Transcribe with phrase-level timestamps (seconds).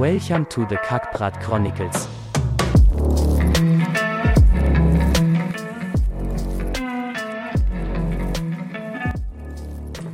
[0.00, 2.08] Welcome to the Kackbrat Chronicles.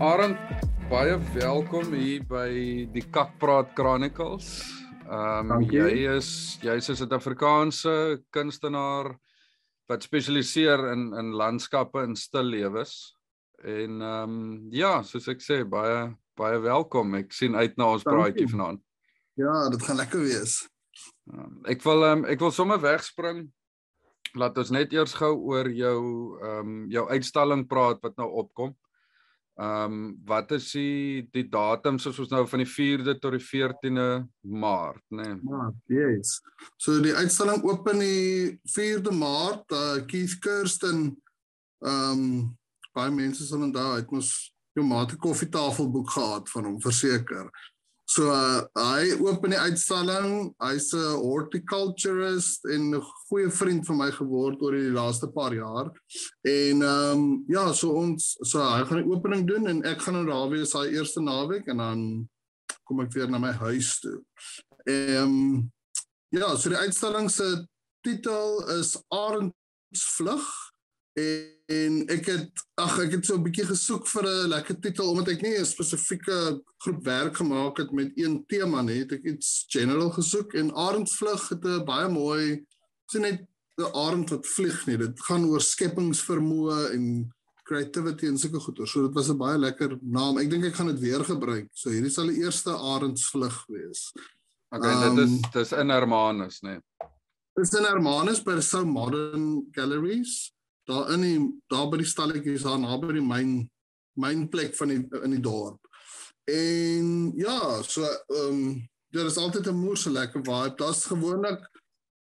[0.02, 0.40] Arend,
[0.90, 2.48] baie welkom hier by
[2.90, 4.48] die Kakpraat Chronicles.
[5.06, 5.78] Ehm um, Dankie.
[5.78, 7.94] jy is jy's 'n Suid-Afrikaanse
[8.34, 9.12] kunstenaar
[9.86, 13.14] wat spesialiseer in in landskappe en stil lewes.
[13.62, 17.14] En ehm um, ja, soos ek sê, baie baie welkom.
[17.22, 18.18] Ek sien uit na ons Dankie.
[18.18, 18.85] praatjie vanaand.
[19.36, 20.62] Ja, dit gaan lekker wees.
[21.28, 23.44] Um, ek wil um, ek wil sommer wegspring.
[24.36, 26.00] Laat ons net eers gou oor jou
[26.40, 28.72] ehm um, jou uitstalling praat wat nou opkom.
[29.60, 33.44] Ehm um, wat is die die datum soos ons nou van die 4de tot die
[33.44, 34.08] 14de
[34.40, 35.28] Maart, né?
[35.34, 35.38] Nee.
[35.44, 36.38] Maar yes.
[36.80, 41.10] So die uitstalling open die 4de Maart, uh Keith Kirsten
[41.84, 42.28] ehm um,
[42.96, 44.30] baie mense sal onthou, hy het mos
[44.76, 47.50] jou mate koffietafelboek gehad van hom verseker.
[48.06, 50.52] So uh, hy open die uitstalling.
[50.62, 55.90] Hy's 'n horticulturist en 'n goeie vriend van my geword oor die laaste paar jaar.
[56.46, 60.14] En ehm um, ja, so ons so hy gaan die opening doen en ek gaan
[60.14, 62.00] nou daar wees daai eerste naweek en dan
[62.86, 64.22] kom ek weer na my huis toe.
[64.86, 65.72] Ehm um,
[66.30, 67.66] ja, so die uitstalling se
[68.06, 70.46] titel is Arendsvlug
[71.16, 75.28] en ek het ag ek het so 'n bietjie gesoek vir 'n lekker titel omdat
[75.28, 79.64] ek nie 'n spesifieke groep werk gemaak het met een tema nie, het ek iets
[79.68, 82.64] general gesoek en Arendsvlug het 'n baie mooi
[83.10, 83.46] sien net
[83.78, 84.96] 'n arend wat vlieg nie.
[84.96, 87.34] Dit gaan oor skepingsvermoë en
[87.66, 88.86] creativity en sulke goeie.
[88.86, 90.38] So dit was 'n baie lekker naam.
[90.38, 91.68] Ek dink ek gaan dit weer gebruik.
[91.72, 94.12] So hierdie sal die eerste Arendsvlug wees.
[94.70, 96.68] Okay, um, dit is Ehm, dis in Hermanus, né?
[96.70, 96.80] Nee.
[97.54, 100.55] Dit is in Hermanus by So Modern Galleries.
[100.86, 101.38] Daar in die
[101.72, 103.56] daar by die stalletjies daar naby die myn
[104.16, 105.80] mynplek van die in die dorp.
[106.46, 110.76] En ja, so ehm um, daar is altyd 'n moerse lekker vibe.
[110.76, 111.60] Daar's gewoonlik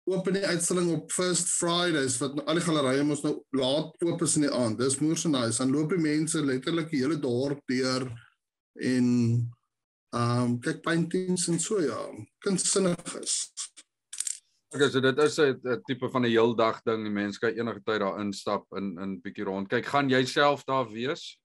[0.06, 4.02] oop in die uitstalling op First Fridays wat nou, al die gallerye mos nou laat
[4.02, 4.78] oop is in die aand.
[4.78, 5.58] Dis moerse nice.
[5.58, 8.06] Dan loop die mense letterlik die hele dorp deur
[8.74, 9.08] en
[10.14, 12.02] ehm um, kyk paintings en so ja.
[12.38, 13.52] Kunstsinnig is.
[14.74, 17.04] Okay, so dit is 'n tipe van 'n heeldag ding.
[17.04, 19.86] Die mense kan enige tyd daar instap en in bietjie rond kyk.
[19.86, 21.38] Gaan jy self daar wees?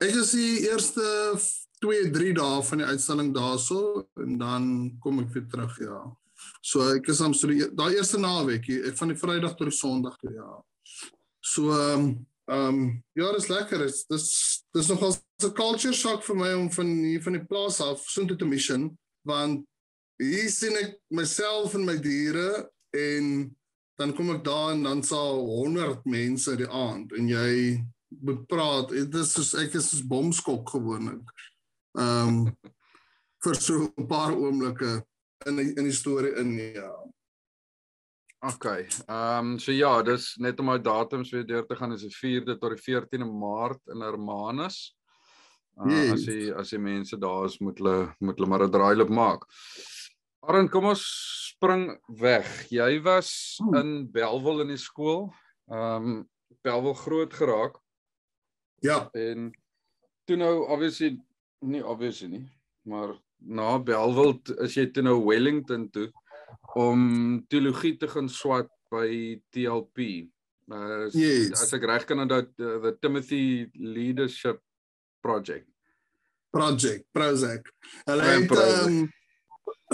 [0.00, 1.36] Ek is die eerste
[1.80, 6.16] 2, 3 dae van die uitstalling daarso en dan kom ek weer terug ja.
[6.62, 9.76] So ek is aan so die daai eerste naweek, ek van die Vrydag tot die
[9.76, 10.64] Sondag toe ja.
[11.40, 13.78] So ehm um, ehm um, ja, dis lekker.
[13.78, 17.80] Dis dis dis nogal 'n culture shock vir my om van hier van die plaas
[17.80, 19.64] af soontoe te mission want
[20.18, 23.56] hier sien ek myself en my diere en
[23.98, 27.80] dan kom ek daar en dan sal 100 mense die aand en jy
[28.22, 28.90] moet praat.
[28.94, 31.34] Dit is soos ek is soos bomskok gewoonlik.
[31.98, 32.72] Ehm um,
[33.44, 35.02] vir so 'n paar oomblikke
[35.46, 36.92] in die, in die storie in ja.
[38.44, 38.86] Okay.
[39.08, 42.12] Ehm um, so ja, dis net om my datums weer deur te gaan is die
[42.12, 44.94] 4de tot die 14de Maart in Hermanus.
[45.76, 46.12] Uh, Yes.
[46.12, 49.46] as die as die mense daar is moet hulle moet hulle maar 'n draailoop maak.
[50.44, 51.02] Aaron, kom ons
[51.54, 51.86] spring
[52.20, 52.46] weg.
[52.72, 53.74] Jy was Hmm.
[53.80, 55.30] in Belwel in die skool.
[55.70, 56.28] Ehm um,
[56.64, 57.76] Belwel groot geraak
[58.82, 59.50] Ja, en
[60.26, 61.18] toe nou obviously
[61.60, 62.44] nie obviously nie,
[62.86, 66.10] maar na Belwel is jy toe nou Wellington toe
[66.76, 70.28] om teologie te gaan swat by TLP.
[70.70, 71.52] Uh, Yes.
[71.62, 74.60] As ek reg kan onthou the, the Timothy Leadership
[75.22, 75.68] Project.
[76.52, 77.68] project Prozac.
[78.06, 79.10] Hulle het Prozac.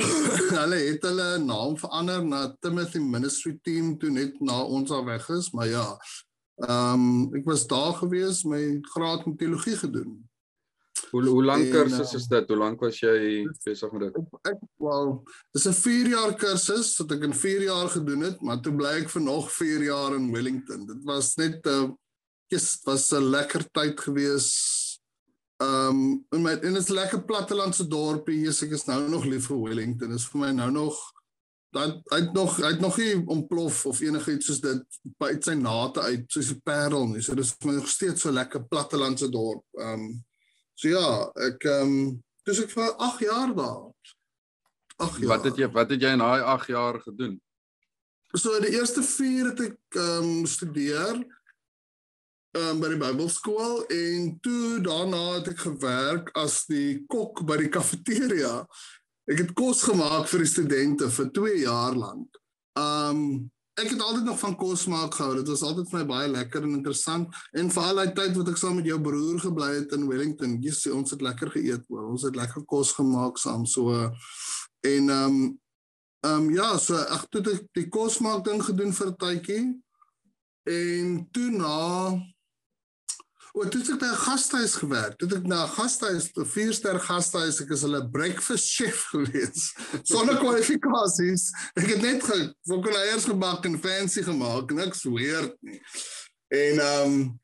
[0.00, 5.04] Ehm hulle het hulle naam verander na Timothy Ministry Team toe net na ons al
[5.04, 5.86] weg is, maar ja.
[6.66, 10.18] Ehm ek was daar gewees, my graad in teologie gedoen.
[11.10, 12.48] Hoe hoe lank kursus is dit?
[12.48, 14.34] Hoe lank was jy besig met dit?
[14.52, 15.08] Ek wel,
[15.54, 18.92] dis 'n 4 jaar kursus wat ek in 4 jaar gedoen het, maar toe bly
[19.02, 20.86] ek vir nog 4 jaar in Wellington.
[20.86, 21.90] Dit was net 'n uh,
[22.48, 24.79] yes, was 'n lekker tyd gewees.
[25.60, 28.38] Ehm um, en my en dit is 'n lekker plattelandse dorpie.
[28.40, 30.08] Jesus, ek is nou nog lief vir Wellington.
[30.08, 30.96] Dit is vir my nou nog
[31.70, 35.54] dan hy het nog hy het nog nie ontplof of enigiets soos dit uit sy
[35.54, 37.22] nate uit soos die Parel nie.
[37.22, 39.64] So dis vir my nog steeds so 'n lekker plattelandse dorp.
[39.78, 40.24] Ehm um,
[40.74, 43.92] so ja, ek ehm um, dis ek vir 8 jaar daar.
[44.96, 45.26] Ag ja.
[45.26, 47.40] Wat het jy wat het jy in daai 8 jaar gedoen?
[48.32, 51.20] So die eerste 4 het ek ehm um, studeer
[52.58, 57.70] um, by die Bybelskool en toe daarna het ek gewerk as die kok by die
[57.72, 58.64] kafeteria.
[59.30, 62.40] Ek het kos gemaak vir die studente vir 2 jaar lank.
[62.78, 63.50] Um,
[63.80, 65.36] ek het altyd nog van kos maak gehou.
[65.38, 68.58] Dit was altyd vir my baie lekker en interessant en veral daai tyd wat ek
[68.60, 70.58] saam met jou broer gebly het in Wellington.
[70.60, 72.10] Jesus, ons het lekker geëet, hoor.
[72.12, 73.64] Ons het lekker kos gemaak saam.
[73.70, 74.10] So
[74.80, 75.60] En um,
[76.20, 79.62] ehm um, ja, so ek het die, die kos maak ding gedoen vir tydjie.
[80.68, 81.76] En toe na
[83.52, 85.18] O, toe ek by 'n gastehuis gewerk.
[85.18, 89.74] Toe ek na 'n gastehuis, 'n vierster gastehuis, ek is hulle breakfast chef gewees.
[90.04, 91.50] Sonder kwalifikasies.
[91.74, 95.80] Ek het net gefokken eiers gebak en fancy gemaak, niks weird nie.
[96.50, 97.40] En ehm um,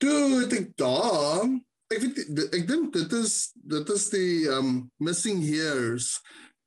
[0.00, 1.44] toe ek daar
[1.92, 6.16] ek weet ek dink dit is dit is die ehm um, missing years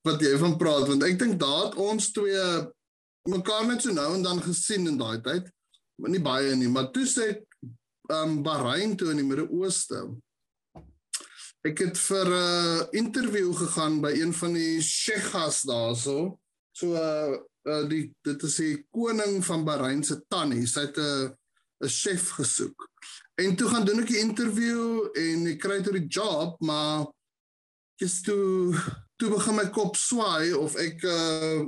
[0.05, 2.45] wat jy van praat want ek dink daar het ons twee
[3.25, 5.49] mekaar net so nou en dan gesien in daai tyd.
[5.97, 7.54] Maar nie baie nie, maar toe sê ek
[8.13, 10.05] um Bahrein toe in die Midde-Ooste.
[11.65, 16.37] Ek het vir 'n uh, interview gegaan by een van die sheikhs daarso.
[16.71, 20.67] So uh, uh die dit is die koning van Bahrein se tannie.
[20.67, 21.33] Sy het 'n
[21.83, 22.89] 'n chef gesoek.
[23.35, 27.07] En toe gaan doen ek 'n interview en ek kry toe die job, maar
[27.95, 28.75] just toe
[29.17, 31.65] toe begin my kop swaai of ek uh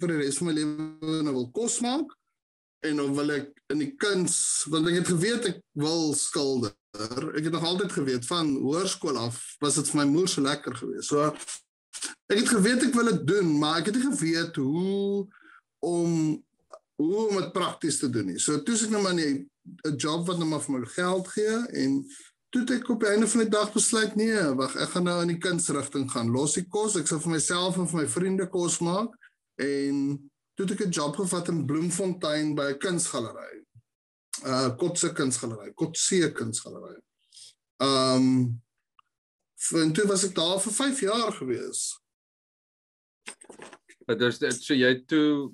[0.00, 2.12] vir die res van my lewe nou wil kos maak
[2.80, 4.36] en dan wil ek in die kuns
[4.72, 6.74] want ek het geweet ek wil skilder.
[7.36, 10.76] Ek het nog altyd geweet van hoërskool af was dit vir my moer so lekker
[10.78, 11.10] geweest.
[11.10, 11.28] So
[12.30, 15.26] ek het geweet ek wil dit doen, maar ek het nie geweet hoe
[15.84, 16.16] om
[17.00, 18.40] hoe om dit prakties te doen nie.
[18.40, 19.46] So toe ek nou maar 'n
[19.86, 22.04] 'n job wat nou maar vir my geld gee en
[22.50, 25.28] toe ek op die einde van die dag besluit nee, wag, ek gaan nou in
[25.34, 26.32] die kunsrigting gaan.
[26.34, 29.14] Los die kos, ek sal vir myself en vir my vriende kos maak
[29.60, 30.29] en
[30.60, 33.64] toe het ek 'n job gevat in Bloemfontein by 'n kunsgalery.
[34.44, 37.00] Uh Kotse kunsgalery, Kotse kunsgalery.
[37.78, 38.60] Um
[39.74, 42.00] en toe was ek daar vir 5 jaar gewees.
[44.06, 45.52] Is dit so jy toe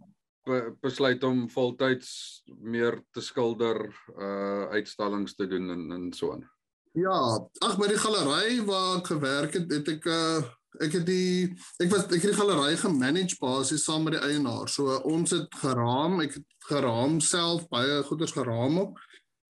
[0.81, 3.87] besluit om voltyds meer te skilder
[4.19, 6.51] uh uitstallings te doen en en so aan.
[6.93, 10.43] Ja, ag by die galery waar ek gewerk het, het ek uh
[10.85, 11.49] ek het die
[11.83, 14.69] ek was ek het die galery gemanage basies saam met die eienaar.
[14.69, 18.99] So ons het geraam, ek het geraam self baie goeders geraam op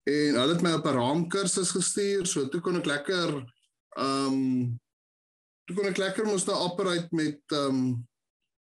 [0.07, 2.25] en hulle het my op 'n raamkursus gestuur.
[2.25, 3.33] So toe kon ek lekker
[3.97, 4.79] ehm um,
[5.65, 8.07] toe kon ek lekker mos nou operate met ehm um,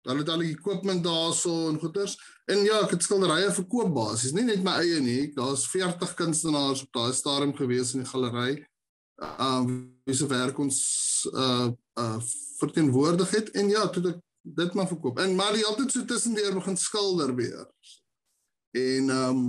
[0.07, 2.17] hulle het al die equipment daarso en goeders.
[2.47, 5.33] En ja, ek het skilderye verkoop basies, nie net my eie nie.
[5.35, 8.67] Daar's 40 kunstenaars op daai stadium gewees in die galery.
[9.17, 10.79] Um, wie se werk ons
[11.33, 12.19] uh uh
[12.59, 14.21] verteenwoordig het en ja, toe ek
[14.57, 15.19] dit maar verkoop.
[15.19, 17.65] En maar jy altyd so tussendeur begin skilder weer.
[18.77, 19.41] En um,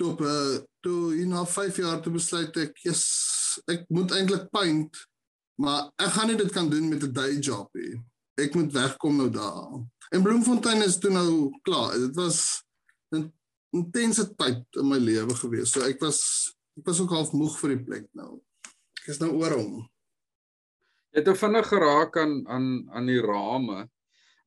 [0.00, 3.04] toe op uh, toe in na 5 jaar te besluit ek yes,
[3.70, 4.96] ek moet eintlik paint,
[5.60, 8.00] maar ek gaan nie dit kan doen met 'n day job nie.
[8.40, 9.80] Ek moet wegkom nou daar.
[10.10, 11.98] En Bloemfontein is toe nou klaar.
[11.98, 12.64] Dit was
[13.12, 13.28] 'n
[13.76, 15.70] intense tyd in my lewe gewees.
[15.70, 16.20] So ek was
[16.78, 18.40] ek was ook half moeg vir die plek nou.
[19.00, 19.76] Ek is nou oor hom.
[21.10, 23.88] Jy het vinnig geraak aan aan aan die rame.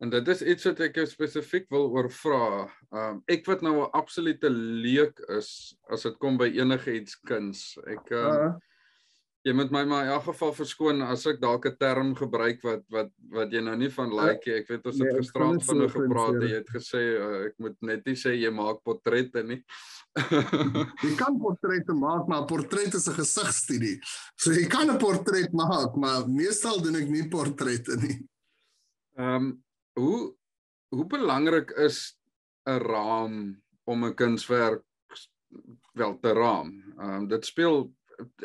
[0.04, 2.68] En dit is iets wat ek jou spesifiek wil oor vra.
[2.92, 7.78] Um ek wat nou 'n absolute leek is as dit kom by enige iets kuns.
[7.88, 8.52] Ek um, uh,
[9.44, 12.84] jy moet my maar in elk geval verskoon as ek dalk 'n term gebruik wat
[12.90, 14.56] wat wat jy nou nie van like nie.
[14.62, 17.78] Ek weet ons het nee, gisterand vinnig gepraat en jy het gesê uh, ek moet
[17.82, 19.64] net nie sê jy maak portrette nie
[21.04, 23.98] jy kan portrette maak, maar 'n portret is 'n gesigstudie.
[24.38, 28.20] So jy kan 'n portret maak, maar meestal doen ek nie portrette nie.
[29.18, 30.36] Ehm um, hoe
[30.94, 32.16] hoe belangrik is
[32.66, 34.84] 'n raam om 'n kunswerk
[35.94, 36.70] wel te raam?
[37.00, 37.92] Ehm um, dit speel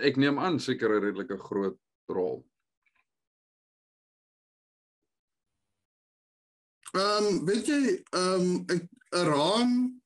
[0.02, 2.44] ek neem aan seker 'n redelike groot rol.
[6.96, 8.64] Ehm um, weet jy, ehm um,
[9.12, 10.00] 'n raam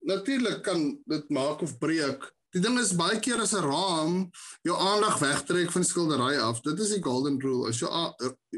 [0.00, 2.28] natuurlik kan dit maak of breek.
[2.50, 4.30] Die ding is baie keer as 'n raam
[4.62, 6.60] jou aandag wegtrek van skildery af.
[6.60, 7.68] Dit is die golden rule.
[7.68, 7.88] As jy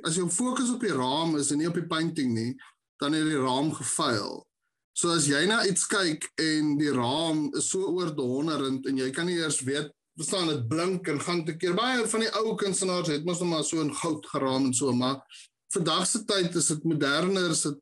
[0.03, 2.57] as jou fokus op die raam is en nie op die painting nie,
[3.01, 4.47] dan het die raam gefaal.
[4.93, 9.27] So as jy na iets kyk en die raam is so oordonderend en jy kan
[9.27, 11.75] nie eers weet verstaan dit blink en gaan te keer.
[11.75, 14.93] Baie van die ou kunstenaars het mos nog maar so in goud geraam en so
[14.93, 15.23] maar
[15.73, 17.79] vandag se tyd is dit moderner is dit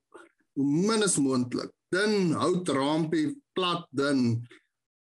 [0.54, 1.72] min as moontlik.
[1.90, 4.42] Dun houtrampie plat dun.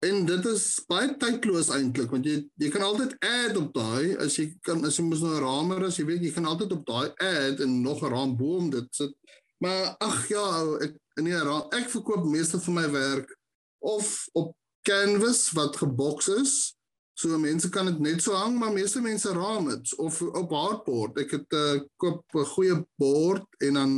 [0.06, 4.38] En dit is baie tydloos eintlik want jy jy kan altyd add op daai as
[4.38, 6.86] jy kan as jy mos nou 'n ramer as jy weet jy kan altyd op
[6.86, 9.12] daai add en nog 'n raamboom dit sit.
[9.58, 10.46] Maar ag ja
[10.80, 13.36] ek nee raam, ek verkoop meeste van my werk
[13.82, 14.54] of op
[14.86, 16.77] canvas wat geboks is
[17.18, 21.18] so mense kan dit net so hang maar meeste mense raam dit of op hardboard
[21.24, 23.92] ek het 'n uh, koop 'n goeie bord en dan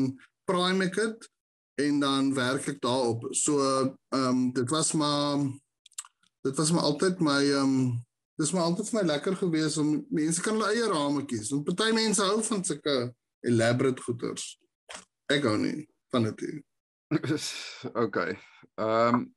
[0.48, 1.30] prime ek dit
[1.80, 3.26] en dan werk ek daarop.
[3.30, 5.38] So ehm um, dit was maar
[6.42, 8.06] dit was maar altyd my ehm um,
[8.40, 11.50] dis maar altyd vir my lekker gewees om mense kan hulle eie rametjies.
[11.50, 12.96] Want party mense hou van sulke
[13.40, 14.56] elaborate goeders.
[15.32, 16.64] Ek hou nie van dit nie.
[18.04, 18.38] okay.
[18.80, 19.28] Ehm um,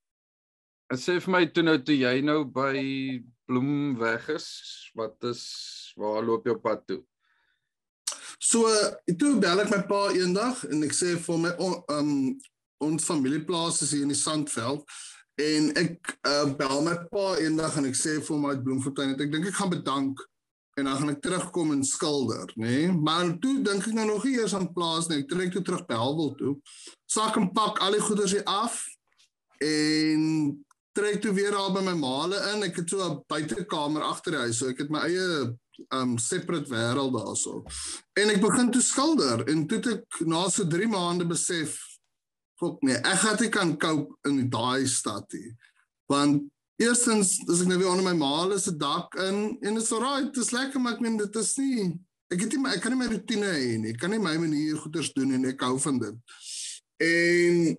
[0.93, 2.77] sê vir my toe nou toe jy nou by
[3.45, 4.47] Bloem weg is,
[4.95, 5.43] wat is
[5.99, 7.01] waar loop jy op pad toe?
[8.39, 8.67] So
[9.19, 12.13] toe bel ek my pa eendag en ek sê vir my ehm um,
[12.83, 14.81] ons familieplaas is hier in die Sandveld
[15.39, 19.23] en ek uh, bel my pa eendag en ek sê vir hom uit Bloemfontein dat
[19.23, 20.19] ek dink ek gaan bedank
[20.73, 22.65] en dan gaan ek terugkom en skilder, nê?
[22.65, 22.91] Nee?
[22.91, 25.19] Maar toe dink ek nou nog nie eers aan plaas nie.
[25.21, 26.53] Ek trek toe terug by Helwel toe.
[27.05, 28.79] Sak en pak al die goeders hier af
[29.61, 30.23] en
[30.93, 32.63] trek toe weer daar by my maale in.
[32.63, 35.57] Ek het so 'n buitekamer agter die huis, so ek het my eie
[35.91, 37.63] um separate wêreld daarso.
[38.13, 41.79] En ek begin toe skilder en toe ek na so 3 maande besef
[42.59, 45.55] fok nee, ek gaan nie kan cope in daai stad nie.
[46.07, 46.49] Want
[46.81, 50.33] Eerstens, as ek nou weer onder my maal is 'n dak in en dit's alright,
[50.33, 51.99] dit is lekker, maar ek meen dit is nie
[52.33, 53.93] ek het nie ek kan nie my rotine hê nie.
[53.93, 56.15] Ek kan nie my manier goeders doen en ek hou van dit.
[57.03, 57.77] En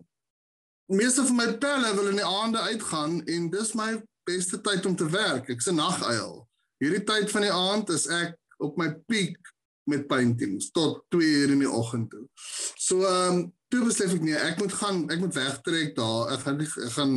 [0.86, 4.96] meeste van my pelle wil in die aande uitgaan en dis my beste tyd om
[4.96, 5.48] te werk.
[5.48, 6.48] Ek's 'n naguil.
[6.82, 9.38] Hierdie tyd van die aand is ek op my piek
[9.84, 12.28] met paintings tot 2 uur in die oggend toe.
[12.76, 16.32] So ehm um, toe besef ek nee, ek moet gaan, ek moet wegtrek daar.
[16.32, 17.14] Ek gaan ek gaan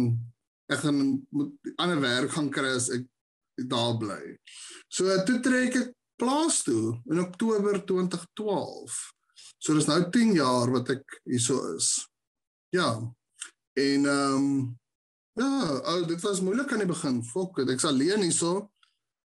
[0.68, 3.06] ek gaan moet ander werk gaan kry as ek
[3.70, 4.38] daar bly.
[4.88, 8.98] So toe trek ek plaas toe in Oktober 2012.
[9.58, 12.08] So dis nou 10 jaar wat ek hierso is.
[12.76, 12.92] Ja.
[13.78, 14.80] En ehm um,
[15.38, 15.50] ja,
[15.92, 17.22] al dit was moeilik aan die begin.
[17.24, 18.72] Fok, ek's alleen hierso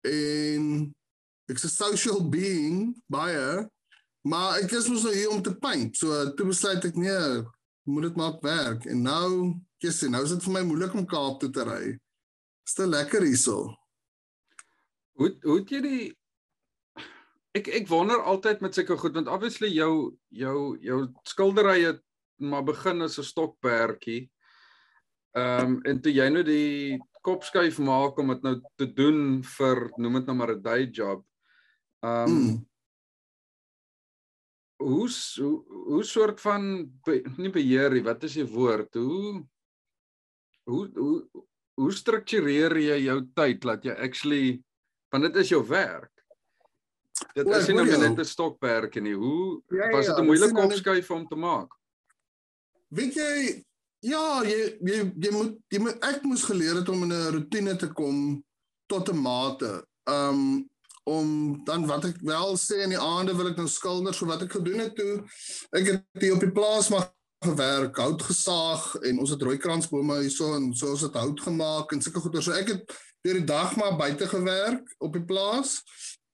[0.06, 0.94] en
[1.50, 3.66] ek's 'n social being baie
[4.28, 5.96] maar ek is mos nou hier om te paint.
[5.98, 7.42] So toe besluit ek nee,
[7.88, 11.36] moet dit maak werk en nou Kies, nou is dit vir my moeilik om Kaap
[11.38, 11.92] toe te ry.
[12.66, 13.76] Is dit lekker hierso?
[15.22, 16.06] Hoe hoe het jy die
[17.58, 20.98] Ek ek wonder altyd met sulke goed want obviously jou jou jou
[21.30, 22.02] skildery het
[22.38, 24.30] maar begin as 'n stokperdjie.
[25.36, 29.44] Ehm um, en toe jy nou die kop skuif maak om dit nou te doen
[29.44, 31.26] vir noem dit nou maar 'n day job.
[32.04, 32.66] Ehm um, mm
[34.78, 36.92] hoe hoe hoe soort van
[37.38, 39.42] nie beheer nie wat is die woord hoe
[40.70, 41.46] hoe hoe
[41.78, 44.46] hoe struktureer jy jou tyd dat jy actually
[45.14, 46.12] want dit is jou werk.
[47.34, 49.16] Dit is nie net 'n stokperdjie nie.
[49.16, 51.74] Hoe ja, ja, was dit 'n moeilike opskuif om te maak?
[52.94, 53.34] Weet jy
[54.06, 57.76] ja, jy jy jy moet jy moet ek moes geleer het om in 'n rotine
[57.76, 58.44] te kom
[58.88, 59.86] tot 'n mate.
[60.06, 60.70] Um
[61.08, 64.42] om dan wat ek wel sê in die aande wil ek nou skilder so wat
[64.42, 65.24] ek gedoen het toe
[65.72, 67.16] ek het op die plaas maar
[67.46, 72.02] gewerk, hout gesaag en ons het rooikransbome hierso en so ons het hout gemaak en
[72.02, 72.42] sulke goeie.
[72.42, 75.78] So ek het deur die dag maar buite gewerk op die plaas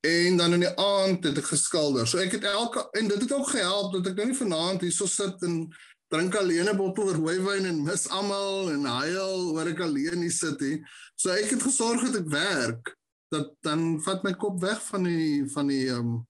[0.03, 2.07] en dan in die aand het ek geskilder.
[2.07, 5.07] So ek het elke en dit het ook gehelp dat ek nou nie vanaand hierso
[5.11, 5.67] sit en
[6.13, 10.59] drink alleen 'n bottel rooiwyn en mis almal en huil oor ek alleen hier sit
[10.59, 10.83] hier.
[11.15, 12.93] So ek het gesorg dat ek werk
[13.33, 16.21] dat dan vat my kop weg van die van die um,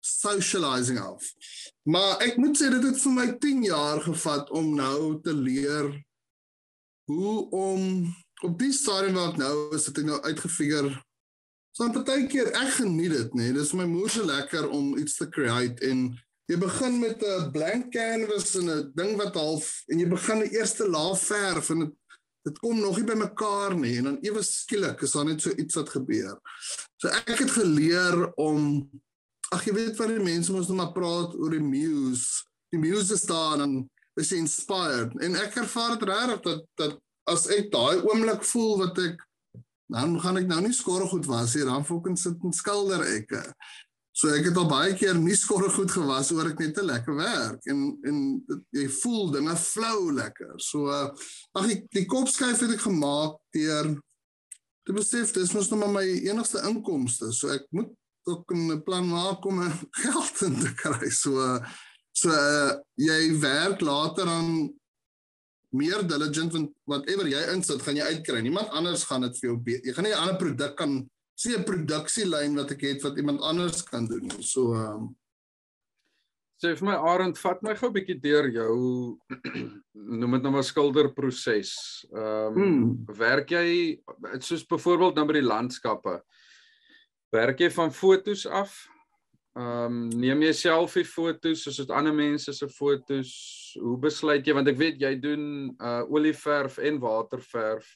[0.00, 1.24] socializing af.
[1.88, 5.88] Maar ek moet sê dit het vir my 10 jaar gevat om nou te leer
[7.08, 10.92] hoe om op die stadium waar ek nou is, het ek nou uitgefigure.
[11.72, 13.48] So 'n partykeer ek geniet dit, nê.
[13.48, 13.52] Nee.
[13.52, 16.12] Dit is my moeë so lekker om iets te create en
[16.50, 20.58] jy begin met 'n blank canvas en 'n ding wat half en jy begin die
[20.58, 21.94] eerste laag verf en dit
[22.42, 25.50] dit kom nog nie by mekaar nie en dan ewe skielik is daar net so
[25.50, 26.38] iets wat gebeur.
[26.96, 28.88] So ek het geleer om
[29.52, 32.46] ag jy weet van die mense mos nou maar praat oor die muse.
[32.72, 33.90] Die muse staan en
[34.20, 36.98] is inspired en ek ervaar dit regtig dat dat
[37.30, 39.20] as ek daai oomblik voel wat ek
[39.90, 43.36] dan gaan ek nou nie skorre goed was hier dan fucking sit en skilder ek.
[44.12, 47.14] So ek het al baie keer nie skorre goed gewas oor ek net te lekker
[47.14, 48.18] werk en en
[48.74, 50.56] jy voel dinge flou lekker.
[50.58, 53.92] So ag ek die kop skuif het ek gemaak deur
[54.86, 57.30] te besef dis mos nou maar my enigste inkomste.
[57.36, 57.94] So ek moet
[58.28, 59.62] ook 'n plan maak om
[60.02, 61.10] geld in te kry.
[61.10, 61.60] So
[62.12, 64.68] so uh, jy werk later aan
[65.70, 68.42] meer diligent want whatever jy insit, gaan jy uitkry.
[68.42, 71.08] Niemand anders gaan dit vir jou jy gaan nie 'n ander produk kan
[71.40, 74.28] sien 'n produksielyn wat ek het wat iemand anders kan doen.
[74.42, 75.16] So ehm um,
[76.60, 78.74] sê vir my Arend, vat my gou 'n bietjie deur jou
[80.20, 81.72] noem dit nou maar skilderproses.
[82.12, 83.16] Ehm um, hmm.
[83.16, 84.00] werk jy
[84.38, 86.20] soos byvoorbeeld nou by die landskappe?
[87.30, 88.74] werk jy van fotos af?
[89.58, 93.32] Ehm um, neem jy selfie fotos soos dit ander mense se fotos?
[93.80, 95.44] Hoe besluit jy want ek weet jy doen
[95.78, 97.88] uh olieverf en waterverf.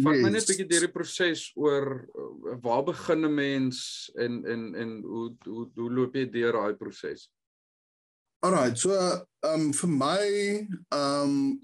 [0.00, 0.22] Vat yes.
[0.24, 4.74] my net 'n bietjie deur die proses oor uh, waar begin 'n mens en en
[4.74, 7.28] en hoe hoe hoe loop jy deur daai proses?
[8.42, 9.22] Alright, so ehm
[9.52, 10.26] um, vir my
[10.88, 11.60] ehm um,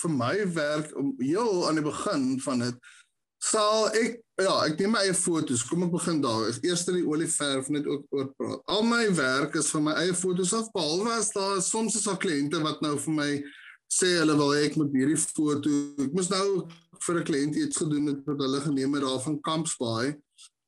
[0.00, 2.76] vir my werk om heel aan die begin van dit
[3.42, 5.64] sal ek ja, ek neem my eie foto's.
[5.66, 6.46] Kom ek begin daar.
[6.48, 8.62] Is eers die olieverf net ook oor praat.
[8.70, 12.20] Al my werk is van my eie foto's af behalwe as daar soms is daar
[12.22, 13.30] kliënte wat nou vir my
[13.92, 15.72] sê hulle wil hê ek moet hierdie foto.
[16.00, 16.46] Ek moes nou
[17.06, 20.16] vir 'n kliënt iets gedoen het wat hulle geneem het daar van Kampsbaai.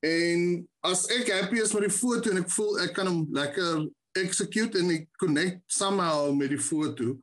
[0.05, 3.87] En as ek happy is met die foto en ek voel ek kan hom lekker
[4.13, 7.17] execute en ek connect somehow met die foto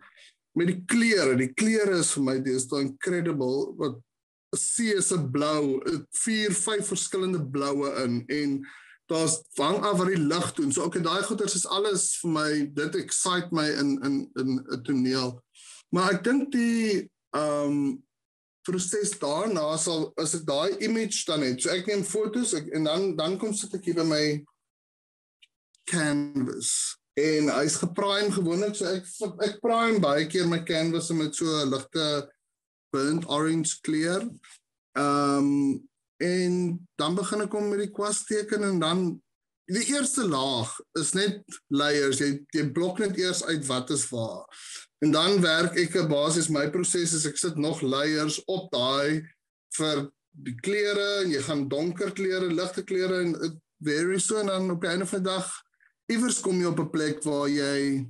[0.59, 1.37] met die kleure.
[1.37, 4.01] Die kleure is vir my so incredible wat
[4.57, 5.81] see is 'n blou,
[6.13, 8.67] vier, vyf verskillende bloue in en
[9.09, 10.73] daar's vang af wat die lig doen.
[10.73, 14.83] So okay, daai goeters is alles vir my dit excite my in in in 'n
[14.83, 15.43] toneel.
[15.91, 18.05] Maar ek dink die ehm um,
[18.67, 21.63] proses daarna sal as ek daai image dan het.
[21.63, 24.25] So ek neem fotos ek, en dan dan kom sit ek hier by my
[25.91, 29.09] canvas en hy's geprime gewoonlik so ek
[29.45, 32.07] ek prime baie keer my canvas met so 'n ligte
[32.93, 34.23] burnt orange kleur.
[34.97, 35.89] Ehm um,
[36.23, 38.99] en dan begin ek om met die kwas teken en dan
[39.71, 42.21] die eerste laag is net layers.
[42.21, 44.47] Jy jy blok net eers uit wat is waar.
[45.03, 49.23] En dan werk ek 'n basies my proses is ek sit nog layers op daai
[49.77, 54.47] vir die kleure en jy gaan donker kleure, ligte kleure en it varies so en
[54.47, 55.49] dan op die einde van die dag
[56.13, 58.07] iewers kom jy op 'n plek waar jy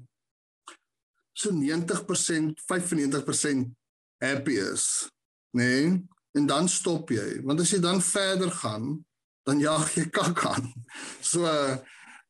[1.32, 3.72] so 90% 95%
[4.20, 5.08] happy is,
[5.56, 5.88] nê?
[5.88, 6.02] Nee?
[6.32, 9.04] En dan stop jy, want as jy dan verder gaan,
[9.46, 10.72] dan jaag jy kak aan.
[11.32, 11.46] So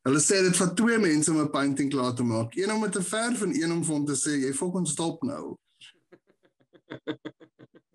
[0.03, 2.55] hulle sê dit vir twee mense om 'n painting klaar te maak.
[2.55, 5.23] Een om met 'n verf en een om vir hom te sê jy fucking stop
[5.23, 5.55] nou.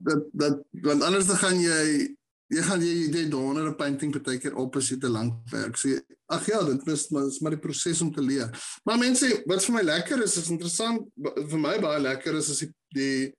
[0.09, 2.17] dat dat want anders dan gaan jy
[2.49, 5.77] jy gaan jy jy donder 'n painting partykeer op as jy te lank werk.
[5.77, 8.49] So ag ja, dit is maar is maar die proses om te leer.
[8.85, 11.09] Maar mense, wat vir my lekker is, is interessant
[11.51, 13.35] vir my baie lekker is as die die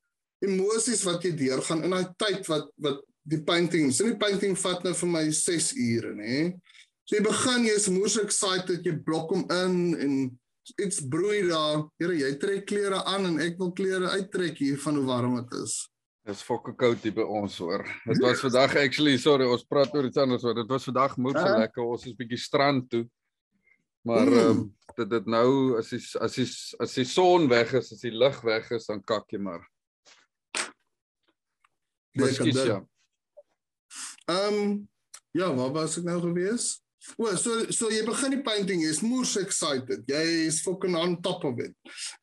[0.46, 4.84] emosies wat jy deurgaan in daai tyd wat wat die painting, so die painting vat
[4.86, 6.44] nou vir my 6 ure, nê.
[7.10, 10.16] So jy begin jy's moes excited, jy blok hom in en
[10.78, 11.88] iets broei daar.
[12.02, 15.56] Here, jy trek klere aan en ek wil klere uittrek hier van hoe warm dit
[15.64, 15.80] is.
[16.30, 17.82] Dis fokke koud hier by ons hoor.
[18.06, 20.58] Dit was vandag actually, sorry, ons praat oor iets anders hoor.
[20.60, 21.88] Dit was vandag moed so lekker.
[21.96, 23.08] Ons is bietjie strand toe.
[24.06, 24.38] Maar mm.
[24.38, 24.60] ehm mm.
[24.60, 26.48] um, dit dit nou as die as die
[26.86, 29.66] as die son weg is, as die lig weg is, dan kak jy maar.
[32.20, 32.80] Ekskuus ja.
[34.30, 34.90] Ehm um,
[35.32, 36.80] ja, waar was ek nou gewees?
[37.18, 40.04] O, so so jy begin die painting, jy's moers excited.
[40.10, 41.74] Jy is fucking on top of it.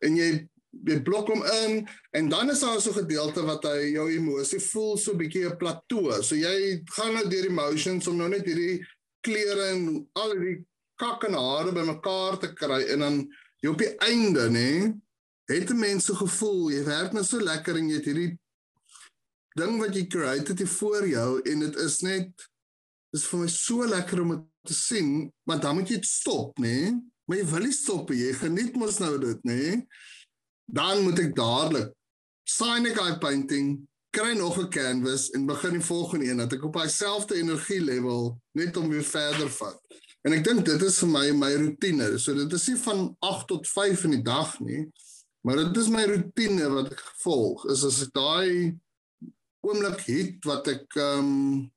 [0.04, 0.46] En jy
[0.84, 1.86] jy blok hom in
[2.18, 5.46] en dan is daar so 'n gedeelte wat hy jou emosie voel so 'n bietjie
[5.48, 6.22] 'n plateau.
[6.22, 8.84] So jy gaan nou deur emotions om nou net hierdie
[9.20, 10.64] kleure en al die
[11.00, 13.16] kak en hare bymekaar te kry en dan
[13.62, 14.70] jy op die einde nê
[15.50, 18.32] het mense gevoel jy werk nou so lekker en jy het hierdie
[19.56, 22.46] ding wat jy create het voor jou en dit is net
[23.14, 26.94] dis vir my so lekker om te sien want dan moet jy stop nê nee?
[27.26, 29.82] maar jy wil nie stop jy geniet mos nou dit nê nee?
[30.66, 31.92] dan moet ek dadelik
[32.46, 33.76] sign ek daai painting
[34.16, 37.80] kry nog 'n canvas en begin die volgende een dat ek op daai selfde energie
[37.80, 42.18] level net om weer verder vat en ek dink dit is vir my my rotine
[42.18, 44.86] so dit is nie van 8 tot 5 in die dag nie
[45.46, 48.74] maar dit is my rotine wat ek volg is as ek daai
[49.66, 51.72] oomblik het wat ek ehm um,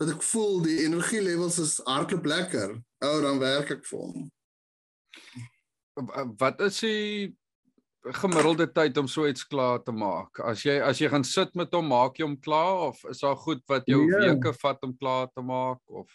[0.00, 2.76] wat ek voel die energie levels is hardloop lekker.
[3.06, 4.26] Ou dan werk ek vir hom.
[6.36, 7.32] Wat is die
[8.20, 10.40] gemiddelde tyd om so iets klaar te maak?
[10.44, 13.40] As jy as jy gaan sit met hom, maak jy hom klaar of is daar
[13.40, 14.28] goed wat jou yeah.
[14.28, 16.08] weke vat om klaar te maak of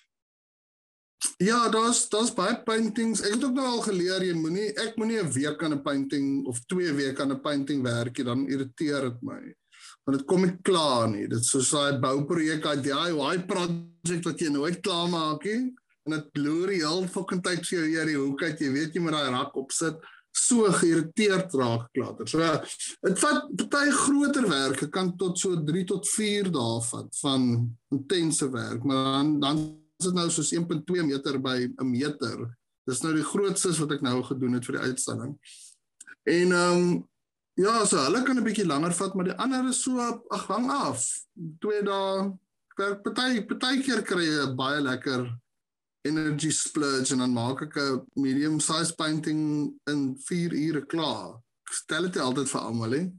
[1.38, 3.22] Ja, daar's daar's baie paintings.
[3.22, 6.48] Ek het ook nou al geleer jy moenie ek moenie 'n week aan 'n painting
[6.50, 9.42] of 2 weke aan 'n painting werk nie, dan irriteer dit my
[10.06, 11.28] want dit kom nie klaar nie.
[11.30, 15.76] Dit soos daai bouprojek, daai DIY projek wat jy nooit klaar maak nie
[16.08, 18.64] en dit glorie heel fucking tyd vir jou hier die hoek uit.
[18.64, 22.30] Jy weet jy moet daai rak opsit so geïrriteerd raak klater.
[22.30, 22.40] So
[23.06, 24.80] dit vat baie groter werk.
[24.86, 27.52] Dit kan tot so 3 tot 4 dae vat van
[27.94, 29.62] intense werk, maar dan dan
[30.02, 32.48] is dit nou soos 1.2 meter by 'n meter.
[32.88, 35.38] Dis nou die grootste wat ek nou gedoen het vir die uitstalling.
[36.26, 37.10] En ehm um,
[37.60, 40.70] Ja, so hulle kan 'n bietjie langer vat, maar die ander is so ag hang
[40.72, 41.04] af.
[41.60, 42.32] Twee dae
[42.78, 45.28] werk party partykeer kry jy 'n baie lekker
[46.08, 51.36] energy splurge en dan maak ek 'n medium size painting in 4 ure klaar.
[51.68, 53.12] Ek stel dit altyd vir almal, hè.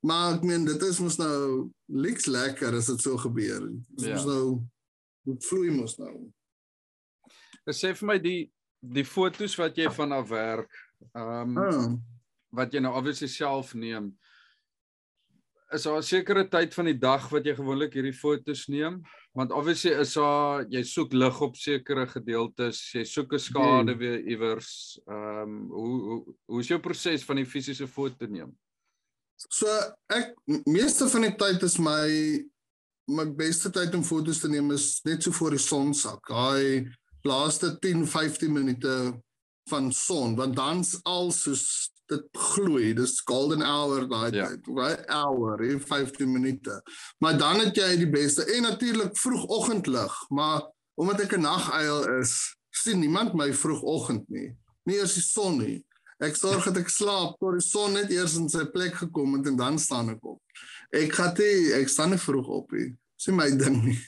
[0.00, 3.60] Maar ek meen dit is mos nou liks lekker as dit so gebeur.
[3.96, 4.14] Dit ja.
[4.14, 4.62] is nou
[5.24, 6.32] dit vloei mos nou.
[7.66, 10.70] Ek sê vir my die die fotos wat jy vanaf werk
[11.14, 11.98] Ehm um, Oh.
[12.50, 14.12] Wat jy nou obviously self neem.
[15.72, 19.02] Is daar 'n sekere tyd van die dag wat jy gewoonlik hierdie fotos neem?
[19.34, 23.98] Want obviously is daar jy soek lig op sekere gedeeltes, jy soek 'n skade Hmm.
[23.98, 24.98] weer iewers.
[25.06, 28.56] Ehm um, hoe hoe hoe is jou proses van die fisiese foto neem?
[29.36, 29.66] So
[30.10, 30.34] ek
[30.66, 32.44] meeste van die tyd is my
[33.08, 36.26] my beste tyd om foto's te neem is net so voor die son sak.
[36.28, 36.90] Daai
[37.24, 39.22] laaste 10, 15 minute
[39.68, 42.92] van son, want dan's al soos dit gloei.
[42.94, 44.46] Dis golden hour daai Ja.
[44.48, 44.64] tyd.
[44.64, 46.82] Daai hour, hier 15 minute.
[47.18, 50.62] Maar dan het jy die beste en natuurlik vroegoggendlig, maar
[50.94, 54.56] omdat ek 'n naguil is, sien niemand my vroegoggend nie.
[54.84, 55.84] Nie eers die son nie.
[56.20, 59.46] Ek sorg dat ek slaap tot die son net eers in sy plek gekom het
[59.46, 60.40] en dan staan ek op.
[60.90, 62.96] Ek gaan nie ek staan nie vroeg op nie.
[63.16, 63.98] Dis nie my ding nie.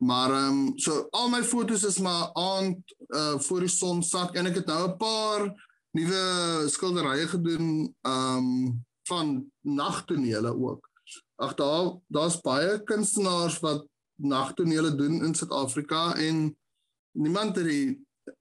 [0.00, 2.78] Maar ehm um, so al my fotos is maar aand
[3.14, 5.52] uh voor die son sak en ek het nou 'n paar
[5.94, 7.68] nuwe skilderye gedoen
[8.06, 8.48] um,
[9.08, 10.90] van nagtonele ook.
[11.42, 16.48] Ag daar daar's baie kunstenaars wat nagtonele doen in Suid-Afrika en
[17.18, 17.86] niemand het die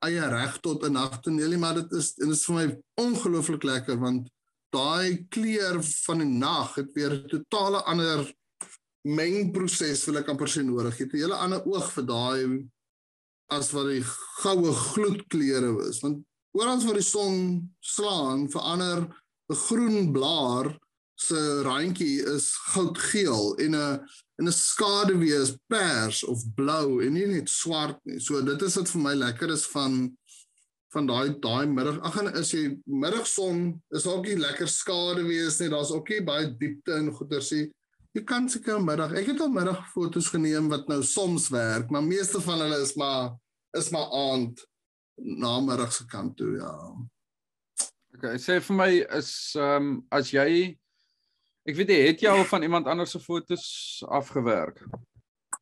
[0.05, 2.67] eie reg tot 'n nagtoneel nie, maar dit is en dit is vir my
[3.01, 4.29] ongelooflik lekker want
[4.73, 8.33] daai kleur van die nag het weer 'n totale ander
[9.03, 10.97] mengproses wil ek amper sê nodig.
[10.97, 12.69] Jy het 'n hele ander oog vir daai
[13.51, 14.03] as wat die
[14.41, 15.99] goue gloedkleure is.
[16.01, 17.37] Want oral waar die son
[17.81, 19.07] slaan, verander
[19.49, 20.77] 'n groen blaar
[21.15, 23.99] se randjie is goudgeel en 'n
[24.39, 28.19] en 'n skaduwee is pers of blou en nie net swart nie.
[28.19, 30.17] So dit is wat vir my lekker is van
[30.93, 31.99] van daai daai middag.
[32.05, 35.69] Ag en is jy middagson is ook nie lekker skaduwees nie.
[35.69, 37.71] Daar's ook nie baie diepte in goedersie.
[38.13, 39.13] Jy kan seker middag.
[39.17, 43.33] Ek het al middagfoto's geneem wat nou soms werk, maar meeste van hulle is maar
[43.77, 44.61] is maar aand
[45.15, 46.73] namiddag se kant toe, ja.
[48.13, 50.77] Okay, sê vir my is ehm um, as jy
[51.65, 53.65] ek weet jy het jy al van iemand anders se fotos
[54.07, 54.83] afgewerk?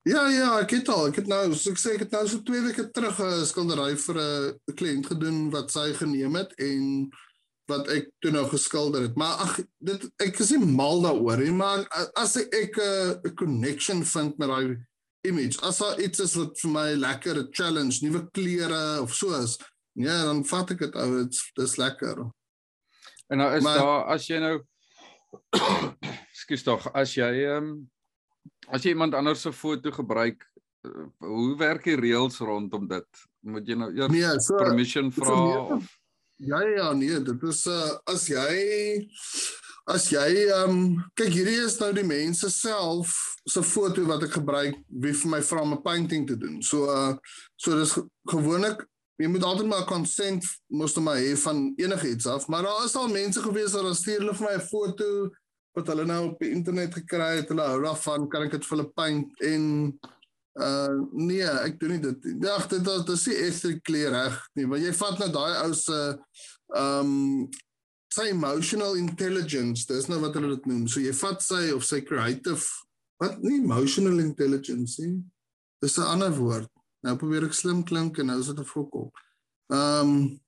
[0.08, 2.42] Ja ja, ek het al, ek het nou, so ek sê ek het nou so
[2.46, 7.12] 2 weke terug 'n skildery vir 'n kliënt gedoen wat sy geneem het en
[7.70, 9.16] wat ek toe nou geskilder het.
[9.16, 11.86] Maar ag, dit ek is nie mal daaroor nie, maar
[12.16, 14.78] as ek, 'n connection vind met daai
[15.28, 19.34] image, as daar iets is wat vir my lekker 'n challenge, nuwe kleure of so
[19.42, 19.58] is,
[19.94, 22.32] ja, dan vat ek dit ou, dit's lekker.
[23.30, 24.62] En nou is Maar- daar as jy nou
[26.42, 27.90] Skus tog, as jy ehm um,
[28.72, 30.44] as jy iemand anders se foto gebruik,
[30.86, 33.08] uh, hoe werk die reëls rondom dit?
[33.44, 36.00] Moet jy nou eers Nee, so permission so vra meeste- of
[36.44, 39.08] Ja ja nee, dit is uh as jy
[39.88, 43.16] as jy ehm um, kyk hierdie is nou die mense self
[43.50, 46.62] se foto wat ek gebruik wie vir my vra om 'n painting te doen.
[46.62, 47.16] So uh
[47.58, 48.86] so dis ge- gewoonlik
[49.20, 53.08] jy moet altyd maar consent moes maar hê van enigiets af, maar daar is al
[53.08, 55.30] mense gewees wat stuur hulle vir my 'n foto
[55.76, 57.50] wat hulle nou op die internet gekry het.
[57.50, 60.00] Hulle hou daarvan, kan ek dit vir hulle paint en
[60.60, 62.24] Uh nee, ek doen nie dit.
[62.26, 62.50] nie.
[62.50, 65.74] Ag dit dit is nie ekstra kleur reg nie, want jy vat nou daai ou
[65.74, 66.18] se
[66.76, 67.48] um
[68.12, 70.88] sy emotional intelligence, dis nou wat hulle dit noem.
[70.88, 72.66] So jy vat sy of sy creative
[73.22, 75.22] wat nie emotional intelligence nie.
[75.82, 76.70] Dis 'n ander woord.
[77.04, 79.12] Nou probeer ek slim klink en nou is dit 'n fokol.
[79.70, 80.40] Um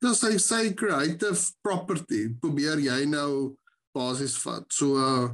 [0.00, 3.56] dis sy sy creative property probeer jy nou
[3.94, 4.64] basies vat.
[4.72, 5.28] So uh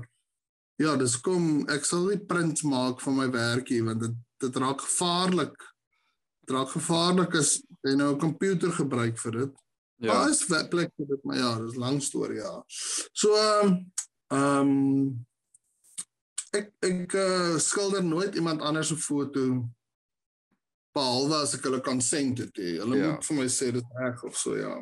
[0.83, 4.81] Ja, dis kom ek sal nie prints maak van my werkie want dit dit raak
[4.83, 5.55] gevaarlik.
[6.43, 9.64] Dit raak gevaarlik as jy nou 'n komputer gebruik vir dit.
[10.03, 10.13] Ja.
[10.13, 12.63] Daar is we- plek vir dit, maar ja, dis 'n lang storie ja.
[13.13, 13.87] So ehm
[14.31, 15.27] um,
[16.53, 19.69] ek ek uh, skilder nooit iemand anders se foto
[20.95, 22.57] behalwe as ek hulle consent het.
[22.57, 22.77] He.
[22.79, 23.11] Hulle Ja.
[23.13, 24.75] moet vir my sê dit reg of so ja.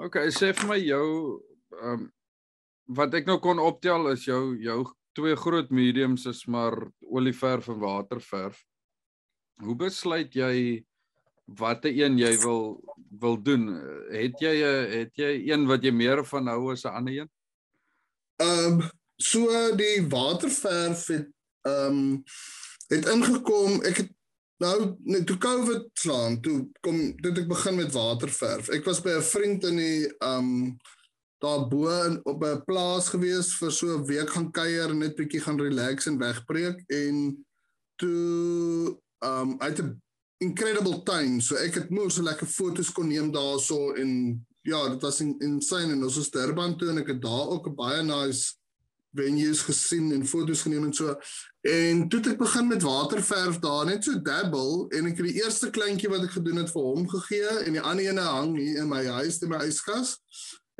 [0.00, 1.40] Okay, sê vir my jou
[1.82, 2.12] ehm um,
[2.90, 7.78] wat ek nou kon optel is jou jou twee groot mediums is maar olieverf en
[7.78, 8.64] waterverf.
[9.62, 10.84] Hoe besluit jy
[11.56, 12.80] watter een jy wil
[13.20, 13.66] wil doen?
[14.10, 17.30] Het jy 'n het jy een wat jy meer van hou as 'n ander een?
[18.36, 21.28] Ehm um, so die waterverf het
[21.62, 22.22] ehm um,
[22.88, 23.82] het ingekom.
[23.82, 24.10] Ek het
[24.60, 28.68] nou net toe COVID slaan, toe kom dit ek begin met waterverf.
[28.68, 30.78] Ek was by 'n vriend in die ehm um,
[31.40, 31.88] daar bo
[32.22, 36.18] op 'n plaas gewees vir so 'n week gaan kuier net bietjie gaan relax en
[36.18, 37.46] wegbreek en
[37.96, 40.02] toe ehm um, uit 'n
[40.40, 41.40] incredible time.
[41.44, 45.34] So ek het moeë so lekker foto's kon neem daarso en ja, dit was in,
[45.44, 48.56] insane en ons was Durban toe en ek het daar ook 'n baie nice
[49.16, 51.16] venues gesien en foto's geneem en so.
[51.60, 55.42] En toe het ek begin met waterverf daar, net so dabble en ek het die
[55.42, 58.82] eerste kleintjie wat ek gedoen het vir hom gegee en die ander ene hang hier
[58.82, 60.18] in my huis in my yskas.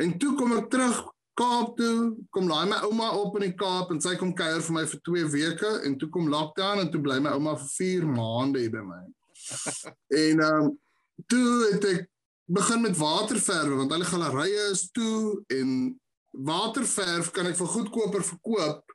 [0.01, 1.09] En toe kom ek terug
[1.41, 4.75] Kaap toe, kom laai my ouma op in die Kaap en sy kom kuier vir
[4.77, 8.07] my vir 2 weke en toe kom lockdown en toe bly my ouma vir 4
[8.07, 9.01] maande hier by my.
[10.25, 10.79] en ehm um,
[11.27, 12.07] toe het ek
[12.51, 15.75] begin met waterverf want hulle galerye is toe en
[16.31, 18.95] waterverf kan ek vir goedkoper verkoop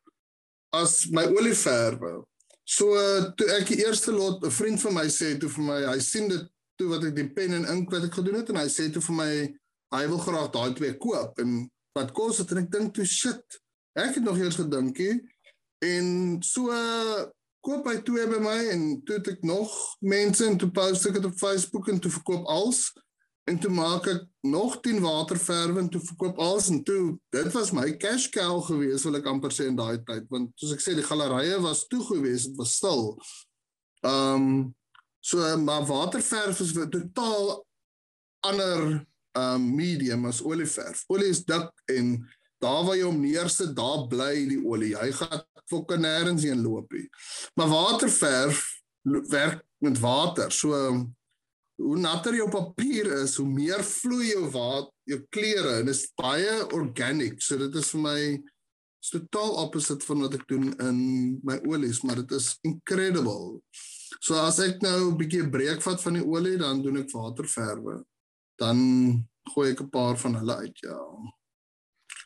[0.75, 2.17] as my olieverwe.
[2.65, 2.95] So
[3.37, 6.27] toe ek die eerste lot 'n vriend van my sê toe vir my hy sien
[6.29, 6.47] dit
[6.79, 9.03] toe wat ek die pen en ink wat ek gedoen het en hy sê toe
[9.07, 9.31] vir my
[9.95, 11.39] hy wil graag daai twee koop.
[11.39, 12.51] En wat kos dit?
[12.51, 13.61] En ek dink toe shit
[13.95, 15.21] ek het nog eers gedinkie.
[15.85, 16.71] En so
[17.65, 19.73] koop hy twee by my en toe het ek nog
[20.06, 22.91] mense en toe post ek dit op Facebook en toe verkoop als
[23.45, 27.71] En toe maak ek nog 10 waterverwe en toe verkoop alles en toe dit was
[27.78, 30.95] my cash cow gewees wil ek amper sê in daai tyd want soos ek sê
[30.97, 33.13] die galerye was toe gewees dit was stil.
[34.01, 34.56] Ehm um,
[35.25, 37.62] so maar waterverf is 'n totaal
[38.49, 38.82] ander
[39.38, 41.06] ehm um, medium as olieverf.
[41.13, 42.17] Olie is dik en
[42.63, 44.95] daar waar jy hom neersit daar bly die olie.
[44.95, 47.07] Hy gaan fokke nêrens heen loop nie.
[47.55, 48.63] Maar waterverf
[49.29, 50.51] werk met water.
[50.51, 50.71] So
[51.75, 56.05] hoe natter jou papier is, hoe meer vloei jou water, jou kleure en dit is
[56.17, 57.41] baie organic.
[57.43, 58.19] So dit is vir my
[59.05, 60.99] is totaal opposite van wat ek doen in
[61.45, 63.59] my olies, maar dit is incredible.
[64.23, 68.01] So as ek nou 'n bietjie breek vat van die olie, dan doen ek waterverwe.
[68.57, 70.99] Dan gooi ek 'n paar van hulle uit, ja.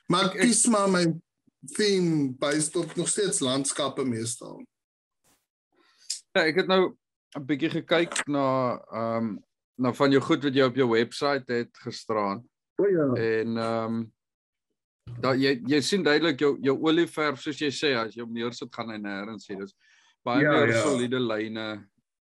[0.09, 1.03] Maar ek kies maar my
[1.75, 4.63] theme based op nog steeds landskappe meestal.
[6.33, 6.95] Ja, ek het nou
[7.37, 9.43] 'n bietjie gekyk na ehm um,
[9.79, 12.41] na van jou goed wat jy op jou webwerf het gestraan.
[12.75, 13.13] O ja.
[13.13, 14.13] En ehm um,
[15.21, 18.73] dat jy jy sien duidelik jou jou olieverf soos jy sê as jy hom neersit
[18.75, 19.59] gaan hy nêrens sien.
[19.59, 19.75] Dis
[20.25, 20.81] baie ja, meer ja.
[20.81, 21.67] soliede lyne.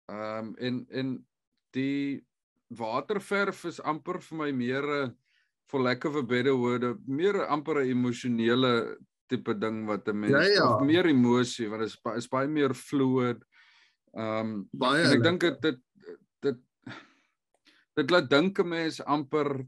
[0.09, 1.27] Ehm um, en en
[1.71, 2.25] die
[2.69, 5.15] waterverf is amper vir my meer 'n
[5.75, 8.95] for lack of a better word, meer amper 'n emosionele
[9.27, 10.67] tipe ding wat 'n mens ja, ja.
[10.71, 13.43] of meer emosie want dit is, is baie meer fluid.
[14.15, 15.81] Ehm um, baie ek dink dit dit
[16.47, 16.61] dit
[17.99, 19.67] dit laat dink 'n mens amper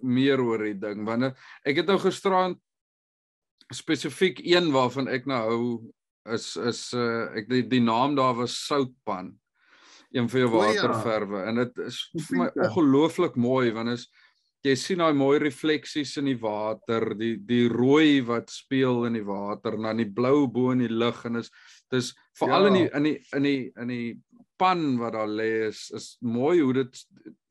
[0.00, 1.28] meer oor die ding want
[1.64, 2.56] ek het nou gisterand
[3.68, 5.64] spesifiek een waarvan ek nou hou
[6.32, 9.34] is is uh, ek die, die naam daar was soutpan
[10.16, 14.08] een van jou waterverwe en dit is vir my ongelooflik mooi want is
[14.64, 19.26] jy sien daai mooi refleksies in die water die die rooi wat speel in die
[19.26, 21.50] water en dan die blou bo in die lug en is
[21.92, 22.70] Dis veral ja.
[22.70, 24.06] in die in die in die in die
[24.56, 27.02] pan wat daar lê is is mooi hoe dit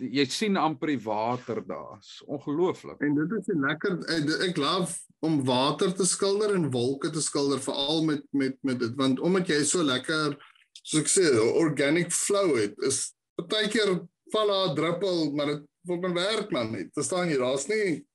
[0.01, 1.99] jy sien amper die water daar.
[2.01, 2.99] Is ongelooflik.
[3.05, 7.61] En dit is lekker ek, ek love om water te skilder en wolke te skilder
[7.63, 10.35] veral met met met dit want omdat jy so lekker
[10.81, 11.29] soos ek sê
[11.63, 13.07] organic flow het is
[13.39, 13.95] partykeer
[14.33, 16.91] val daar 'n druppel maar dit wil men werk man net.
[16.97, 17.39] Verstaan jy?
[17.41, 18.05] Daar's nie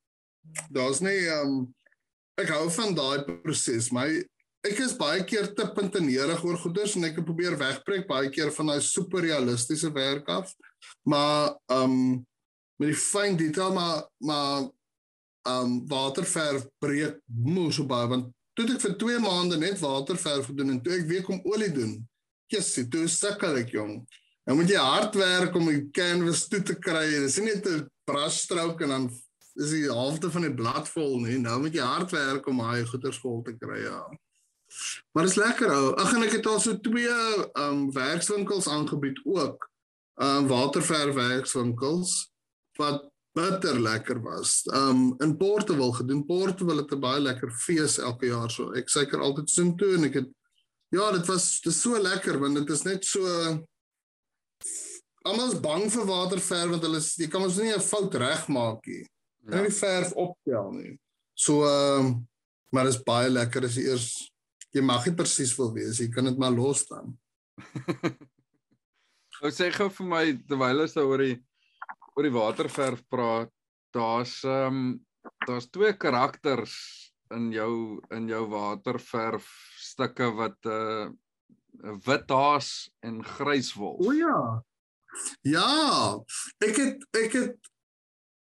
[0.73, 1.69] daar's nie um
[2.41, 3.91] ek hou van daai proses.
[3.93, 4.07] My
[4.67, 8.53] ek is baie keer te puntenerig oor goeders en ek het probeer wegbreek baie keer
[8.57, 10.53] van daai super realistiese werk af.
[11.05, 12.21] Maar um
[12.81, 14.69] met die fyn detail maar maar
[15.49, 20.75] um waterverf breek moes so baie want toe ek vir 2 maande net waterverf gedoen
[20.77, 21.99] en toe ek weer kom olie doen.
[22.51, 24.01] Jessie, toe sukkel ek jong.
[24.51, 27.05] Nou moet jy hard werk om die canvas toe te kry.
[27.07, 29.05] Dit is nie net 'n brush stroke en dan
[29.55, 31.39] is die helfte van die blad vol nie.
[31.39, 34.11] Nou moet jy hard werk om daai goeders vol te kry, ja.
[35.15, 35.95] Maar dit is lekker ou.
[35.95, 37.15] Ag en ek het al so twee
[37.55, 39.71] um werkswinkels aangebied ook.
[40.19, 42.33] Um waterverf werkswinkels
[42.77, 43.07] wat
[43.39, 44.67] bitter lekker was.
[44.75, 46.27] Um in Portugal gedoen.
[46.27, 48.73] Portugal het 'n baie lekker fees elke jaar so.
[48.73, 50.29] Ek seker altyd sin toe en ek het
[50.91, 53.23] ja, dit was dit so lekker want dit is net so
[55.31, 59.05] Almal is bang vir waterverf want hulle jy kan ons nie 'n fout regmaak nie.
[59.47, 59.63] Ja.
[59.63, 60.99] Nie verf optel nie.
[61.35, 62.29] So ehm um,
[62.73, 64.09] maar dit is baie lekker as jy eers
[64.75, 67.15] jy mag nie presies wil wees, jy kan dit maar los dan.
[69.43, 71.39] Ou sê gou vir my terwyl ons oor die
[72.15, 73.53] oor die waterverf praat,
[73.95, 74.99] daar's ehm um,
[75.47, 76.75] daar's twee karakters
[77.35, 79.47] in jou in jou waterverf
[79.79, 84.07] stukke wat 'n uh, wit haas en grys wolf.
[84.07, 84.63] O ja.
[85.47, 86.19] Ja,
[86.65, 87.71] ek het ek het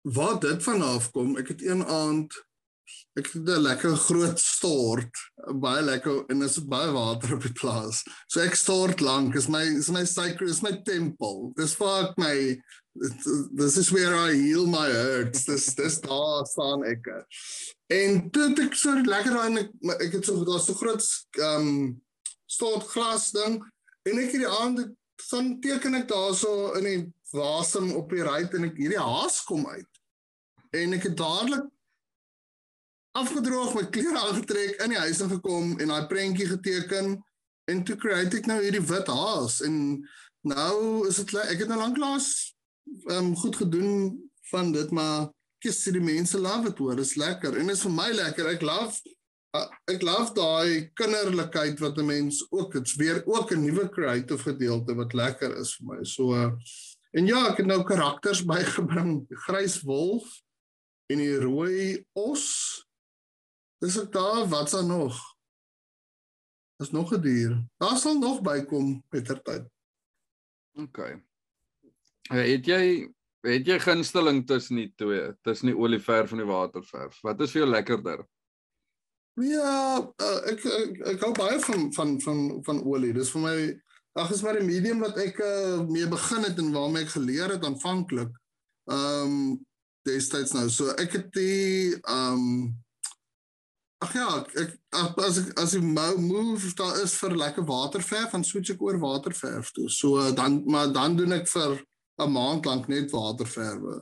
[0.02, 2.34] wat dit vanaf kom, ek het een aand
[3.18, 5.14] ek het 'n lekker groot stort,
[5.60, 8.02] baie lekker en is baie water op die plaas.
[8.26, 11.52] So ek stort lank, is my is my sacred, is my temple.
[11.56, 12.60] Dis vir my
[13.54, 15.44] this is where I heal my hurts.
[15.44, 17.06] Dis dis daar staan ek.
[17.90, 19.70] En toe ek so lekker daai ek,
[20.00, 21.04] ek het so daar's so groot
[21.38, 22.00] ehm um,
[22.50, 23.60] stort glas ding
[24.02, 24.88] en ek hierdie aand
[25.30, 27.00] dan teken ek daarso in die
[27.34, 30.00] wasem op die ruit en ek hierdie haas kom uit.
[30.76, 31.68] En ek het dadelik
[33.18, 37.16] afgedroog met klere aangetrek in die huis ingekom en daai prentjie geteken
[37.70, 39.74] en toe kry ek nou hierdie wit haas en
[40.46, 42.30] nou is dit ek het nou lanklaas
[43.10, 44.14] um, goed gedoen
[44.50, 45.28] van dit maar
[45.60, 49.18] kies die mense love dit hoor is lekker en is vir my lekker ek love
[49.90, 54.94] ek love daai kinderlikheid wat 'n mens ook dit's weer ook 'n nuwe creative gedeelte
[54.94, 56.52] wat lekker is vir my so uh,
[57.12, 60.42] en ja ek het nou karakters bygebring grys wolf
[61.10, 62.46] en die rooi os
[63.80, 65.16] Dis ek daar, wat's daar nog?
[66.84, 67.64] Is nog 'n dier.
[67.76, 69.64] Daar sal nog bykom beter tyd.
[70.72, 70.98] OK.
[72.28, 73.08] Het jy
[73.40, 77.20] het jy gunsteling tussen die twee, tussen die olieverf en die waterverf?
[77.20, 78.26] Wat is vir jou lekkerder?
[79.40, 83.12] Ja, uh, ek, ek ek hou baie van van van van olie.
[83.16, 83.56] Dis vir my
[84.20, 87.56] ag is maar 'n medium wat ek uh, mee begin het en waarmee ek geleer
[87.56, 88.32] het aanvanklik.
[88.90, 89.66] Ehm um,
[90.04, 90.68] destyds nou.
[90.68, 92.78] So ek het die ehm um,
[94.00, 94.78] Ag ja, ek
[95.20, 99.74] as ek as die move daar is vir lekker waterverf, dan switch ek oor waterverf
[99.76, 99.90] toe.
[99.92, 101.84] So dan maar dan doen ek vir
[102.24, 104.00] 'n maand lank net waterverwe.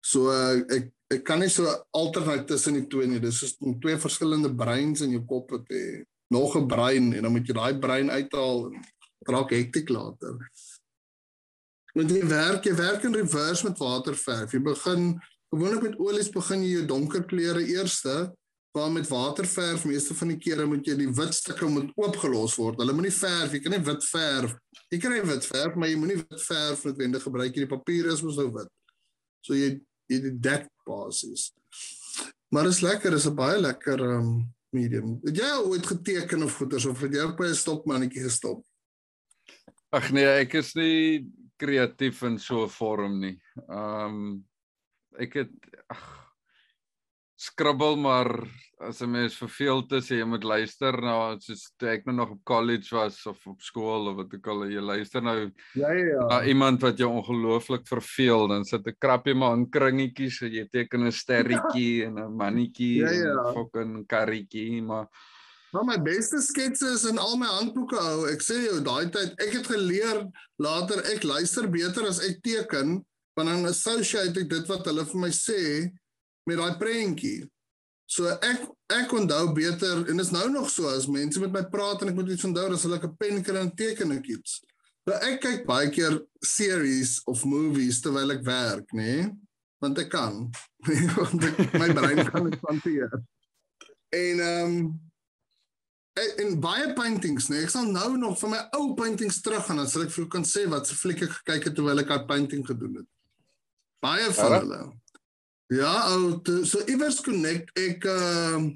[0.00, 3.20] So ek ek kan nie so alternatief tussen die twee nie.
[3.22, 7.32] Dis is twee verskillende breins in jou kop wat jy nog 'n brein en dan
[7.32, 8.84] moet jy daai brein uithaal en
[9.28, 10.38] raak hektiek later.
[11.94, 14.52] Want jy werk, jy werk in reverse met waterverf.
[14.52, 15.20] Jy begin
[15.52, 18.32] gewoonlik met olies begin jy jou donker kleure eerste
[18.72, 22.78] waar met waterverf meeste van die kere moet jy die wit stukke moet oopgelos word.
[22.80, 24.54] Hulle moenie verf, jy kan nie wit verf.
[24.88, 27.66] Jy kan nie wit verf, maar jy moenie wit verf noodwendig gebruik nie.
[27.66, 28.70] Die papier is mos nou wit.
[29.44, 29.74] So jy
[30.20, 31.52] die dek basis.
[32.52, 35.20] Maar is lekker, is 'n baie lekker um medium.
[35.24, 38.64] Het jy al ooit geteken of goeters of het jy op 'n stokmannetjie gestop?
[39.92, 43.40] Ag nee, ek is nie kreatief in so 'n vorm nie.
[43.68, 44.44] Um
[45.18, 45.52] ek het
[45.88, 46.02] ag
[47.36, 48.30] skribbel maar
[48.82, 52.44] as 'n mens verveeld is jy moet luister na soos toe ek nou nog op
[52.44, 55.36] college was of op skool of wat ook al jy luister nou
[55.74, 56.26] ja ja, ja.
[56.26, 60.66] na iemand wat jou ongelooflik verveel dan sit 'n krappie maar in kringetjies so jy
[60.68, 62.06] teken 'n sterretjie ja.
[62.06, 63.30] en 'n mannetjie ja, ja.
[63.30, 65.06] en 'n fucking karretjie maar
[65.72, 68.26] Maar my beste sketse is in al my handboeke hou.
[68.28, 70.18] Ek sê jou daai tyd, ek het geleer
[70.60, 73.00] later ek luister beter as ek teken,
[73.36, 75.88] want dan associate ek dit wat hulle vir my sê
[76.44, 77.48] met daai prentjie.
[78.12, 82.02] So ek ek onthou beter en is nou nog so as mense met my praat
[82.02, 84.60] en ek moet iets onthou as hulle 'n pen kry en teken ek iets.
[85.08, 89.14] So ek kyk baie keer series of movies terwyl ek werk, nê?
[89.16, 89.30] Nee?
[89.80, 90.50] Want ek kan.
[91.16, 93.16] Want ek, my brein kan dit hanteer.
[94.12, 95.00] En ehm um,
[96.44, 99.88] en baie paintings, nee, ek sal nou nog van my ou paintings terug gaan en
[99.88, 102.26] sal ek vir jou kan sê wat se fliek ek gekyk het terwyl ek daai
[102.28, 103.08] painting gedoen het.
[104.04, 104.82] Baie van hulle.
[105.72, 108.72] Ja, ou so iewers connect ek ehm uh,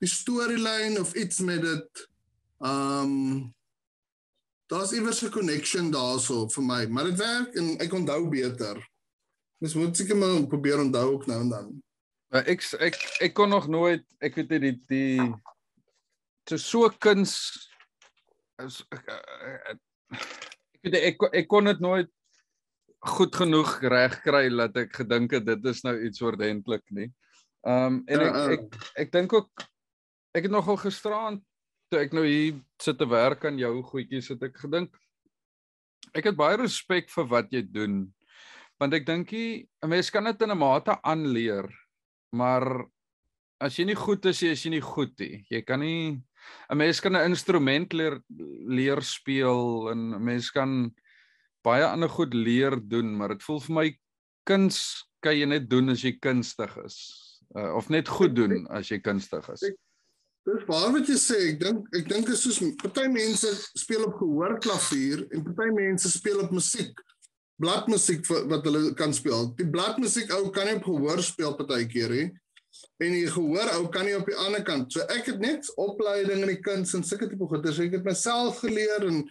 [0.00, 2.02] die storyline of iets met dit.
[2.64, 3.54] Ehm um,
[4.72, 8.80] daar's iewers 'n connection daarso vir my, maar dit werk en ek onthou beter.
[9.58, 11.68] Mens moet seker maar probeer onthou ook nou en dan.
[12.32, 15.34] Ja, ek ek ek kon nog nooit, ek weet nie die die
[16.48, 17.36] so so kuns
[18.56, 19.04] ek ek,
[20.82, 22.10] ek, ek, ek kon dit nooit
[22.98, 27.12] goed genoeg reg kry dat ek gedink het dit is nou iets oordentlik nie.
[27.66, 29.66] Ehm um, en ek ek ek, ek dink ook
[30.34, 31.42] ek het nogal gisteraand
[31.90, 34.94] toe ek nou hier sit te werk aan jou goedjies het ek gedink
[36.16, 38.04] ek het baie respek vir wat jy doen.
[38.80, 41.68] Want ek dink jy 'n mens kan dit in 'n mate aanleer,
[42.32, 42.86] maar
[43.60, 45.46] as jy nie goed is, is jy nie goed nie.
[45.50, 46.20] Jy kan nie
[46.70, 48.20] 'n mens kan 'n instrument leer
[48.68, 50.92] leer speel en 'n mens kan
[51.66, 53.86] baie ander goed leer doen, maar dit voel vir my
[54.46, 54.78] kuns
[55.24, 57.00] kan jy net doen as jy kunstig is.
[57.56, 59.66] Uh, of net goed doen as jy kunstig is.
[60.46, 61.40] Dis waar wat jy sê.
[61.50, 66.44] Ek dink ek dink is soos party mense speel op gehoorklavier en party mense speel
[66.44, 66.94] op musiek.
[67.62, 69.50] Bladmusiek wat hulle kan speel.
[69.58, 72.28] Die bladmusiek ou kan nie op gehoor speel partykeer nie.
[72.96, 74.88] En die gehoor ou kan nie op die ander kant.
[74.92, 77.72] So ek het net opleiding in die kuns en sulke tipe goeie.
[77.72, 79.22] So ek het myself geleer en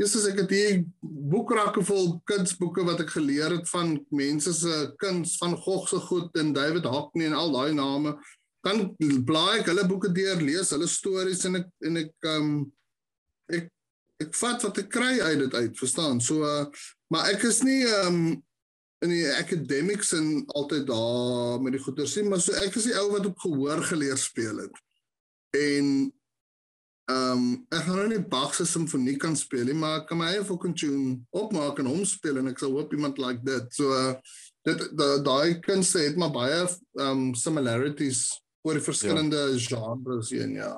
[0.00, 5.36] Jesus ek het hier boekrakke vol kunsboeke wat ek geleer het van mense se kuns
[5.42, 8.16] van Gogh se goed en David Hockney en al daai name
[8.66, 8.90] dan
[9.24, 12.50] blaai ek hulle boeke deur, lees hulle stories en ek en ek um
[13.52, 13.70] ek
[14.20, 16.20] ek vat wat ek kry uit dit uit, verstaan?
[16.20, 16.66] So uh,
[17.12, 18.20] maar ek is nie um
[19.04, 22.96] in die academics en altyd daar met die goeie sien, maar so ek is die
[23.00, 24.80] ou wat op gehoor geleer speel het.
[25.56, 26.10] En
[27.10, 30.20] ehm um, ek gaan nou nie Bach se simfonie kan speel nie, maar ek kan
[30.20, 33.66] my eie fucking tune opmaak en hom speel en ek sal hoop iemand like dit.
[33.74, 34.12] So uh,
[34.68, 34.84] dit
[35.26, 38.28] daai kunste het maar baie ehm um, similarities
[38.62, 39.58] oor die verskillende ja.
[39.72, 40.74] genres en ja.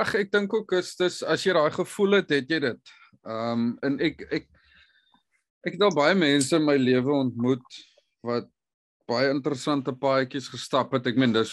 [0.00, 2.94] Ag ek dink ook is dis as jy daai gevoel het, het jy dit.
[3.28, 4.49] Ehm um, en ek ek
[5.66, 7.78] ek het al baie mense in my lewe ontmoet
[8.26, 8.48] wat
[9.10, 11.08] baie interessante paadjies gestap het.
[11.10, 11.52] Ek meen dis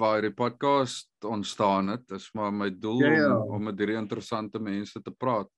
[0.00, 2.04] waar die podcast ontstaan het.
[2.10, 3.30] Dis maar my doel ja, ja.
[3.36, 5.48] om om met hierdie interessante mense te praat.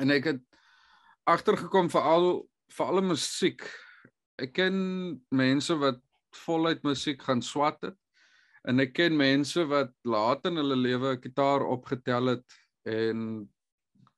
[0.00, 0.42] En ek het
[1.28, 2.30] agtergekom vir al
[2.76, 3.66] vir alle musiek.
[4.40, 4.76] Ek ken
[5.34, 6.00] mense wat
[6.44, 7.98] voluit musiek gaan swat het.
[8.66, 13.48] En ek ken mense wat laat in hulle lewe 'n gitaar opgetel het en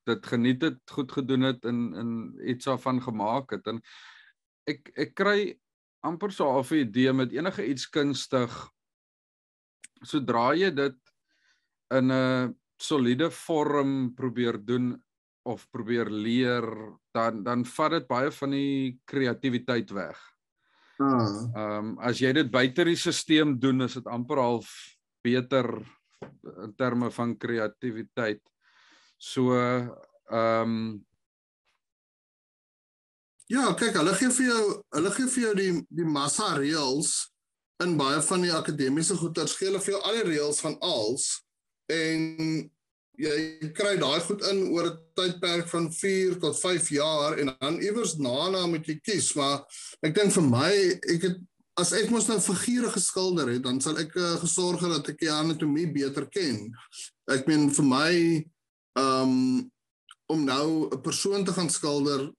[0.09, 2.13] dit geniet het, goed gedoen het en in
[2.55, 3.67] iets daarvan gemaak het.
[3.71, 3.81] En
[4.69, 5.41] ek ek kry
[6.05, 8.53] amper so 'n idee met enige iets kunstig
[10.03, 10.99] sodra jy dit
[11.95, 14.95] in 'n soliede vorm probeer doen
[15.43, 16.67] of probeer leer
[17.13, 20.19] dan dan vat dit baie van die kreatiwiteit weg.
[20.99, 21.47] Ah.
[21.55, 24.69] Ehm um, as jy dit buite die stelsel doen, is dit amper half
[25.23, 25.67] beter
[26.65, 28.43] in terme van kreatiwiteit.
[29.19, 29.93] So ehm
[30.31, 31.05] um,
[33.49, 34.63] Ja, kyk, hulle gee vir jou
[34.93, 37.13] hulle gee vir jou die die massa reëls
[37.81, 41.31] in baie van die akademiese goeters gee hulle vir jou al die reëls van als
[41.89, 42.27] en
[43.19, 47.81] jy kry daai goed in oor 'n tydperk van 4 tot 5 jaar en dan
[47.81, 49.65] iewers daarna moet jy kies maar
[50.05, 50.73] ek dink vir my
[51.15, 51.41] ek het
[51.79, 55.21] as ek mos nou figure geskilder het dan sal ek uh, gesorg het dat ek
[55.23, 56.67] die anatomie beter ken.
[57.31, 58.13] Ek meen vir my
[58.99, 59.71] um
[60.29, 62.33] om nou 'n persoon te gaan skilder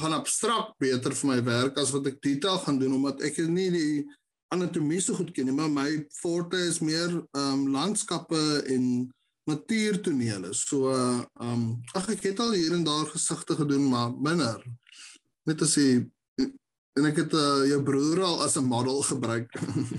[0.00, 3.70] gaan abstrakt beter vir my werk as wat ek detail gaan doen omdat ek nie
[3.70, 4.04] die
[4.48, 9.12] anatomie so goed ken nie maar my forte is meer um landskappe en
[9.46, 10.54] natuurtonele.
[10.54, 14.64] So uh um ag ek het al hier en daar gesigte gedoen maar minder.
[15.44, 16.06] Net as jy
[16.94, 19.50] en ek het uh, jou broer al as 'n model gebruik.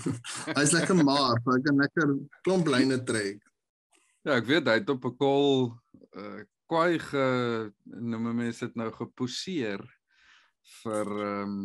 [0.57, 2.13] Hy's lekker maar, hy kan lekker
[2.47, 3.41] klomp lyne trek.
[4.24, 5.76] Ja, ek weet hy het op 'n kol
[6.16, 7.26] uh kwai ge
[7.86, 9.84] noem mense dit nou geposeer
[10.82, 11.61] vir ehm um,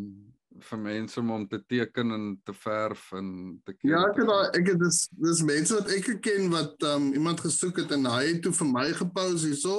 [0.66, 3.28] vir mense om om te teken en te verf en
[3.64, 3.92] te ken.
[3.92, 7.42] Ja, ek het daai ek het dis dis mense wat ek geken wat um iemand
[7.44, 9.76] gesoek het en hy het toe vir my gepose hierso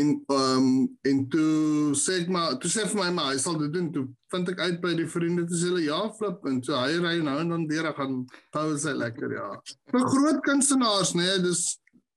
[0.00, 0.70] en um
[1.08, 4.06] en toe sê ek maar toe sê vir my maar hy sal dit doen toe
[4.32, 7.18] vind ek uit by die vriende te sê hulle ja flip en so hy ry
[7.26, 8.22] nou en dan weer gaan
[8.56, 9.50] pose hy lekker ja.
[9.92, 11.66] Vir groot kunstenaars nê, nee, dis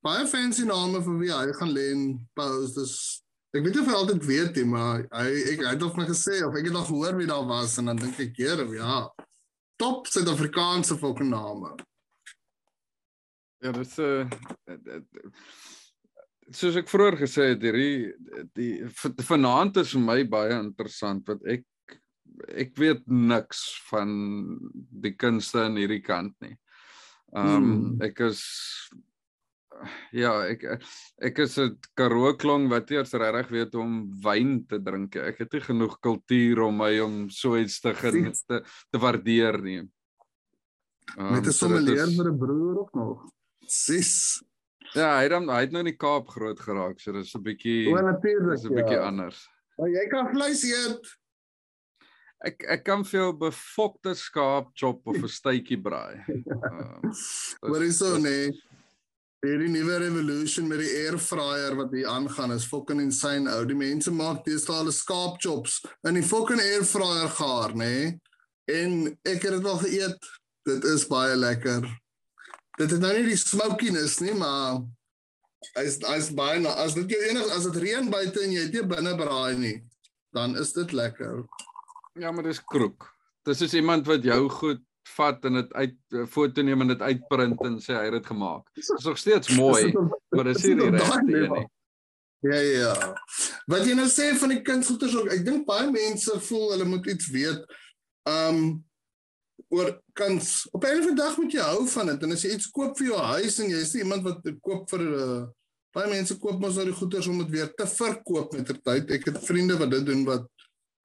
[0.06, 2.97] baie fancy name vir wie hy gaan lê en pose dis
[3.56, 6.03] Ek weet nie of hy altyd weet nie, maar hy ek hy het of my
[6.10, 9.08] gesê of ek het al gehoor wie daar was en dan dink ek, "Here, ja.
[9.80, 11.72] Top Suid-Afrikaanse fucking name."
[13.64, 14.28] Ja, dit is 'n
[14.68, 14.99] uh,
[16.51, 18.14] soos ek vroeër gesê het, hierdie
[18.53, 18.84] die
[19.24, 21.64] vanaand is vir my baie interessant want ek
[22.51, 24.12] ek weet niks van
[24.76, 26.58] die kunste aan hierdie kant nie.
[27.36, 28.01] Ehm um, hmm.
[28.01, 28.43] ek is
[30.11, 30.63] ja, ek
[31.21, 35.15] ek is 'n Karoo klong wat eers regtig weet om wyn te drink.
[35.15, 39.61] Ek het nie genoeg kultuur om my om so iets te geniet te, te waardeer
[39.61, 39.82] nie.
[41.17, 43.26] Um, Met 'n sommelier vir 'n broer of nog.
[43.67, 44.43] Sis.
[44.93, 47.91] Ja, hy het hy het nou in die Kaap groot geraak, so dis 'n bietjie
[47.91, 48.57] O, natuurlik.
[48.57, 49.07] Dis 'n bietjie ja.
[49.07, 49.49] anders.
[49.78, 51.17] Maar jy kan vleis eet.
[52.45, 56.23] Ek ek kan vir jou befokte skaap chop of 'n stytjie braai.
[56.45, 57.11] Ehm.
[57.61, 58.51] Wat is so nee?
[59.46, 63.66] Hierdie nuwe revolution met die air fryer wat hier aangaan is fucking insane ou.
[63.70, 67.91] Die mense maak deesdae hulle skaapchops in die fucking air fryer gaar, nê?
[67.91, 68.16] Nee?
[68.74, 70.30] En ek het dit al geëet.
[70.66, 71.86] Dit is baie lekker.
[72.80, 74.82] Dit het nou nie die smokiness nie, maar
[75.78, 78.89] hy's hy's baie na, as dit jou enig as dit reën buite en jy dit
[78.89, 79.76] binne braai nie,
[80.34, 81.43] dan is dit lekker.
[82.18, 83.12] Ja, maar dis kroek.
[83.46, 84.82] Dis is iemand wat jou goed
[85.16, 88.66] vat en dit uit foto neem en dit uitprint en sê hy het dit gemaak.
[88.74, 89.91] Dit is nog steeds mooi,
[90.30, 91.66] maar dit is nie regte nie.
[92.45, 92.95] Ja ja.
[93.66, 97.08] Wat jy nou sê van die kindgoeders ook, ek dink baie mense voel hulle moet
[97.10, 97.64] iets weet.
[98.30, 98.84] Um
[99.74, 102.51] oor kans op 'n of ander dag moet jy hou van dit en as jy
[102.53, 105.41] iets koop vir jou huis en jy is iemand wat koop vir uh, eh,
[105.95, 109.12] baie mense koop mos nou die goeders om dit weer te verkoop met ter tyd.
[109.12, 110.47] Ek het vriende wat dit doen wat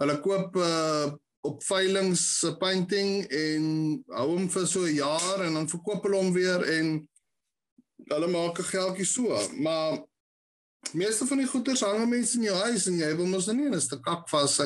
[0.03, 1.11] hulle koop uh
[1.41, 3.65] op veilings se painting en
[4.13, 7.09] hou hom vir so 'n jaar en dan verkoop hulle hom weer en
[8.13, 9.39] hulle maak 'n geldjie so.
[9.57, 10.05] Maar
[10.93, 13.67] meeste van die goederes hang mense in jou huis en jy wil mos nou nie
[13.67, 14.61] in 'n stuk kak vas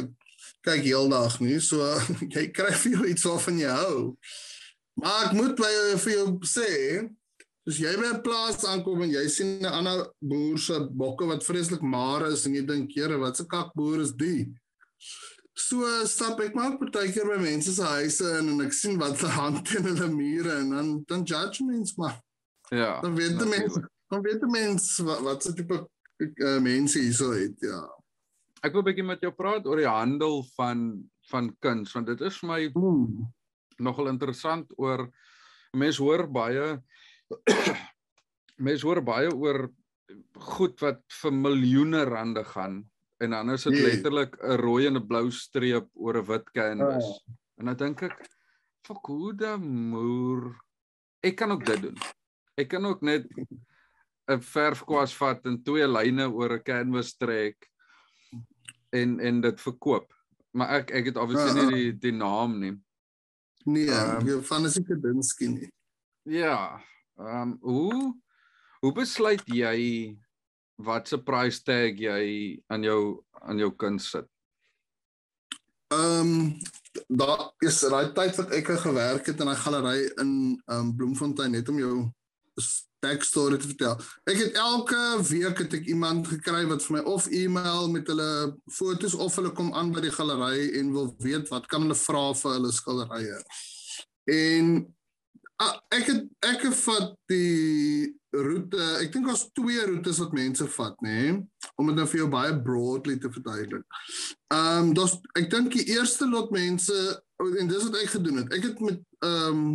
[0.65, 1.61] kyk heeldag nie.
[1.61, 1.85] So
[2.35, 4.17] jy kry vir jou iets waarvan jy hou.
[5.01, 5.71] Maar ek moet by
[6.05, 6.71] vir jou sê,
[7.69, 11.45] as jy by 'n plaas aankom en jy sien 'n ander boer se bokke wat
[11.45, 14.53] vreeslik maar is en jy dink, "Here, wat 'n kakboer is die?"
[15.55, 19.31] So stap ek maar partykeer by mense se huise in en ek sien wat se
[19.39, 22.19] hand teen hulle mure en dan dan judgments maar.
[22.75, 23.01] Ja.
[23.05, 27.15] Dan weet die mense, dan weet die mense wat wat se tipe uh, mense hier
[27.15, 27.83] so het, ja.
[28.65, 32.21] Ek wil 'n bietjie met jou praat oor die handel van van kuns want dit
[32.21, 33.25] is vir my Ooh.
[33.79, 35.07] nogal interessant oor
[35.73, 36.83] mense hoor baie
[38.67, 39.69] mense hoor baie oor
[40.55, 42.83] goed wat vir miljoene rande gaan
[43.23, 47.05] en dan is dit letterlik 'n rooi en 'n blou streep oor 'n wit canvas.
[47.05, 47.35] Oh.
[47.59, 48.31] En dan dink ek,
[48.87, 50.57] "Fok, hoe da moer.
[51.21, 51.99] Ek kan ook dit doen.
[52.55, 53.27] Ek kan ook net
[54.29, 57.71] 'n verfkwas vat en twee lyne oor 'n canvas trek
[58.93, 60.13] en en dit verkoop.
[60.51, 62.75] Maar ek ek het obviously Ah, nie die die naam nie.
[63.65, 65.73] Nee, Ehm, um, van is ek Dinsky nie.
[66.23, 66.81] Ja.
[67.19, 68.15] Ehm um, hoe
[68.81, 70.17] hoe besluit jy
[70.77, 74.29] wat se price tag jy aan jou aan jou kuns sit?
[75.95, 76.59] Ehm um,
[77.09, 81.51] daar is daai tyd wat ek gewerk het in 'n galery in ehm um, Bloemfontein
[81.51, 82.11] net om jou
[83.05, 84.01] backstory te vertel.
[84.25, 88.57] Ek het elke week het ek iemand gekry wat vir my of e-mail met hulle
[88.73, 92.27] fotos of hulle kom aan by die galery en wil weet wat kan hulle vra
[92.41, 93.41] vir hulle skilderye.
[94.25, 94.95] En
[95.65, 100.67] ah, ek het ek het vat die roete, ek dink daar's twee roetes wat mense
[100.77, 101.35] vat, nê, nee,
[101.79, 103.87] om dit nou vir jou baie broadly te verduidelik.
[104.55, 107.01] Ehm um, dis ek dink die eerste lot mense
[107.45, 108.55] en dis wat ek gedoen het.
[108.57, 109.67] Ek het met ehm um,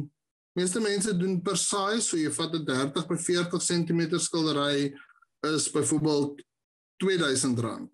[0.57, 4.89] meeste mense doen per size, so jy vat 'n 30 by 40 cm skildery
[5.47, 6.41] is byvoorbeeld
[7.03, 7.87] R2000.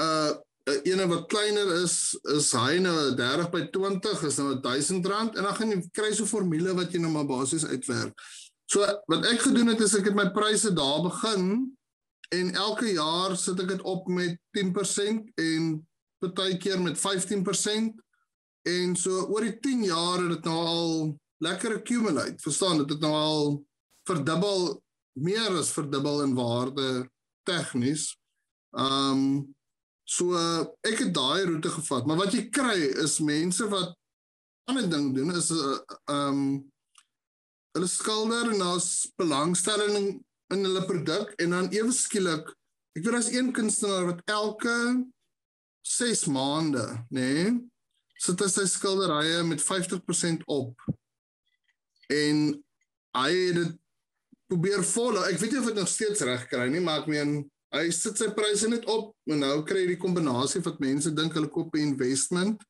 [0.00, 0.32] Uh
[0.64, 5.54] ene wat kleiner is is hy nou 30 by 20 is nou R1000 en dan
[5.58, 8.14] gaan jy kry so 'n formule wat jy nou maar basies uitwerk.
[8.70, 11.76] So wat ek gedoen het is ek het my pryse daar begin
[12.32, 15.86] en elke jaar sit ek dit op met 10% en
[16.22, 17.98] partykeer met 15%
[18.62, 22.38] en so oor die 10 jaar het dit nou al lekker accumulate.
[22.38, 23.64] Verstaan, dit het nou al
[24.06, 24.82] verdubbel
[25.18, 27.10] meer as verdubbel in waarde
[27.42, 28.12] tegnies.
[28.70, 29.54] Um
[30.12, 33.94] so uh, ek het daai roete gevat, maar wat jy kry is mense wat
[34.70, 35.78] ander ding doen is uh,
[36.12, 36.42] um
[37.72, 40.12] hulle skilder en daar's belangstelling
[40.52, 42.50] in hulle produk en dan ewe skielik
[42.92, 44.76] ek weet daar's een kunstenaar wat elke
[45.82, 47.52] 6 maande, nê, nee,
[48.22, 50.84] sit hy sy skilderye met 50% op.
[52.12, 52.44] En
[53.18, 53.72] hy het dit
[54.50, 55.24] probeer volg.
[55.26, 57.40] Ek weet nie of dit nog steeds reg kry nie, maar ek meen
[57.72, 61.36] hy sit sy pryse net op en nou kry jy die kombinasie wat mense dink
[61.36, 62.60] hulle koop 'n investment.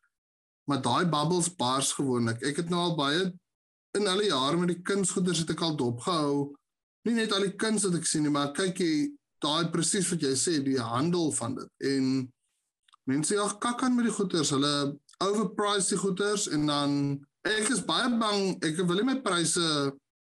[0.70, 2.42] Maar daai bubbles bars gewoonlik.
[2.42, 3.32] Ek het nou al baie
[3.98, 6.54] in alle jare met die kunsgoeders het ek al dopgehou.
[7.04, 9.10] Nie net al die kuns wat ek sien nie, maar kyk jy
[9.42, 11.70] daai presies wat jy sê, die handel van dit.
[11.90, 12.32] En
[13.10, 14.50] mense ja kak aan met die goeders.
[14.54, 16.92] Hulle overprice die goeders en dan
[17.42, 19.66] ek is baie bang ek wil nie my pryse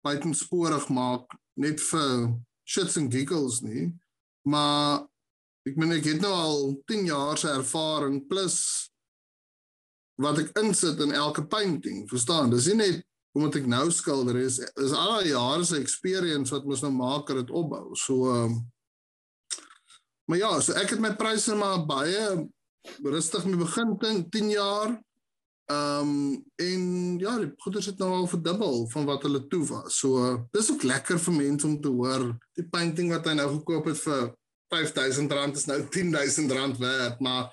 [0.07, 2.35] buitensporig maak net vir
[2.67, 3.93] shits and giggles nie.
[4.47, 5.03] Maar
[5.67, 8.61] ek meen ek het nou al 10 jaar se ervaring plus
[10.23, 12.53] wat ek insit in elke painting, verstaan?
[12.55, 13.03] Dis nie net
[13.37, 17.29] omdat ek nou skilder is, is al die jare se experience wat mos nou maak
[17.29, 17.91] dat dit opbou.
[17.99, 18.63] So um,
[20.27, 22.47] Maar ja, so ek het my pryse maar baie
[23.03, 24.97] rustig mee begin 10, 10 jaar.
[25.67, 26.83] Ehm um, en
[27.19, 29.99] ja, die goeders het nou al verdubbel van wat hulle toe was.
[29.99, 33.49] So uh, dis ook lekker vir mense om te hoor die painting wat hy nou
[33.57, 34.29] gekoop het vir
[34.75, 37.51] R5000 is nou R10000 werd, maar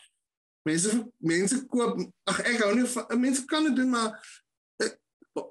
[0.69, 1.97] mense mense koop
[2.29, 4.13] ag ek hou nie van mense kan dit doen maar
[4.85, 4.93] ek,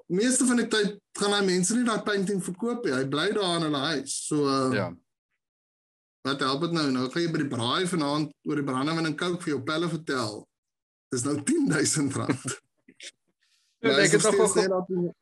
[0.07, 2.95] meeste van die tyd gaan daai mense nie daai painting verkoop nie.
[2.95, 4.21] Hy bly daar in hulle huis.
[4.29, 4.91] So uh, Ja.
[6.23, 6.87] Wat help dit nou?
[6.95, 9.89] Nou gaan jy by die braai vanaand oor die brandewyn en kook vir jou pelle
[9.91, 10.45] vertel.
[11.13, 12.15] Dis nou R10000.
[13.83, 15.13] Ja, Maar ek het nog nogal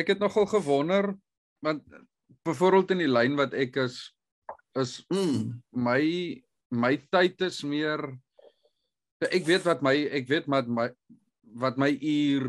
[0.00, 1.14] ek het nogal gewonder
[1.64, 1.82] want
[2.46, 3.96] byvoorbeeld in die lyn wat ek is
[4.78, 5.62] is Mm.
[5.74, 6.02] my
[6.70, 7.98] my tyd is meer
[9.26, 10.86] ek weet wat my ek weet wat my
[11.58, 12.46] wat my uur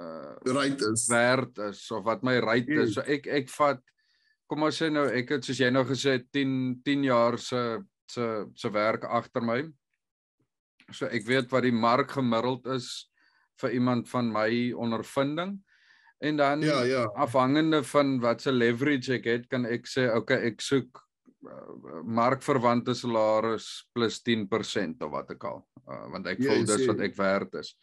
[0.00, 1.04] uh Right is.
[1.12, 2.80] werd is of wat my Mm.
[2.80, 2.94] is.
[2.94, 3.82] So ek ek vat
[4.48, 7.82] kom ons sê nou ek het soos jy nou gesê het, 10 10 jaar se
[8.08, 9.60] se se werk agter my.
[10.92, 13.08] So ek weet wat die mark gemiddeld is
[13.60, 15.58] vir iemand van my ondervinding.
[16.20, 17.04] En dan Ja, ja.
[17.16, 21.00] afhangende van wat se leverage ek het, kan ek sê okay, ek soek
[21.48, 25.62] uh, markverwante salaris plus 10% of wat ek al.
[25.88, 27.74] Uh, want ek voel Yes, dis wat ek werd is.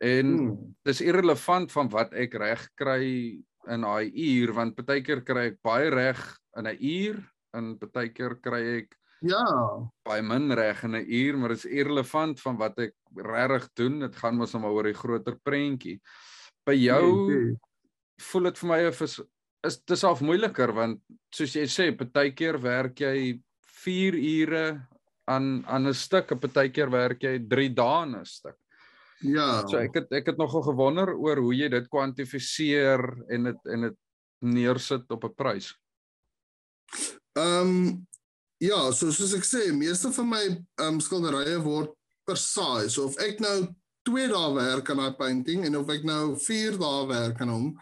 [0.00, 0.74] En Hmm.
[0.84, 5.90] dis irrelevant van wat ek reg kry in daai uur want partykeer kry ek baie
[5.90, 6.18] reg
[6.58, 7.18] in 'n uur
[7.54, 9.44] en partykeer kry ek Ja,
[10.02, 14.00] baie min reg in 'n uur, maar dit is irrelevant van wat ek regtig doen.
[14.00, 16.00] Dit gaan mos nou maar oor die groter prentjie.
[16.66, 17.56] By jou nee, nee.
[18.18, 19.20] voel dit vir my of is
[19.62, 21.00] is dis half moeiliker want
[21.30, 23.38] soos jy sê, partykeer werk jy
[23.84, 24.88] 4 ure
[25.30, 28.58] aan aan 'n stuk, en partykeer werk jy 3 dae aan 'n stuk.
[29.22, 29.62] Ja.
[29.68, 33.80] So ek het ek het nogal gewonder oor hoe jy dit kwantifiseer en dit en
[33.80, 33.98] dit
[34.42, 35.74] neersit op 'n prys.
[37.38, 38.06] Ehm um,
[38.62, 40.42] ja, so soos ek sê, meeste van my
[40.84, 41.90] um, skilderye word
[42.28, 42.92] per size.
[42.94, 43.66] So of ek nou
[44.06, 47.72] 2 dae werk aan daai painting en of ek nou 4 dae werk aan hom,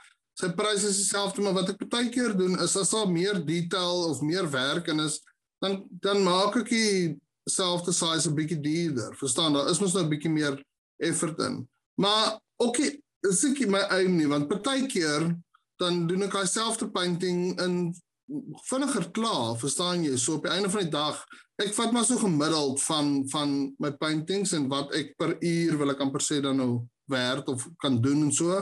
[0.41, 4.07] sy prys is dieselfde, maar wat ek baie keer doen is as daar meer detail
[4.09, 5.19] of meer werk in is,
[5.61, 9.13] dan dan maak ek dieselfde size 'n bietjie duurder.
[9.21, 9.53] Verstaan?
[9.53, 10.57] Daar is mos nou 'n bietjie meer
[10.97, 11.69] effort in.
[12.01, 15.29] Maar okay, dis ek my aim nie, want baie keer
[15.79, 17.93] dan doen ek daai selfde painting in
[18.69, 20.17] vinniger klaar, verstaan jy?
[20.19, 21.19] So op die einde van die dag,
[21.61, 25.95] ek vat maar so gemiddeld van van my paintings en wat ek per uur wil
[25.95, 26.73] ek amper sê dan nou
[27.11, 28.61] werd of kan doen en so.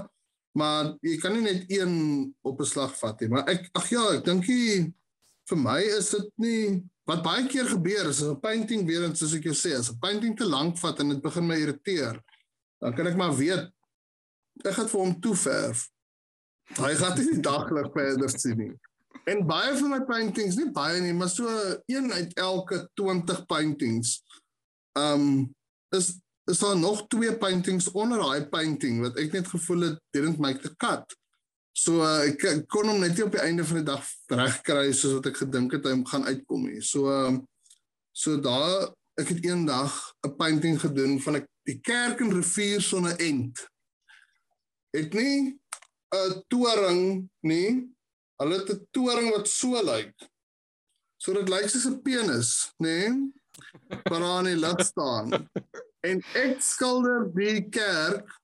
[0.58, 1.94] Maar jy kan nie net een
[2.42, 3.28] op 'n slag vat nie.
[3.28, 4.92] Maar ek ag ja, ek dink jy
[5.48, 6.62] vir my is dit nie
[7.08, 9.90] wat baie keer gebeur is as 'n painting weer en soos ek jou sê, as
[9.90, 12.20] 'n painting te lank vat en dit begin my irriteer,
[12.80, 13.72] dan kan ek maar weet
[14.64, 15.88] ek gaan vir hom toeverf.
[16.76, 18.74] Hy gaan nie die daglig verder sien nie.
[19.24, 21.48] En baie van my paintings, nie baie nie, maar so
[21.86, 24.22] een uit elke 20 paintings.
[24.92, 25.54] Um
[25.94, 30.38] is is daar nog twee paintings onder daai painting wat ek net gevoel het didn't
[30.40, 31.16] make the cut.
[31.76, 35.18] So uh, ek, kon hom net nie op die einde van die dag regkry soos
[35.18, 36.80] wat ek gedink het hy gaan uitkom nie.
[36.80, 37.42] So um
[38.16, 38.88] so daar
[39.20, 39.92] ek het eendag
[40.26, 43.60] 'n painting gedoen van 'n die kerk en rivier sonder end.
[44.96, 45.60] Het nie
[46.16, 47.92] 'n toring nie.
[48.38, 50.14] Hulle het 'n toring wat so lyk.
[51.16, 53.08] So dit lyk soos 'n penis, nê?
[53.08, 53.32] Nee?
[54.10, 55.50] Maar aan die lig staan.
[56.00, 58.38] En ek skilder die kerk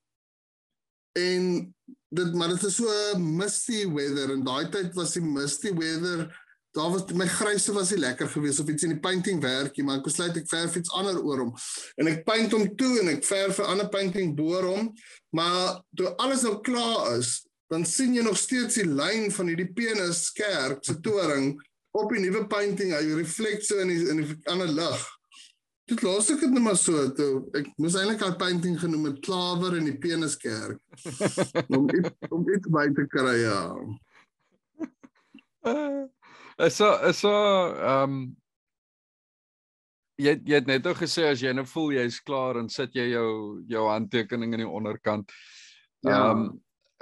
[1.15, 1.73] en
[2.15, 6.27] dit maar dit is so misty weather en daai tyd was die misty weather
[6.75, 10.01] daar was my gryse was nie lekker geweest of iets in die painting werkie maar
[10.01, 11.53] ek besluit ek verf iets ander oor hom
[12.01, 14.91] en ek paint hom toe en ek verf 'n ander painting boor hom
[15.35, 17.37] maar toe alles nou klaar is
[17.71, 21.53] dan sien jy nog steeds die lyn van hierdie penis kerk se toring
[21.95, 25.11] op die nuwe painting hy reflek so in die in die ander lig
[25.85, 29.19] Dit los ek dit net maar so toe ek moes eintlik al painting genoem het
[29.25, 30.79] klawer in die peniskerk
[31.77, 33.59] om iets om iets by te kry ja.
[35.65, 37.35] Uh, so so
[37.75, 38.17] ehm um,
[40.17, 43.11] jy jy het net nou gesê as jy nou voel jy's klaar en sit jy
[43.11, 43.29] jou
[43.69, 45.29] jou handtekening in die onderkant.
[46.07, 46.53] Ehm Ja.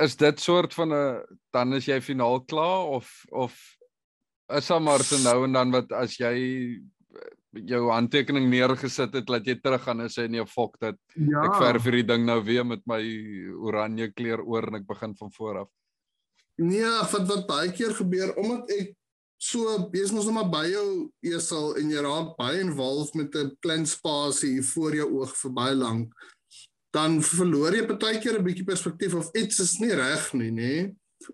[0.01, 3.77] Is dit soort van 'n dan is jy finaal klaar of of
[4.53, 6.81] is daar maar so nou en dan wat as jy
[7.53, 11.43] jou handtekening neergesit het laat jy teruggaan en sê nee fok dit Ja.
[11.45, 13.01] ek verf hierdie ding nou weer met my
[13.53, 15.69] oranje kleur oor en ek begin van voor af.
[16.57, 18.93] Nee, wat wat baie keer gebeur omdat ek
[19.37, 23.57] so wees mos nog maar by jou esel en jy raak baie involved met 'n
[23.61, 26.13] klein spasie voor jou oog vir baie lank.
[26.93, 30.75] Dan verloor jy baie keer 'n bietjie perspektief of iets is nie reg nie, nê?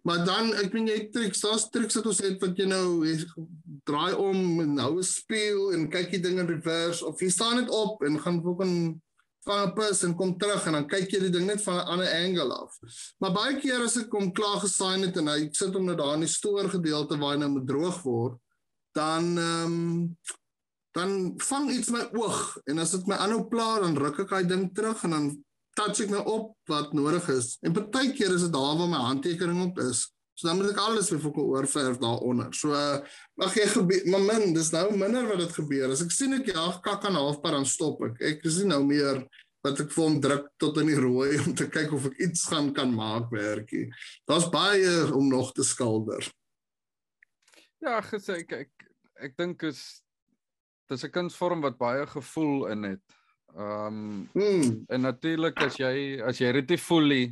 [0.04, 3.18] Maar dan ek meen jy triks, daar's triks wat ons het wat jy nou jy
[3.90, 7.58] draai om en nou 'n speel en kyk die ding in reverse of jy staan
[7.58, 9.02] net op en gaan ook 'n
[9.48, 11.90] van 'n pers en kom terug en dan kyk jy die ding net van 'n
[11.92, 12.80] ander angle af.
[13.20, 16.14] Maar baie keer as ek hom klaar gesign het en hy sit hom nou daar
[16.14, 18.38] in die stoor gedeelte waar hy nou moet droog word,
[18.94, 20.18] dan ehm um,
[20.92, 24.48] dan vang iets my oog en as dit my aanhou pla dan ruk ek daai
[24.48, 25.28] ding terug en dan
[25.78, 27.58] touch ek nou op wat nodig is.
[27.66, 30.08] En baie keer is dit daar waar my handtekening op is.
[30.40, 32.54] So dan moet ek alles weer fokke oorverf daaronder.
[32.56, 33.02] So uh,
[33.44, 35.92] ag jy gebeur maar min, dis nou minder wat dit gebeur.
[35.92, 38.22] As ek sien ek jag kak aan halfpad dan stop ek.
[38.24, 39.20] Ek is nie nou meer
[39.68, 42.46] wat ek vir hom druk tot in die rooi om te kyk of ek iets
[42.48, 43.90] gaan kan maak werkie.
[44.30, 46.24] Daar's baie om nog te skilder.
[47.84, 48.72] Ja, gesê ek ek,
[49.20, 49.84] ek dink is
[50.90, 53.19] dis 'n kunsvorm wat baie gevoel in het.
[53.58, 57.28] Ehm um, Hmm, en natuurlik as jy as jy dit voel nie,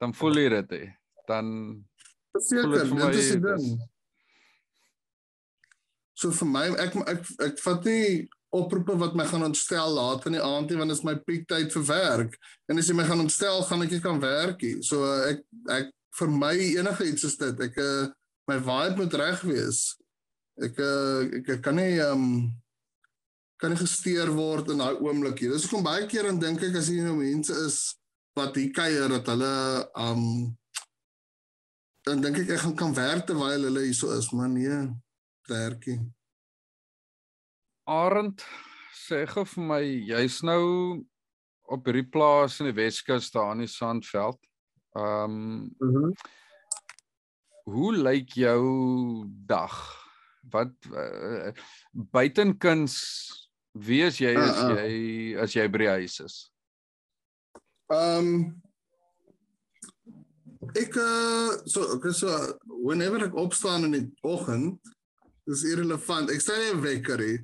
[0.00, 0.88] dan voel jy dit nie.
[1.26, 1.46] Dan
[2.38, 3.66] seker, dit is die ding.
[6.16, 10.38] So vir my ek ek ek vat nie oproepe wat my gaan ontstel laat in
[10.38, 12.38] die aand nie want dit is my piektyd vir werk.
[12.70, 14.78] En as jy my gaan ontstel, gaan ek nie kan werk nie.
[14.86, 17.64] So ek ek vir my enige iets is dit.
[17.68, 18.06] Ek uh,
[18.48, 19.82] my vibe moet reg wees.
[20.62, 22.38] Ek uh, ek, ek kan nie ehm um,
[23.60, 25.52] kan gesteer word in daai oomblik nie.
[25.54, 27.80] Dis hoekom baie keer dan dink ek as jy nou mense is
[28.36, 29.54] wat hier kuier dat hulle
[29.96, 30.22] um
[32.06, 34.84] dan dink ek ek gaan kan werk terwyl hulle hier so is, maar nee,
[35.48, 35.98] werkie.
[37.86, 38.44] Arend
[38.94, 40.62] sê gou vir my, jy's nou
[41.66, 44.40] op hierdie plaas in die Weskus daar in die Sandveld.
[44.96, 46.10] Um Mhm.
[46.10, 46.44] Mm
[47.66, 49.74] hoe lyk jou dag?
[50.50, 51.50] Wat uh,
[51.90, 52.94] buitenkens
[53.78, 54.76] wie is jy as Uh, uh.
[54.80, 56.36] jy as jy by die huis is?
[57.92, 58.60] Um
[60.76, 62.30] ek uh, so ek is so
[62.66, 64.80] whenever ek opstaan in die oggend
[65.46, 66.30] dis irrelevant.
[66.34, 67.38] Ek stel nie 'n wekker nie.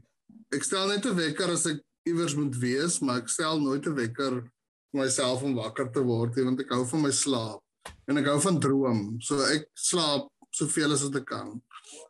[0.52, 3.94] Ek stel net 'n wekker as ek iewers moet wees, maar ek stel nooit 'n
[3.94, 7.60] wekker vir myself om wakker te word nie want ek hou van my slaap
[8.08, 9.20] en ek hou van droom.
[9.20, 11.62] So ek slaap soveel as wat ek kan.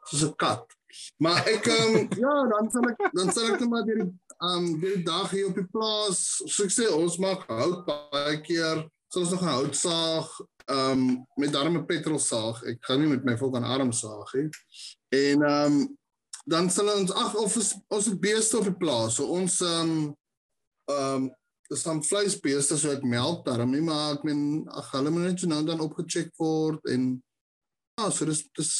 [0.09, 0.65] Soos 'n kat.
[1.23, 4.11] Maar ek um, ja, dan sal ek dan sal ek net maar deur die
[4.43, 8.39] um deur die dag hier op die plaas, so ek sê ons maak hout baie
[8.43, 8.85] keer.
[9.13, 10.29] So ons nog 'n houtsaag
[10.73, 11.03] um
[11.37, 12.63] met darme petrolsaag.
[12.73, 14.49] Ek gaan nie met my volk aan arm saag nie.
[15.15, 15.83] En um
[16.45, 19.15] dan sal ons ag of ons ons beeste op die plaas.
[19.15, 20.17] So ons um
[20.91, 21.31] um
[21.73, 25.41] dis dan vleisbeeste so ek melk daarom nie maar ek meen ag hulle moet net
[25.41, 27.15] so nou dan opgecheck word en
[28.01, 28.71] ja so dis dis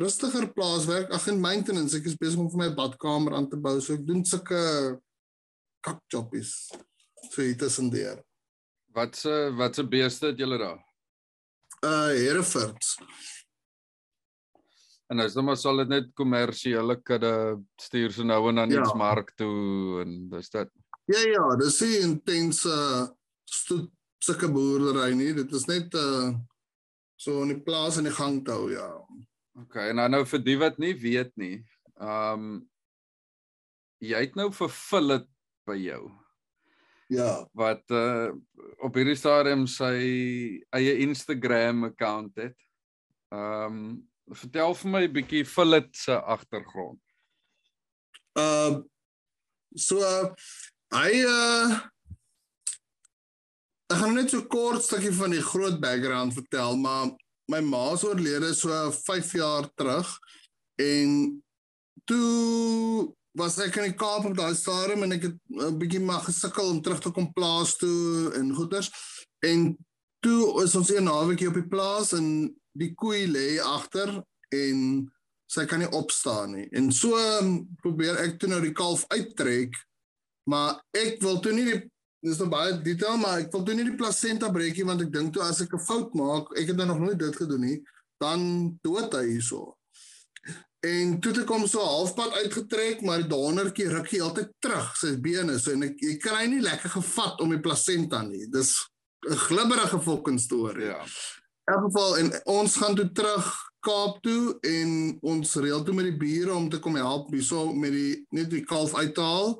[0.00, 3.76] rustiger plaaswerk ag en maintenance ek is besig om vir my badkamer aan te bou
[3.80, 4.60] so ek doen sulke
[5.84, 6.54] kakjoppies
[7.30, 8.22] so dit is in daar
[8.94, 10.78] Wat se wat se beeste het julle daar?
[11.82, 12.96] uh Herefords
[15.10, 17.32] En nou is dit maar sal dit net kommersiële kudde
[17.82, 18.80] stuur so nou en dan Ja.
[18.80, 20.70] iets mark toe en dis dit.
[21.12, 22.76] ja ja dis nie intense
[23.44, 23.90] stoet
[24.24, 26.32] sulke boerdery nie dit is net uh
[27.24, 28.88] so in die plaas in die gang te hou ja
[29.54, 31.60] OK, en dan nou vir die wat nie weet nie.
[32.02, 32.64] Um
[34.02, 35.28] jy het nou vervul dit
[35.68, 36.02] by jou
[37.12, 38.32] ja wat uh
[38.82, 39.94] op hierdie stadium sy
[40.74, 42.56] eie Instagram account het.
[43.30, 44.02] Um
[44.34, 47.00] vertel vir my 'n bietjie dit se agtergrond.
[48.34, 48.82] Uh
[49.76, 50.34] so uh,
[50.90, 51.93] hy uh
[53.94, 57.12] ek gaan net so kort stukkie van die groot background vertel, maar
[57.52, 60.08] my ma is oorlede so 5 jaar terug
[60.82, 61.12] en
[62.10, 66.26] toe was ek in die Kaap op daai stadium en ek het 'n bietjie maar
[66.26, 68.90] gesukkel om terug te kom plaas toe en goeders
[69.46, 69.76] en
[70.26, 74.10] toe is ons een naweekie op die plaas en die koei lê agter
[74.50, 75.06] en
[75.46, 76.68] sy kan nie opstaan nie.
[76.72, 79.76] En so um, probeer ek toe nou die kalf uittrek,
[80.50, 81.82] maar ek wil toe nie die
[82.24, 85.12] dis nou baie detail, maar ek wil toe nie die plasenta breek nie want ek
[85.12, 87.78] dink toe as ek 'n fout maak, ek het nou nog nooit dit gedoen nie,
[88.20, 89.76] dan dood hy hierso.
[90.84, 94.90] En toe het ek hom so halfpad uitgetrek, maar die dondertjie ruk hy altyd terug
[95.00, 98.46] sy bene so en ek jy kry nie lekker gevat om die plasenta nie.
[98.52, 98.76] Dis
[99.28, 100.92] 'n glibberige fucking storie.
[100.92, 101.00] Ja.
[101.68, 103.48] In elk geval en ons gaan toe terug
[103.84, 107.92] Kaap toe en ons reël toe met die bure om te kom help hierso met
[107.92, 109.58] die net die kalf uit te haal.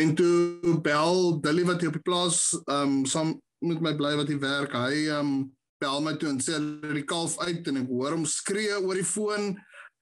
[0.00, 4.30] En toe bel Dilly wat hier op die plaas um saam met my bly wat
[4.32, 4.72] hy werk.
[4.72, 8.24] Hy um bel my toe en sê hulle die kalf uit en ek hoor hom
[8.28, 9.52] skree oor die foon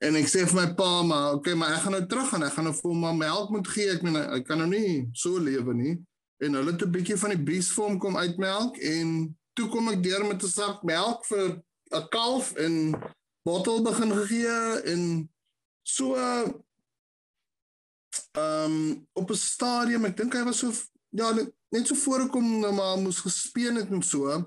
[0.05, 2.55] en ek sê vir my pa maar okay maar ek gaan nou terug en ek
[2.57, 3.91] gaan nou vir hom maar melk moet gee.
[3.97, 5.97] Ek meen hy kan nou nie so lewe nie.
[6.41, 9.91] En hulle het 'n bietjie van die bees vir hom kom uitmelk en toe kom
[9.91, 11.61] ek deur met 'n sak melk vir
[11.93, 12.95] 'n kalf en
[13.45, 14.57] bottel begin gee
[14.93, 15.29] en
[15.83, 16.15] so
[18.39, 20.73] ehm um, op 'n stadium, ek dink hy was so
[21.11, 21.31] ja,
[21.71, 24.39] net, so voorkom nou maar moes gespeen het en so.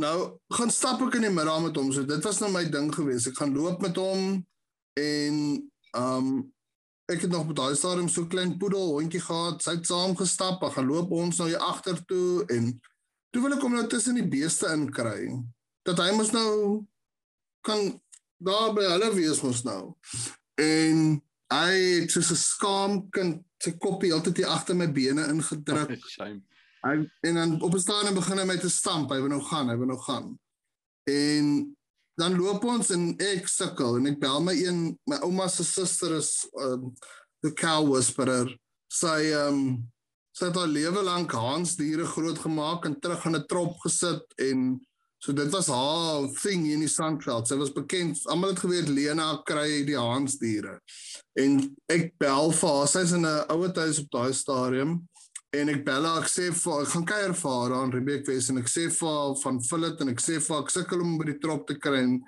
[0.00, 1.92] Nou gaan stap ek in die middag met hom.
[1.92, 3.30] So dit was nou my ding geweest.
[3.30, 4.46] Ek gaan loop met hom
[5.00, 5.36] en
[5.96, 6.52] ehm um,
[7.10, 9.62] ek het nog by daai stadium so klein poedel hondjie gehad.
[9.62, 10.62] Sy het saam gestap.
[10.62, 12.70] Ek gaan loop ons nou hier agter toe en
[13.34, 15.32] toe wil ek hom nou tussen die beeste inkry.
[15.88, 16.84] Dat hy mos nou
[17.66, 17.90] kan
[18.40, 19.96] daar by hulle wees mos nou.
[20.60, 21.18] En
[21.50, 25.98] hy het soos 'n skaam kind sy koppie altyd hier agter my bene ingedruk.
[26.06, 26.42] Shame.
[26.84, 26.94] Hy
[27.26, 29.10] en dan op 'n stadium begin hy my te stamp.
[29.10, 30.38] Hy wil nou gaan, hy wil nou gaan.
[31.04, 31.76] En
[32.16, 36.16] dan loop ons en ek sukkel en ek bel my een my ouma se suster
[36.16, 36.94] is um,
[37.42, 38.48] the cow whisperer.
[38.88, 39.88] Sy um
[40.36, 44.80] sy het haar lewe lank hansdiere grootgemaak en terug in 'n trop gesit en
[45.20, 47.48] So dit was haar thing in die Sandveld.
[47.48, 48.22] Sy was bekend.
[48.32, 50.78] Almal het geweet Lena kry die hansdiere.
[51.36, 51.58] En
[51.92, 52.88] ek bel vir haar.
[52.88, 54.96] Sy's in 'n ouer huis op daai stadium
[55.50, 58.50] en ek bel haar, ek sê vir ek gaan kuier vir haar aan Rebek Wes
[58.50, 61.18] en ek sê vir haar van Philip en ek sê vir haar ek sukkel om
[61.18, 62.20] by die trop te kry en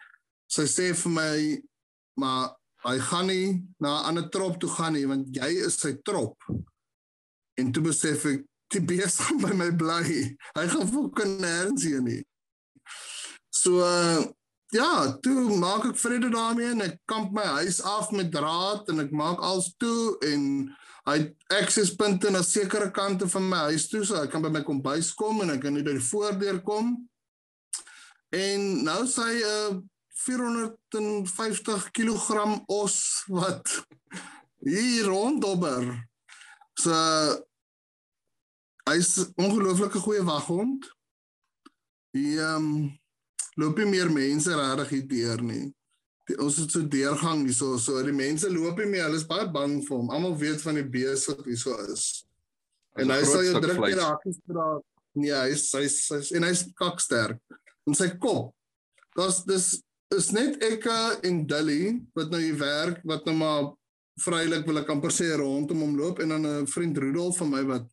[0.51, 1.63] sy sê vir my
[2.19, 2.51] maar
[2.85, 6.37] hy gaan nie na 'n ander trop toe gaan nie want jy is sy trop.
[7.57, 10.03] En toe besef ek die bees gaan by my bly.
[10.59, 12.23] Hy gaan fucking nêrens heen nie.
[13.63, 14.25] So uh,
[14.75, 19.05] ja, toe maak ek vrede daarmee en ek kamp my huis af met draad en
[19.05, 20.47] ek maak alles toe en
[21.07, 24.51] hy het access punte na sekere kante van my huis toe so ek kan by
[24.55, 26.95] my kombuis kom en ek kan nie by die voordeur kom.
[28.35, 29.81] En nou sê hy uh,
[30.23, 32.97] 450 kg os
[33.31, 33.77] wat
[34.63, 35.87] hier ronddobber.
[36.79, 36.95] So
[38.89, 40.91] hy's ongelooflike goeie waghond.
[42.17, 42.91] Hy ehm um,
[43.61, 45.65] loop nie meer mense regtig hier deur nie.
[46.29, 49.09] Die, ons het so deurgang hier so die mense loop nie meer.
[49.09, 50.11] Hulle is baie bang vir hom.
[50.15, 52.25] Almal weet van die bees wat hier so is.
[53.01, 54.67] En hy sal jou druk in die hakkies dra.
[55.19, 57.41] Nee, hy is hy is en hy's kaksterk.
[57.89, 58.53] En sy kop.
[59.19, 59.71] Dis dis
[60.13, 60.89] is net ek
[61.25, 63.71] en Dilly wat nou hier werk wat nou maar
[64.21, 67.63] vrylik wil ek amper sê rondom hom loop en dan 'n vriend Rudolf van my
[67.65, 67.89] wat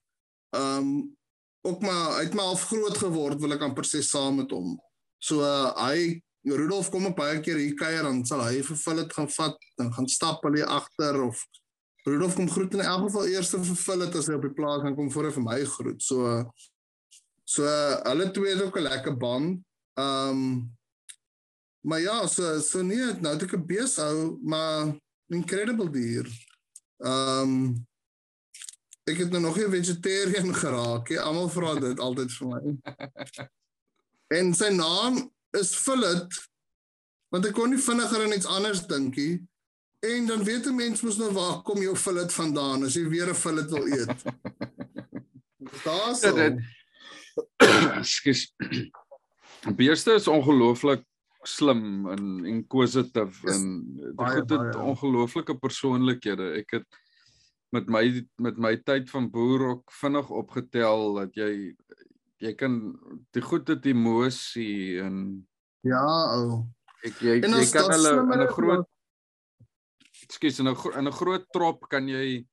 [0.56, 1.16] ehm um,
[1.62, 4.80] ook maar uit my half groot geword wil ek amper sê saam met hom.
[5.20, 9.28] So uh, hy Rudolf kom baie keer hier kuier dan sal hy vervul dit gaan
[9.30, 11.42] vat dan gaan stap hulle agter of
[12.08, 14.96] Rudolf kom groet in elk geval eers vervul dit as hy op die plaas gaan
[14.96, 16.02] kom voor hy vir my groet.
[16.02, 16.44] So uh,
[17.44, 19.64] so uh, hulle twee het ook 'n lekker band.
[20.00, 20.52] Ehm um,
[21.82, 26.28] Maar ja, so so nee, nou het ek 'n beeshou, maar incredible dier.
[26.98, 27.88] Ehm um,
[29.04, 31.20] ek het nou nog nie vegetarian geraak nie.
[31.20, 32.62] Almal vra dit altyd vir my.
[34.30, 35.22] En sy naam
[35.58, 36.34] is Philip.
[37.34, 39.40] Want ek kon nie vinniger aan iets anders dink nie.
[40.06, 43.30] En dan weet 'n mens mos nou waar kom jou Philip vandaan as jy weer
[43.30, 44.24] 'n Philip wil eet.
[45.86, 46.62] Daar's dit.
[48.02, 48.54] Skus.
[49.80, 51.04] Beeste is ongelooflik
[51.42, 56.52] slim en inquisitive yes, en die goed het ongelooflike persoonlikhede.
[56.60, 57.00] Ek het
[57.76, 58.04] met my
[58.42, 61.76] met my tyd van boer ook vinnig opgetel dat jy
[62.40, 62.78] jy kan
[63.36, 65.48] die goed het emosie en
[65.88, 66.64] ja, ou.
[67.04, 68.88] Ek jy jy kan hulle in 'n groot
[70.30, 72.46] Ekskuus, in 'n in 'n groot trop kan jy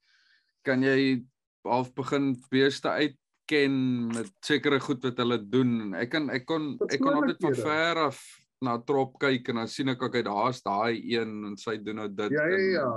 [0.64, 1.22] kan jy
[1.66, 3.16] half begin beeste uit
[3.46, 5.94] ken met sekere goed wat hulle doen.
[5.94, 8.18] Ek kan ek kon ek kon altyd van ver af
[8.64, 12.08] na trop kyk en dan sien ek okay daar's daai een en sy doen nou
[12.08, 12.30] dit.
[12.34, 12.90] Ja ja ja.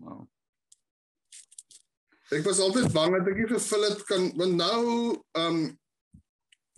[0.00, 0.24] Nou.
[2.30, 4.80] Ek was altyd bang dat ek nie gevul het kan want nou
[5.36, 5.60] ehm um,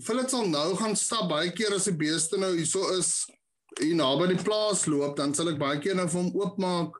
[0.03, 3.22] Philip sal nou gaan stap baie keer as die beeste nou hierso is
[3.78, 6.98] hier naby die plaas loop dan sal ek baie keer nou vir hom oopmaak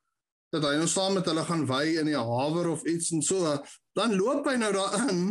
[0.55, 3.57] dat hy nou saam met hulle gaan wy in die hawer of iets en so.
[3.97, 5.23] Dan loop hy nou daarin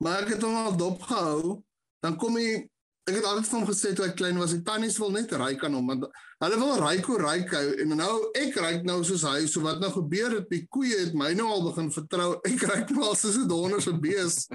[0.00, 1.60] maar ek het hom al dopgehou
[2.04, 2.64] dan kom hy
[3.10, 5.64] ek het altyd vir hom gesê toe hy klein was, die tannies wil net ryk
[5.66, 6.06] aan hom want
[6.40, 9.82] hulle wil ryk hoe ryk hou en nou ek ryk nou soos hy, so wat
[9.82, 12.30] nou gebeur het, die koeie het my nou al begin vertrou.
[12.48, 14.46] Ek ryk nou al soos 'n donder se bees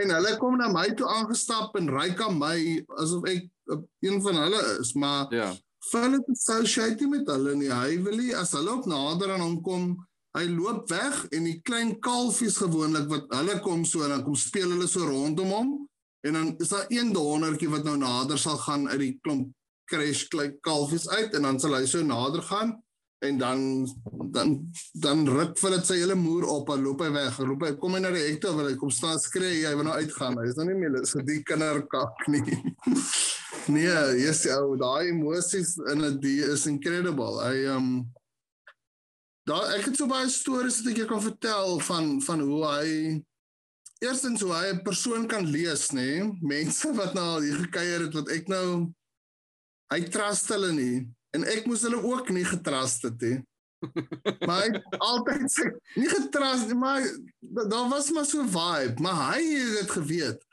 [0.00, 2.56] en hulle kom na my toe aangestap en ryk aan my
[3.02, 3.50] asof ek
[4.04, 5.52] een van hulle is, maar ja.
[5.90, 7.68] Philip associate met hulle nie.
[7.68, 9.94] Hy wil nie as hulle op nader aan hom kom
[10.34, 14.34] Hy loop weg en die klein kalfies gewoonlik wat hulle kom so en dan kom
[14.34, 15.68] speel hulle so rondom hom
[16.24, 19.52] En dan is daar een dondertjie wat nou nader sal gaan uit die klomp
[19.90, 22.72] crash klein kalfies uit en dan sal hy so nader gaan
[23.24, 23.60] en dan
[24.32, 27.38] dan dan ruk vir dit sy hele moer op en loop hy weg.
[27.44, 29.96] Loop hy kom hy na die hekte wil hy kom staan skree hy wil nou
[29.96, 30.36] uitgaan.
[30.40, 32.42] Hy is nou nie meer so die kinderkak nie.
[33.74, 37.40] nee, yes ou daai emosies in 'n die is incredible.
[37.44, 37.88] Hy um
[39.48, 42.90] daar ek het so baie stories wat ek jou kan vertel van van hoe hy
[44.02, 46.22] Eerstens hoe hy 'n persoon kan lees, nê?
[46.22, 46.38] Nee?
[46.40, 48.92] Mense wat nou al hier gekuier het wat ek nou
[49.92, 50.96] hy trust hulle nie
[51.34, 53.38] en ek moes hulle ook nie getrust het nie.
[54.48, 55.68] maar hy altyd sê
[55.98, 57.04] nie getrust nie, maar
[57.68, 60.44] daar was maar so vibe, maar hy het dit geweet.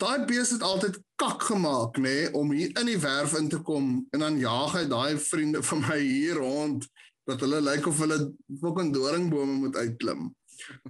[0.00, 3.58] Daai bees het altyd kak gemaak, nê, nee, om hier in die werf in te
[3.60, 6.86] kom en dan jaag hy daai vriende van my hier rond
[7.28, 8.22] dat hulle lyk of hulle
[8.62, 10.30] fucking doringbome moet uitklim.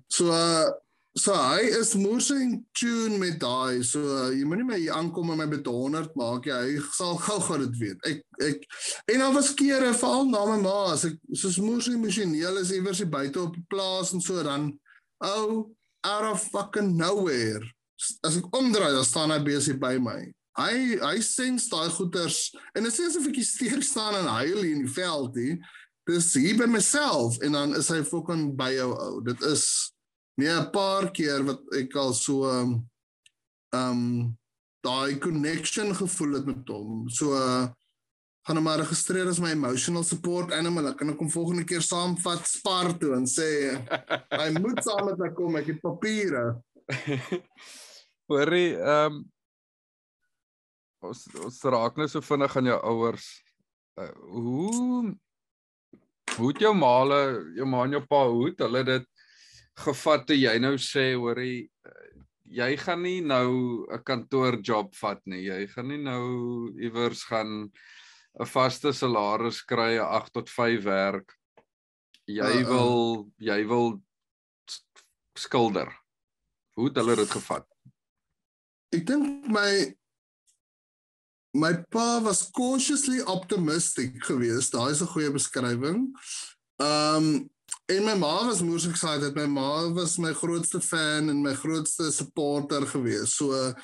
[0.09, 0.71] So uh
[1.21, 3.83] So hy is moes in tune met daai.
[3.85, 6.61] So uh, jy moenie my hier aankom en my 100 maak jy.
[6.65, 8.07] Hy sal gou-gou dit weet.
[8.09, 8.65] Ek ek
[9.13, 13.03] en dan was kere veral na my ma as ek soos moes emosioneel is iewers
[13.03, 14.71] hier buite op die plaas en so dan
[15.21, 15.61] ou oh,
[16.09, 17.61] out of fucking nowhere.
[18.25, 20.23] As ek omdraai dan staan hy besig by my.
[20.61, 24.85] hy hy sens daai goeters en dit sê asof ek steur staan en huil in
[24.87, 25.61] die veld hier.
[26.09, 29.21] Dis hier by myself en dan is hy fucking by jou ou.
[29.25, 29.69] Dit is
[30.41, 32.79] nee 'n paar keer wat ek al so ehm
[33.77, 34.05] um,
[34.81, 37.09] daai connection gevoel het met hom.
[37.09, 37.69] So uh,
[38.47, 40.91] gaan hom maar registreer as my emotional support animal.
[40.91, 43.49] Ek kan kom volgende keer saamvat Spar toe en sê
[44.33, 45.59] hy moet saam met my kom.
[45.61, 46.47] Ek het papiere.
[48.31, 49.23] Hoorie, ehm um,
[51.01, 53.29] ons ons raak net so vinnig aan jou ouers.
[54.01, 55.13] Uh, hoe
[56.37, 57.21] hoe het jou maale,
[57.57, 59.10] jou ma en jou pa hoe het hulle dit
[59.77, 62.11] gevat toe jy nou sê hoorie uh,
[62.51, 65.47] jy gaan nie nou 'n kantoorjob vat nie.
[65.47, 67.71] Jy gaan nie nou iewers gaan
[68.39, 71.35] 'n vaste salaris kry, 'n 8 tot 5 werk.
[72.27, 72.69] Jy uh, uh.
[72.69, 74.03] wil jy wil
[75.39, 75.91] skilder.
[76.75, 77.67] Hoe het hulle dit gevat?
[78.93, 79.95] Ek dink my
[81.55, 84.73] my pa was cautiously optimistic geweest.
[84.73, 86.11] Daai is 'n goeie beskrywing.
[86.79, 87.51] Um
[87.91, 89.35] en my ma was moes excited.
[89.35, 93.35] My ma was my grootste fan en my grootste supporter geweest.
[93.35, 93.75] So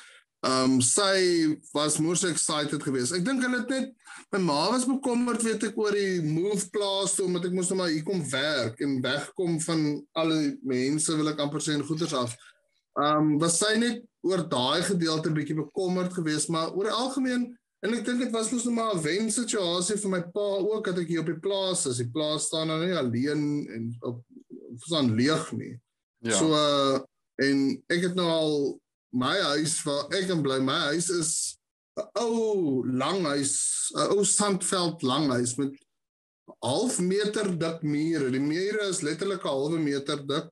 [0.47, 3.15] um sy was moes excited geweest.
[3.17, 3.91] Ek dink hulle het net
[4.31, 7.81] my ma was bekommerd weet ek oor die move plaas toe omdat ek moes nou
[7.81, 9.83] maar hier kom werk en wegkom van
[10.21, 12.35] al die mense wil ek amper sê en goeders af.
[12.97, 17.49] Um was sy net oor daai gedeelte bietjie bekommerd geweest, maar oor algemeen
[17.85, 20.85] en ek dink dit was mos nou maar 'n wen situasie vir my pa ook
[20.85, 22.01] dat ek hier op die plaas is.
[22.01, 23.43] Die plaas staan nou nie alleen
[23.75, 24.23] en op
[24.81, 25.75] staan leeg nie.
[26.25, 26.37] Ja.
[26.37, 26.99] So uh,
[27.41, 28.55] en ek het nou al
[29.13, 31.57] my huis waar ek in bly, my huis is
[31.97, 33.55] 'n ou lang huis,
[33.95, 35.73] 'n ou sandveld lang huis met
[36.63, 38.31] half meter dik mure.
[38.31, 40.49] Die mure is letterlik 'n halwe meter dik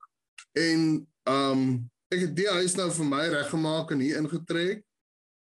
[0.54, 1.62] en um
[2.14, 4.84] ek het die huis nou vir my reggemaak en hier ingetrek.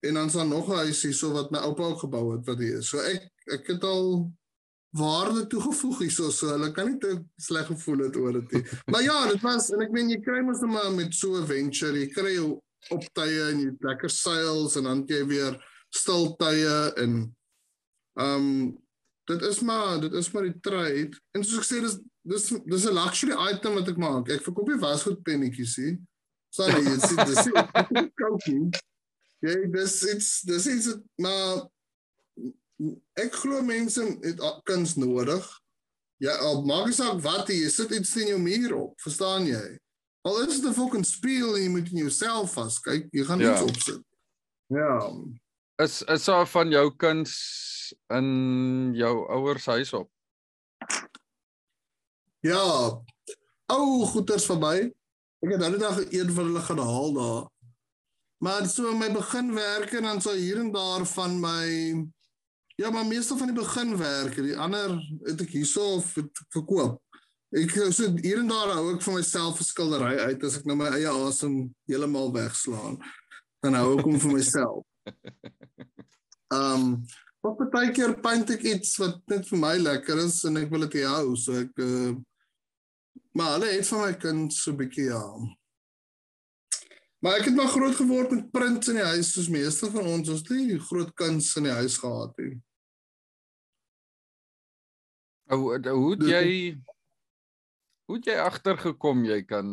[0.00, 2.58] En dan is daar nog 'n huis hierso wat my oupa ook gebou het wat
[2.58, 2.88] hier is.
[2.88, 4.32] So ek ek het al
[4.90, 8.64] waarde toegevoeg hierso so hulle kan nie te sleg gevoel het oor dit nie.
[8.92, 11.46] Maar ja, dit was en ek meen jy kry mos net maar met so 'n
[11.46, 15.58] venture, jy kry jou optye en jy lekker sales en dan jy weer
[15.90, 17.36] stiltye en
[18.20, 18.78] ehm um,
[19.30, 21.18] dit is maar dit is maar die trade.
[21.36, 24.28] En soos ek sê dis dis dis 'n luxury item wat ek maak.
[24.28, 25.98] Ek verkoop nie wasgoed pennetjies nie.
[26.50, 27.46] Sorry, jy sê dis
[28.20, 28.72] koking.
[29.40, 31.68] Ja, dis dit's dis is maar
[33.20, 35.46] ek glo mense het kuns nodig.
[36.20, 39.78] Ja, al maak jy saak wat jy sit iets in jou muur op, verstaan jy?
[40.28, 43.38] Al is dit 'n fucking speel en jy moet in jouself vas kyk, jy gaan
[43.38, 43.64] niks ja.
[43.64, 44.02] opsit.
[44.68, 44.96] Ja.
[45.80, 47.32] Is is daar van jou kuns
[48.12, 50.10] in jou ouers huis op?
[52.40, 53.00] Ja.
[53.66, 54.92] Ou goeters verby.
[55.40, 57.48] Ek het nou net een van hulle gaan haal daar.
[58.40, 61.66] Maar so my begin werk en dan so hier en daar van my
[62.80, 64.94] ja, maar meeste van die beginwerke, die ander
[65.26, 65.98] het ek hierso
[66.48, 67.02] verkoop.
[67.52, 70.78] Ek so hier en daar hou ek vir myself 'n skildery uit as ek nou
[70.80, 72.96] my eie asem heeltemal wegslaan.
[73.60, 74.86] Dan hou ek hom vir myself.
[76.48, 77.04] Um
[77.44, 80.88] wat baie keer paint ek iets wat net vir my lekker is en ek wil
[80.88, 82.16] dit hou, so ek uh,
[83.32, 85.22] Maar hulle het van my kind so 'n bietjie ja.
[87.20, 90.28] Maar ek het maar groot geword met prints in die huis soos meeste van ons.
[90.32, 92.54] Ons het nie groot kuns in die huis gehad nie.
[95.50, 95.74] Ou hoe
[96.14, 96.46] het jy
[98.08, 99.68] hoe het jy agtergekom jy kan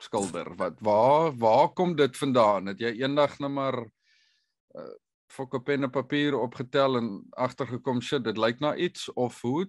[0.00, 0.54] skilder?
[0.56, 2.72] Wat waar waar kom dit vandaan?
[2.72, 4.92] Het jy eendag net maar uh,
[5.30, 9.68] fok op pen en papier opgetel en agtergekom shit dit lyk na iets of hoe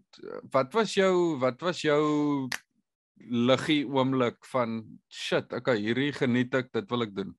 [0.55, 2.47] wat was jou wat was jou
[3.29, 7.31] liggie oomblik van shit, okay, hierdie geniet ek, dit wil ek doen.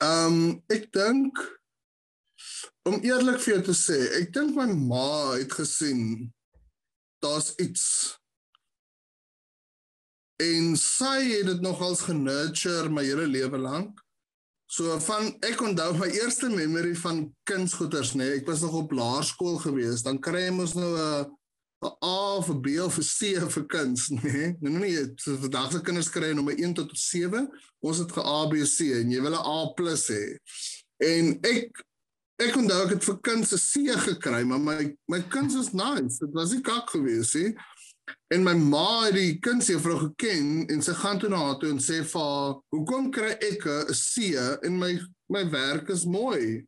[0.00, 1.40] Ehm um, ek dink
[2.88, 6.30] om eerlik vir jou te sê, ek dink my ma het gesien
[7.20, 7.84] daar's iets
[10.40, 13.98] en sy het dit nogals genurture my hele lewe lank.
[14.70, 18.94] So van ek onthou my eerste memory van kunsgoeters nê, nee, ek was nog op
[18.94, 21.26] laerskool gewees, dan kry mos nou 'n
[21.82, 24.20] 'n A 'n B of 'n C vir kuns, nê?
[24.32, 24.56] Nee?
[24.60, 27.48] Nou nie so vandag se kinders kry nommer 1 tot 7.
[27.80, 29.60] Ons het ge A B C en jy wil 'n A+
[30.12, 30.24] hê.
[31.00, 31.84] En ek
[32.40, 36.20] ek onthou ek het vir kuns 'n C gekry, maar my my kuns is nice.
[36.20, 37.54] Dit was nie kak gewees nie.
[38.28, 41.80] En my ma het die kunsjuffrou geken en sy gaan toe na haar toe en
[41.82, 46.66] sê vir haar, "Hoekom kry ek 'n C en my my werk is mooi?"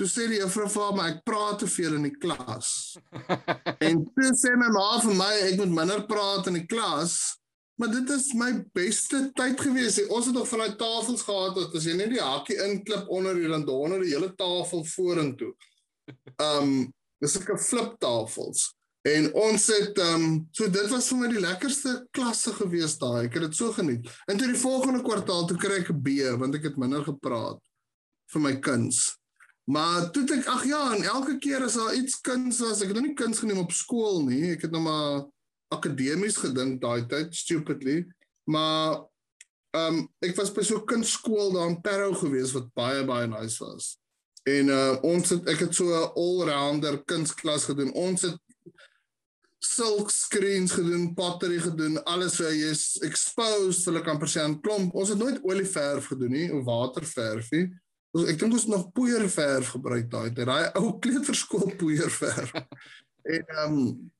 [0.00, 2.96] Toe sê die juffrou vir my ek praat te veel in die klas.
[3.88, 7.36] en toe sê my ma vir my ek moet minder praat in die klas
[7.80, 9.96] maar dit is my beste tyd gewees.
[10.12, 13.38] Ons het nog van daai tafels gehad dat as jy net die hakkie inklip onder
[13.38, 15.54] die dan onder die hele tafel vorentoe.
[16.44, 16.92] Um
[17.24, 18.74] dis 'n flip tafels.
[19.08, 23.24] En ons het ehm um, so dit was vir my die lekkerste klasse gewees daai.
[23.24, 24.04] Ek het dit so geniet.
[24.26, 27.60] En toe die volgende kwartaal toe kry ek 'n B want ek het minder gepraat
[28.32, 29.19] vir my kuns.
[29.64, 32.98] Maar toe ek ag ja, en elke keer as daar iets kuns was, ek het
[32.98, 34.56] nou nie kuns geneem op skool nie.
[34.56, 35.26] Ek het nou maar
[35.70, 38.04] akademies gedink daai tyd stupidly.
[38.50, 39.06] Maar
[39.70, 43.26] ehm um, ek was by so 'n kunstskool daar in Parow gewees wat baie baie
[43.26, 43.98] nice was.
[44.42, 47.92] En uh ons het ek het so 'n all-rounder kunstklas gedoen.
[47.92, 48.38] Ons het
[49.60, 54.60] silk screens gedoen, pottery gedoen, alles so jy is exposed vir 'n amper sê 'n
[54.60, 54.94] klomp.
[54.94, 57.68] Ons het nooit olieverf gedoen nie of waterverf nie.
[58.10, 60.46] Ek dink ons het nog poeierverf gebruik daai tyd.
[60.48, 62.54] Daai ou kleuterskool poeierverf.
[62.54, 64.10] en ehm um,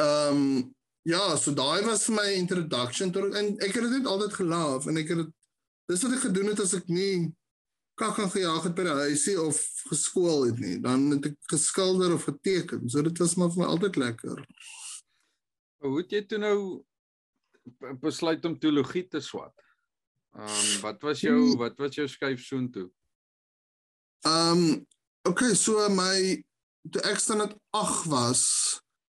[0.00, 4.34] ehm um, ja, so daai was vir my introduction tot en ek het dit altyd
[4.38, 5.32] gelief en ek het dit
[5.90, 7.32] dis wat ek gedoen het as ek nie
[7.98, 9.58] kak gaan gejaag het by die huisie of
[9.90, 10.78] geskool het nie.
[10.82, 12.88] Dan het ek geskilder of geteken.
[12.90, 14.40] So dit was maar vir my altyd lekker.
[15.82, 16.56] Hoe het jy toe nou
[18.02, 19.54] besluit om teologie te swat?
[20.38, 21.58] Ehm um, wat was jou hmm.
[21.60, 22.88] wat was jou skuif soontoe?
[24.22, 24.86] Ehm um,
[25.28, 26.44] okay, so my
[26.90, 28.42] toe ek staan net 8 was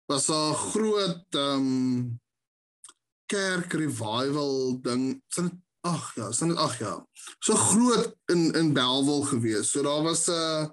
[0.06, 2.20] was 'n groot ehm um,
[3.26, 5.22] kerk revival ding.
[5.34, 7.06] Dit Ag ja, dit ag ja.
[7.42, 9.70] So groot in in Belwel gewees.
[9.70, 10.70] So daar was 'n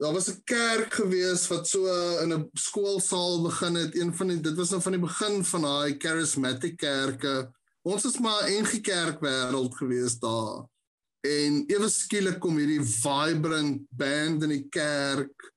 [0.00, 1.84] daar was 'n kerk gewees wat so
[2.22, 3.94] in 'n skoolsaal begin het.
[3.94, 7.52] Een van die dit was nou van die begin van daai charismatic kerke.
[7.82, 10.68] Ons is maar 'n NG Kerk wêreld gewees daar.
[11.26, 15.50] En ewe skielik kom hierdie vibrant band in die kerk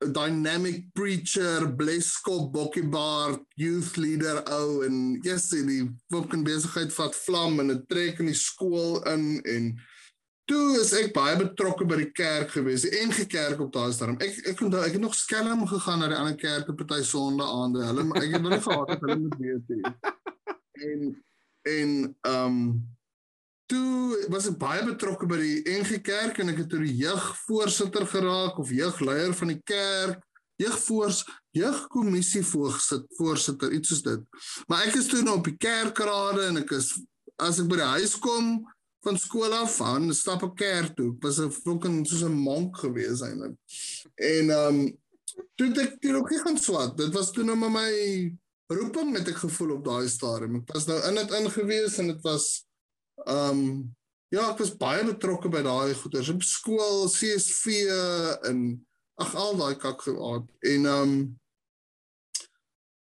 [0.00, 7.74] dynamic preacher, bleskop, bokkiebaar, youth leader ou en yes, die fucking besigheid vat vlam en
[7.74, 9.74] dit trek in die skool in en
[10.48, 14.16] toe is ek baie betrokke by die kerk gewees, die NG Kerk op daai stadium.
[14.24, 17.84] Ek ek onthou ek het nog skelm gegaan na die ander kerke party Sondae aande.
[17.86, 19.84] Hulle ek het hulle gehad het hulle moet weet nie.
[20.80, 21.00] En
[21.68, 21.90] en
[22.24, 22.58] ehm um,
[23.70, 28.06] toe was ek baie betrokke by die NG Kerk en ek het toe die jeugvoorsitter
[28.10, 30.20] geraak of jeugleier van die kerk,
[30.60, 31.22] jeugvoors
[31.56, 34.26] jeugkommissie voorsitter, iets soos dit.
[34.68, 36.92] Maar ek is toe nou op die kerkrade en ek is
[37.40, 38.58] as ek by die huis kom
[39.04, 41.14] van skool af aan, stap ek kerk toe.
[41.14, 43.56] Ek was 'n fucking soos 'n monk gewees eintlik.
[44.14, 44.98] En ehm um,
[45.56, 47.90] toe ek teologie gaan swat, dit was toe nou met my
[48.70, 50.60] roeping het ek gevoel op daai stadium.
[50.60, 52.66] Ek was nou in dit ingewees en dit was
[53.24, 53.96] Ehm um,
[54.30, 57.80] ja, ek was baie betrokke by daai goeders op skool, CSV
[58.46, 58.60] en
[59.20, 60.46] ag al daai kak gehad.
[60.60, 61.40] En ehm um,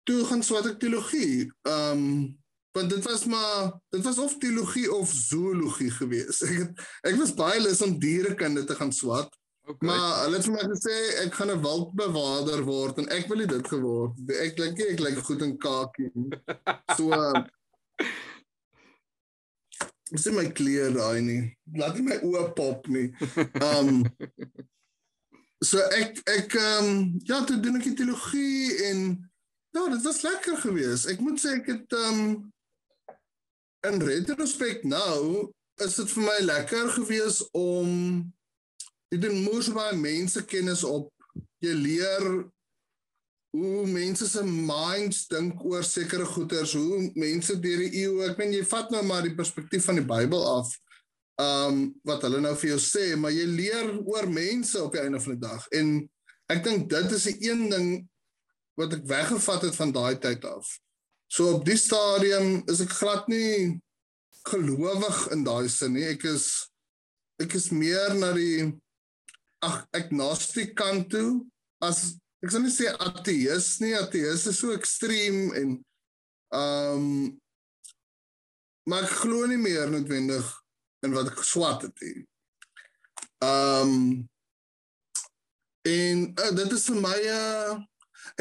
[0.09, 1.49] toe gaan swat ek teologie.
[1.69, 2.37] Ehm um,
[2.71, 6.41] want dit was maar dit was of teologie of zoologie geweest.
[6.49, 9.33] Ek het, ek was baie lus om dierekunde te gaan swat.
[9.69, 9.89] Okay.
[9.89, 13.67] Maar hulle het vir my gesê ek gaan 'n wildbewaarder word en ek wil dit
[13.73, 14.21] geword.
[14.41, 16.09] Ek dink ek lyk goed in kakie.
[16.97, 17.13] So
[20.09, 21.41] Dis my klere daai nie.
[21.77, 23.09] Laat nie my oë pop nie.
[23.69, 24.05] Um
[25.59, 29.01] So ek ek um ja, toe doen ek teologie en
[29.75, 31.09] ja, dit was lekker geweest.
[31.11, 32.21] Ek moet sê ek het um
[33.87, 35.49] in retrospect nou
[35.83, 37.91] is dit vir my lekker geweest om
[39.11, 41.11] jy doen moes baie mense kennis op
[41.63, 42.25] jy leer
[43.55, 48.53] hoe mense se minds dink oor sekere goeters, hoe mense deur die eeue, ek meen
[48.53, 50.75] jy vat nou maar die perspektief van die Bybel af.
[51.39, 55.21] Um wat hulle nou vir jou sê, maar jy leer oor mense op die einde
[55.23, 55.65] van die dag.
[55.73, 55.93] En
[56.51, 57.89] ek dink dit is die een ding
[58.79, 60.67] wat ek weggevat het van daai tyd af.
[61.29, 63.79] So op die stadium is ek glad nie
[64.49, 66.07] gelowig in daai sin nie.
[66.11, 66.49] Ek is
[67.39, 68.69] ek is meer na die
[69.63, 71.41] ag agnostic kant toe
[71.83, 75.77] as ek sal nie sê ateïs nie, ateïs is so ekstreem en
[76.55, 77.37] ehm um,
[78.89, 80.47] maar ek glo nie meer noodwendig
[81.05, 82.23] in wat ek swat het nie.
[83.45, 83.99] Ehm um,
[85.89, 87.77] en uh, dit is vir my uh,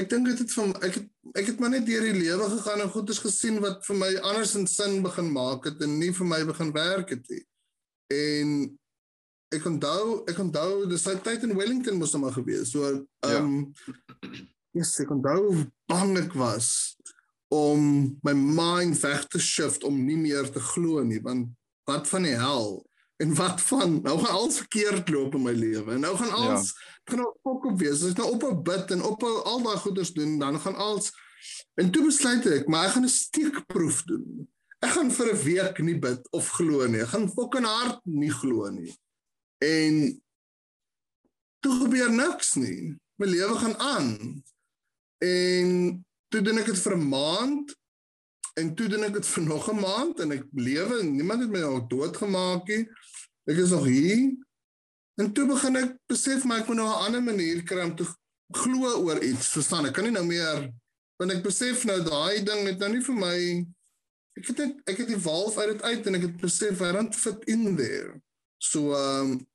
[0.00, 2.82] ek dink dit het van ek het ek het maar net deur die lewe gegaan
[2.82, 6.28] en goeders gesien wat vir my anders in sin begin maak het en nie vir
[6.32, 7.44] my begin werk het nie.
[8.14, 8.77] En
[9.54, 12.72] ek onthou ek onthou dis sy tyd in Wellington moes hom gewees.
[12.74, 12.88] So
[13.26, 13.54] ehm um,
[14.24, 14.42] ja.
[14.80, 16.96] yes, ek onthou bang ek was
[17.54, 21.48] om my mind weg te shift om nie meer te glo nie want
[21.88, 22.82] wat van die hel
[23.24, 26.42] en wat van nou gaan alles verkeerd loop in my lewe en nou gaan ja.
[26.42, 26.90] alles ja.
[27.08, 29.80] gaan nou op op wees as ek nou op op bid en op al daai
[29.80, 31.08] goeders doen dan gaan alles
[31.80, 34.44] en toe besluit ek maar ek gaan 'n steekproef doen
[34.84, 37.02] ek gaan vir 'n week nie bid of glo nie.
[37.02, 38.92] Ek gaan fucking hard nie glo nie.
[39.58, 40.22] En
[41.58, 42.94] toe gebeur niks nie.
[43.18, 44.10] My lewe gaan aan.
[45.18, 45.68] En
[46.28, 47.76] toe doen ek dit vir 'n maand
[48.58, 51.50] en toe doen ek dit vir nog 'n maand en ek lewe en niemand het
[51.50, 52.84] my al doodgemaak nie.
[53.50, 54.36] Ek is nog hier.
[55.18, 58.06] En toe begin ek besef maar ek moet nou 'n ander manier kry om te
[58.54, 59.48] glo oor iets.
[59.48, 59.86] Verstaan?
[59.86, 60.70] Ek kan nie nou meer
[61.18, 63.38] want ek besef nou daai ding het nou nie vir my
[64.38, 66.90] ek het net ek het die wolf uit dit uit en ek het besef hy
[66.94, 68.20] rand fit in there.
[68.58, 69.46] So ehm um,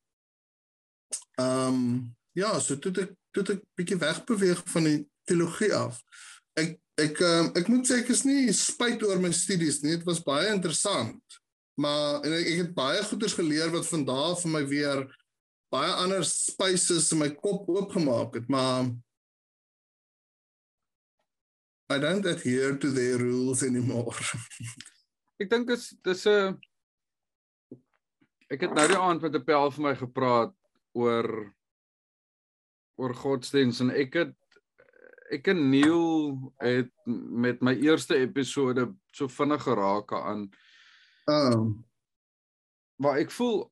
[1.37, 4.99] ehm um, ja, so toe ek toe ek bietjie wegbeweeg van die
[5.29, 5.99] teologie af.
[6.59, 9.97] Ek ek um, ek moet sê ek is nie spyt oor my studies nie.
[9.97, 11.39] Dit was baie interessant.
[11.81, 15.05] Maar en ek, ek het baie goeders geleer wat van daar vir my weer
[15.73, 18.91] baie ander spaces in my kop oopgemaak het, maar
[21.89, 24.13] I don't adhere to their rules anymore.
[25.41, 26.53] ek dink dit is dis 'n
[28.53, 30.55] ek het nou die aand met 'n pel vir my gepraat
[30.93, 31.29] oor
[33.01, 34.35] oor godsdiens en ek het
[35.33, 40.51] ek en Neil het met my eerste episode so vinnig geraak aan
[41.25, 41.51] Ehm.
[41.51, 41.85] Um,
[42.95, 43.71] maar ek voel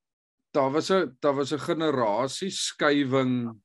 [0.51, 3.61] daar was 'n daar was 'n generasie skuwing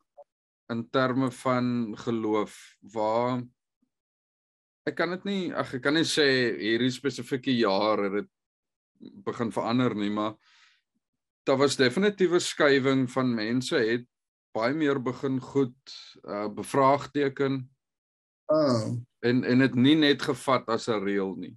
[0.68, 3.42] in terme van geloof waar
[4.82, 8.28] ek kan dit nie ag ek kan nie sê hierdie spesifieke jaar het dit
[9.24, 10.34] begin verander nie maar
[11.46, 14.06] daar was definitiewe skuwing van mense het
[14.56, 15.94] baie meer begin goed
[16.24, 17.60] uh, bevraagteken
[18.52, 18.88] uh,
[19.20, 21.54] en en dit nie net gevat as 'n reël nie.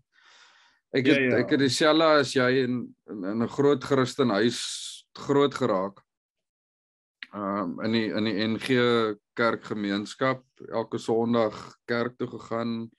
[0.92, 1.38] Ek het ja, ja.
[1.38, 2.76] ek het dieselfde as jy in
[3.10, 4.60] in, in 'n groot Christen huis
[5.14, 6.02] groot geraak.
[7.34, 8.68] Ehm um, in die in die NG
[9.34, 12.90] kerkgemeenskap elke Sondag kerk toe gegaan,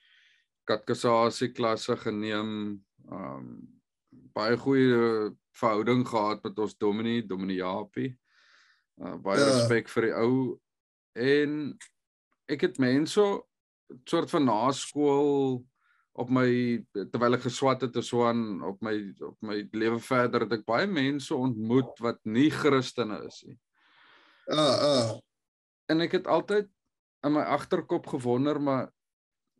[0.65, 2.81] katekisasie klasse geneem,
[3.11, 3.81] ehm um,
[4.35, 8.11] baie goeie verhouding gehad met ons dominee, dominee Japie.
[9.01, 9.49] Uh, baie ja.
[9.49, 10.35] respek vir die ou
[11.17, 11.55] en
[12.51, 13.23] ek het mense
[14.09, 15.61] soort van naskool
[16.21, 16.51] op my
[16.93, 18.95] terwyl ek geswat het so aan op my
[19.25, 23.57] op my lewe verder het ek baie mense ontmoet wat nie Christene is nie.
[24.51, 25.09] Uh uh
[25.91, 26.69] en ek het altyd
[27.27, 28.91] in my agterkop gewonder maar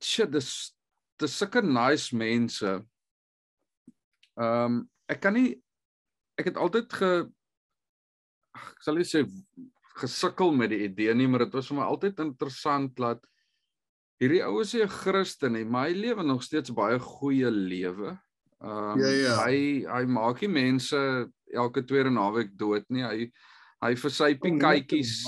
[0.03, 0.75] shit dis
[1.21, 2.79] dis sulke nice mense.
[4.41, 4.81] Ehm um,
[5.11, 5.59] ek kan nie
[6.41, 7.11] ek het altyd ge
[8.57, 9.25] ek sal nie sê
[10.01, 13.23] gesukkel met die idee nie maar dit was vir my altyd interessant dat
[14.21, 18.19] hierdie ou is 'n Christen nie, maar hy lewe nog steeds baie goeie lewe.
[18.61, 19.37] Ehm um, ja, ja.
[19.47, 23.03] hy hy maak nie mense elke tweede naweek dood nie.
[23.03, 23.31] Hy
[23.81, 25.25] hy versyp die kykies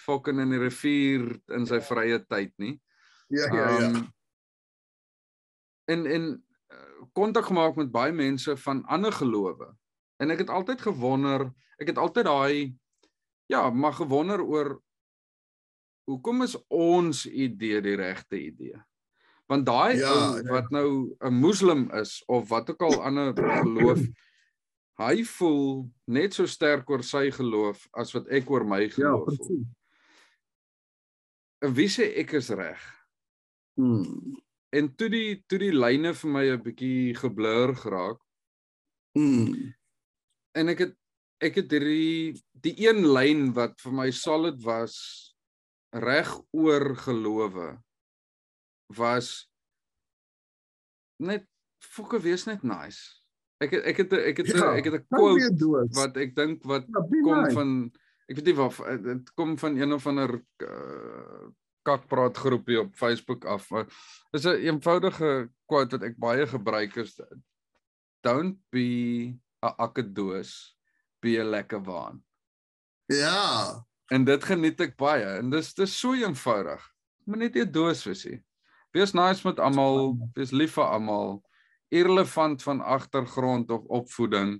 [0.00, 2.80] fucking in die rivier in sy vrye tyd nie.
[3.28, 3.90] Ja ja ja.
[3.90, 4.08] Um,
[5.90, 6.24] en en
[6.70, 9.74] eh, kontak gemaak met baie mense van ander gelowe.
[10.20, 11.48] En ek het altyd gewonder,
[11.80, 12.76] ek het altyd daai
[13.50, 14.76] ja, maar gewonder oor
[16.10, 18.78] hoekom is ons idee die regte idee?
[19.50, 20.50] Want daai ja, ou ja.
[20.52, 24.04] wat nou 'n moslim is of wat ook al ander geloof,
[25.00, 29.34] hy voel net so sterk oor sy geloof as wat ek oor my ja, geloof
[29.34, 29.64] ja, voel.
[31.60, 32.80] En wie sê ek is reg?
[33.74, 34.38] Hmm.
[34.70, 38.20] En toe die toe die lyne vir my 'n bietjie geblur geraak.
[39.18, 39.74] Hmm.
[40.58, 40.96] En ek het
[41.40, 44.96] ek het hierdie die een lyn wat vir my solid was
[45.96, 47.70] reg oor gelowe
[48.98, 49.30] was
[51.20, 51.46] net
[51.80, 53.22] fokke wees net nice.
[53.60, 57.00] Ek ek het ek het ja, ek het 'n quote wat ek dink wat ja,
[57.08, 57.56] kom nice.
[57.56, 57.70] van
[58.28, 61.48] ek weet nie wat dit kom van een of ander uh,
[61.82, 63.68] kakpraat groepie op Facebook af.
[64.32, 67.20] Dis 'n eenvoudige quote wat ek baie gebruik is
[68.20, 70.76] don't be a akkedoos
[71.20, 72.24] be 'n lekker waan.
[73.06, 76.82] Ja, En dit geniet ek baie en dis dis so eenvoudig.
[77.30, 78.26] Moet net 'n doos wees.
[78.90, 81.42] Wees nice met almal, wees lief vir almal.
[81.90, 84.58] Irrelevant van agtergrond of opvoeding.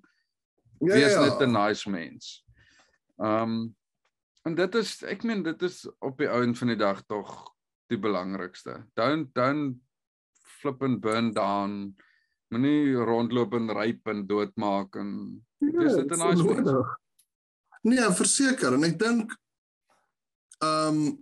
[0.78, 1.24] Ja, wees ja.
[1.24, 2.44] net 'n nice mens.
[3.18, 3.74] Um
[4.46, 7.54] en dit is ek meen dit is op die ouen van die dag tog
[7.88, 8.86] die belangrikste.
[8.94, 9.82] Don't don't
[10.60, 11.96] flip and burn down.
[12.50, 15.10] Moenie rondloop en ryp en doodmaak en
[15.62, 16.96] wees net 'n ja, nice mens.
[17.82, 19.36] Nee, verseker en ek dink
[20.60, 21.18] ehm um,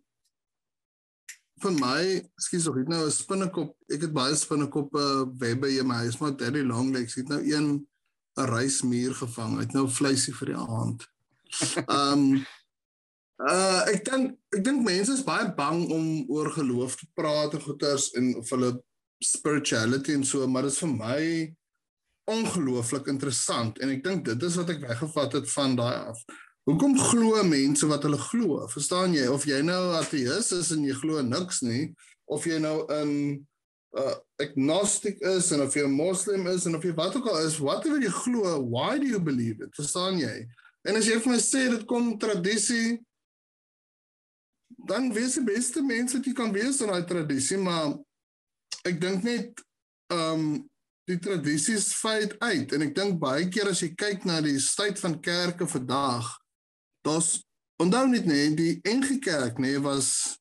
[1.62, 2.02] vir my,
[2.38, 3.76] ekskuus, ek het nou 'n spinnekop.
[3.90, 5.04] Ek het baie spinnekoppe
[5.38, 7.86] webbe in my huis, maar Daddy Long legs het nou een
[8.38, 9.56] 'n reismuur gevang.
[9.56, 11.06] Hy het nou vleisie vir die aand.
[11.88, 12.46] Ehm um,
[13.52, 17.60] uh ek dink ek dink mense is baie bang om oor geloof te praat en
[17.62, 18.72] goeters en of hulle
[19.24, 21.22] spirituality en so, maar dit is vir my
[22.28, 26.20] ongelooflik interessant en ek dink dit is wat ek weggevat het van daai af.
[26.68, 28.60] Hoekom glo mense wat hulle glo?
[28.68, 31.94] Verstaan jy of jy nou ateïs is en jy glo niks nie
[32.28, 33.46] of jy nou 'n
[33.96, 37.46] uh, agnostic is en of jy 'n moslim is en of jy wat ook al
[37.46, 39.72] is, whatever jy glo, why do you believe it?
[39.74, 40.46] Verstaan jy?
[40.84, 43.00] En as jy vir my sê dit kom tradisie
[44.88, 47.96] dan wees die beste mense wat jy kan wees in daai tradisie, maar
[48.88, 49.62] ek dink net
[50.12, 50.50] ehm um,
[51.08, 54.98] die tradisies fade uit en ek dink baie keer as jy kyk na die tyd
[55.00, 56.26] van kerke vandag,
[57.06, 57.38] daar's
[57.80, 60.36] onthou net nee, die NG Kerk nê nee, was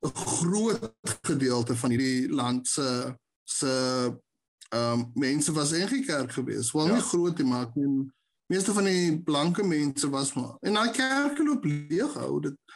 [0.00, 0.88] 'n groot
[1.28, 2.88] gedeelte van hierdie land se
[3.44, 3.72] se
[4.70, 6.72] ehm um, mense was NG Kerk gewees.
[6.72, 6.94] Wel ja.
[6.94, 8.08] nie groot nie, maar ek meen
[8.50, 12.69] meeste van die blanke mense was maar en daai kerke loop leeg hou dit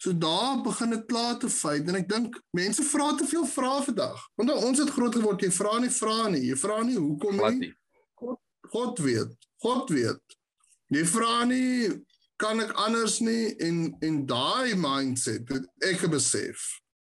[0.00, 3.82] So daar begin dit klaar te feit en ek dink mense vra te veel vrae
[3.84, 4.22] vandag.
[4.40, 6.44] Want ons het groot geword, jy vra nie vra nie.
[6.48, 7.72] Jy vra nie hoekom nie.
[8.16, 8.38] God
[8.70, 9.34] God weet.
[9.60, 10.38] God weet.
[10.94, 11.90] Jy vra nie
[12.40, 16.62] kan ek anders nie en en daai mindset het ek besef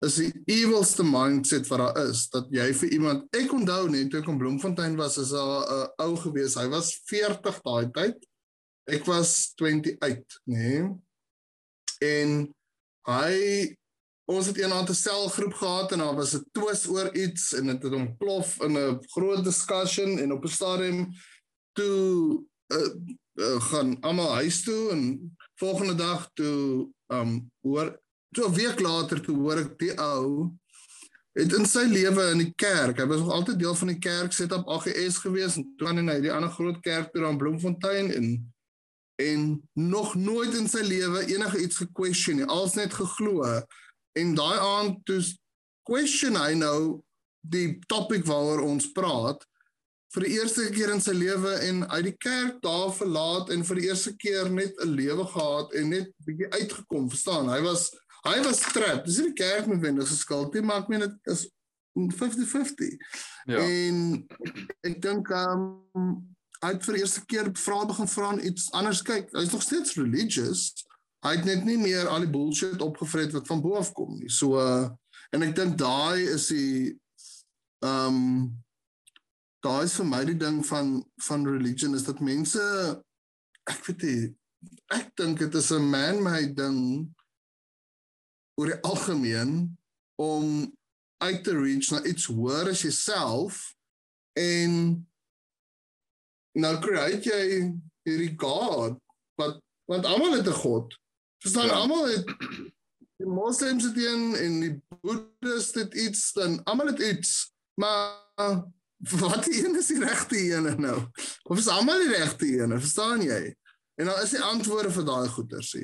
[0.05, 4.21] is die evilste mindset wat daar is dat jy vir iemand ek onthou net toe
[4.23, 8.25] ek in Bloemfontein was is 'n uh, ou gewees hy was 40 daai tyd
[8.97, 10.87] ek was 28 nê nee?
[12.09, 12.47] en
[13.07, 13.75] hy
[14.29, 17.83] ons het eendag 'n selgroep gehad en daar was 'n twis oor iets en dit
[17.83, 21.07] het ontplof in 'n groot discussion en op 'n stadium
[21.73, 22.93] toe uh,
[23.33, 27.99] uh, gaan almal huis toe en volgende dag toe um hoor
[28.31, 30.51] so 'n week later toe hoor ek die ou
[31.33, 34.33] het in sy lewe in die kerk hy was nog altyd deel van die kerk
[34.33, 38.11] set op AGS gewees en toe aan hy die ander groot kerk toe aan Bloemfontein
[38.13, 38.53] en
[39.19, 43.43] en nog nooit in sy lewe enige iets gequestion nie, als net geglo.
[44.15, 45.19] En daai aand toe
[45.83, 47.01] question hy nou
[47.41, 49.43] die topic waaroor ons praat
[50.15, 53.81] vir die eerste keer in sy lewe en uit die kerk daar verlaat en vir
[53.81, 57.49] die eerste keer net 'n lewe gehad en net bietjie uitgekom, verstaan?
[57.49, 57.91] Hy was
[58.25, 59.05] hy was trap.
[59.05, 61.47] Dis nie die kerk met wendig geskuld nie, maar ek meen dit is
[61.95, 62.97] 50-50.
[63.45, 63.59] Ja.
[63.59, 64.27] En
[64.81, 69.01] ek dink um hy het vir die eerste keer vra begin vra en iets anders
[69.07, 69.29] kyk.
[69.35, 70.71] Hy's nog steeds religious.
[71.23, 74.31] Hy het net nie meer al die bullshit opgevret wat van bo af kom nie.
[74.31, 74.89] So uh
[75.35, 76.97] en ek dink daai is die
[77.85, 78.49] ehm um,
[79.63, 82.63] daai is vir my die ding van van religion is dat mense
[83.69, 84.21] ek weet nie
[84.95, 86.79] ek dink dit is 'n man-made ding
[88.59, 89.77] oor die algemeen
[90.19, 90.65] om
[91.23, 93.61] uit te reach na iets hoër as jouself
[94.39, 94.71] en
[96.59, 97.41] nou kry jy
[98.07, 98.99] hierdie God
[99.39, 99.59] wat
[99.89, 100.97] want almal het 'n God.
[101.41, 101.73] Verstaan ja.
[101.73, 102.25] almal het
[103.19, 107.51] die moslems het een en die boeddhis het iets dan almal het iets.
[107.73, 108.63] Maar
[108.97, 110.99] wat die een is die regte een nou?
[111.43, 112.79] Of is almal die regte een?
[112.79, 113.55] Verstaan jy?
[113.95, 115.81] En dan is die antwoorde vir daai goeie sê.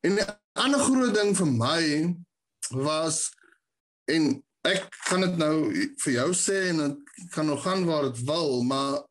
[0.00, 2.16] En 'n ander groot ding vir my
[2.70, 3.30] was
[4.04, 5.56] en ek kan dit nou
[6.04, 9.04] vir jou sê en dit kan nog gaan waar dit wil, maar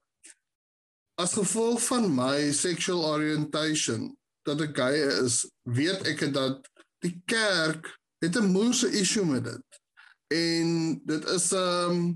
[1.21, 4.11] as gevolg van my sexual orientation
[4.47, 6.65] dat ek gay is, weet ek dat
[7.03, 7.87] die kerk
[8.23, 9.67] het 'n moeëse issue met dit.
[10.33, 12.13] En dit is 'n um, ehm,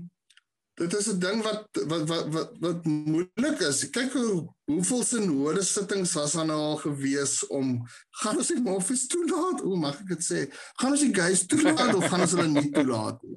[0.78, 3.90] dit is 'n ding wat wat wat wat, wat moeilik is.
[3.90, 9.60] Kyk hoe hoeveel sinode sittings was aan al gewees om gaan ons die moffies toelaat?
[9.60, 10.40] Hoe mag ek dit sê?
[10.80, 13.36] Gaan ons die gays toelaat of gaan ons hulle nie toelaat nie?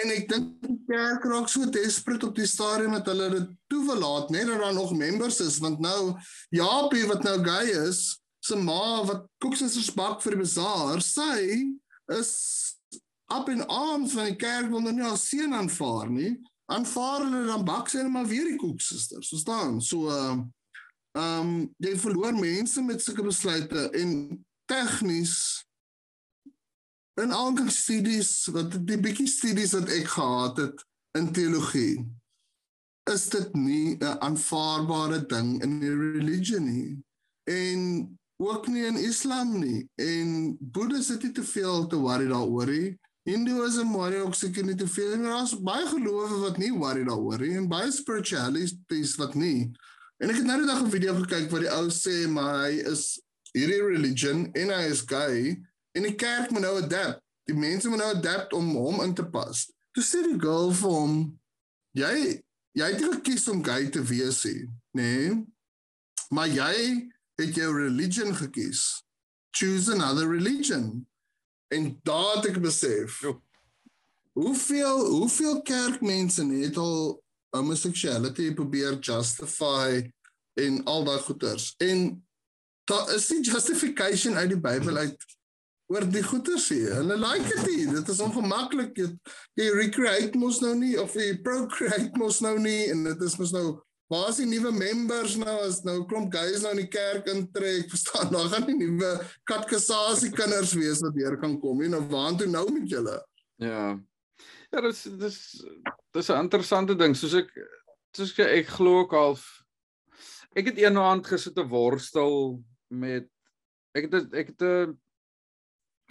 [0.00, 4.30] En ek dink die kerk raak so desperate op die stadium dat hulle dit toelaat
[4.32, 6.14] net dat daar nog members is want nou
[6.54, 11.42] Japie wat nou gay is, se ma wat koeksisters bak vir die bazaar, sy
[12.16, 12.32] is
[13.32, 16.32] up in arms van die kerk wil nou nie haar seun aanvaar nie.
[16.72, 19.30] Aanvaar hulle dan bak sy net maar weer die koeksisters.
[19.32, 19.80] Verstaan?
[19.84, 20.48] So ehm
[21.20, 21.52] um,
[21.84, 24.12] jy verloor mense met sulke besluite en
[24.70, 25.34] tegnies
[27.20, 30.84] in al die studies wat die bietjie studies wat ek gehad het
[31.18, 32.00] in teologie
[33.10, 37.04] is dit nie 'n aanvaarbare ding in die religie nie.
[37.44, 39.88] En ook nie in islam nie.
[39.96, 42.98] En boeddhis het nie te veel te worry daaroor nie.
[43.22, 47.38] Hinduism worry ook seker nie te veel en daar's baie gelowe wat nie worry daaroor
[47.38, 49.70] nie en baie spiritualities wat nie.
[50.18, 53.20] En ek het nou net 'n video gekyk waar die ou sê maar hy is
[53.52, 55.58] hierdie religion en hy is gay
[55.92, 57.20] En die kerk moet nou adapt.
[57.44, 59.66] Die mense moet nou adapt om hom in te pas.
[59.92, 61.16] Toe sê die girl vir hom,
[61.98, 62.14] jy
[62.72, 64.54] jy het gekies om gay te wees, nê?
[64.96, 65.32] Nee?
[66.32, 66.76] Maar jy
[67.36, 69.02] het jou religion gekies.
[69.52, 71.02] Choose another religion.
[71.68, 73.18] En daad ek besef.
[73.20, 73.36] Jo.
[74.32, 77.20] Hoeveel hoeveel kerkmense het al
[77.52, 80.00] homoseksualiteit probeer justify
[80.56, 81.74] en al daai goeters.
[81.76, 82.24] En
[82.88, 85.26] daar is nie justification uit die Bybel uit
[85.92, 86.86] oor die goeters nie.
[86.88, 87.86] Hulle like dit nie.
[87.92, 88.98] Dit is ongemaklik.
[89.58, 93.54] Jy, recreate mos nou nie of jy procreate mos nou nie en dit is mos
[93.54, 93.66] nou
[94.12, 97.86] Waar is die nuwe members nou as nou klomp guys nou in die kerk intrek?
[97.92, 99.12] Verstaan, daar gaan nie nuwe
[99.48, 101.88] katkasasie kinders wees wat weer kan kom nie.
[101.88, 103.14] Nou waar toe nou met julle?
[103.62, 103.94] Ja.
[104.72, 105.38] Ja, dis dis
[106.12, 107.16] dis 'n interessante ding.
[107.16, 107.48] Soos ek
[108.12, 109.38] soos ek, ek glo ook al
[110.56, 112.60] ek het een aand gesit te worstel
[112.92, 113.28] met
[113.96, 114.98] ek het ek het 'n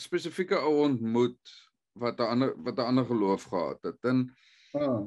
[0.01, 1.57] spesifieke ou ontmoet
[1.93, 3.99] wat 'n ander wat 'n ander geloof gehad het.
[4.03, 4.25] En
[4.73, 5.05] ah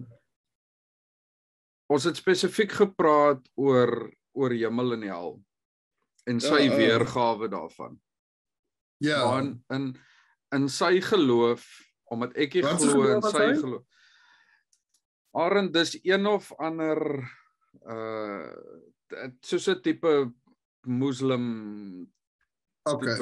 [1.93, 3.93] ons het spesifiek gepraat oor
[4.35, 5.35] oor hemel en hel
[6.31, 7.99] en sy ja, uh, weergawe daarvan.
[9.05, 9.21] Ja.
[9.29, 9.93] Want in
[10.55, 11.66] in sy geloof
[12.12, 13.85] omdat ek hier glo in sy geloof.
[15.35, 17.03] Arend dis een of ander
[17.85, 18.49] uh
[19.45, 20.33] soos 'n tipe
[20.87, 21.47] moslim
[22.93, 23.16] okay.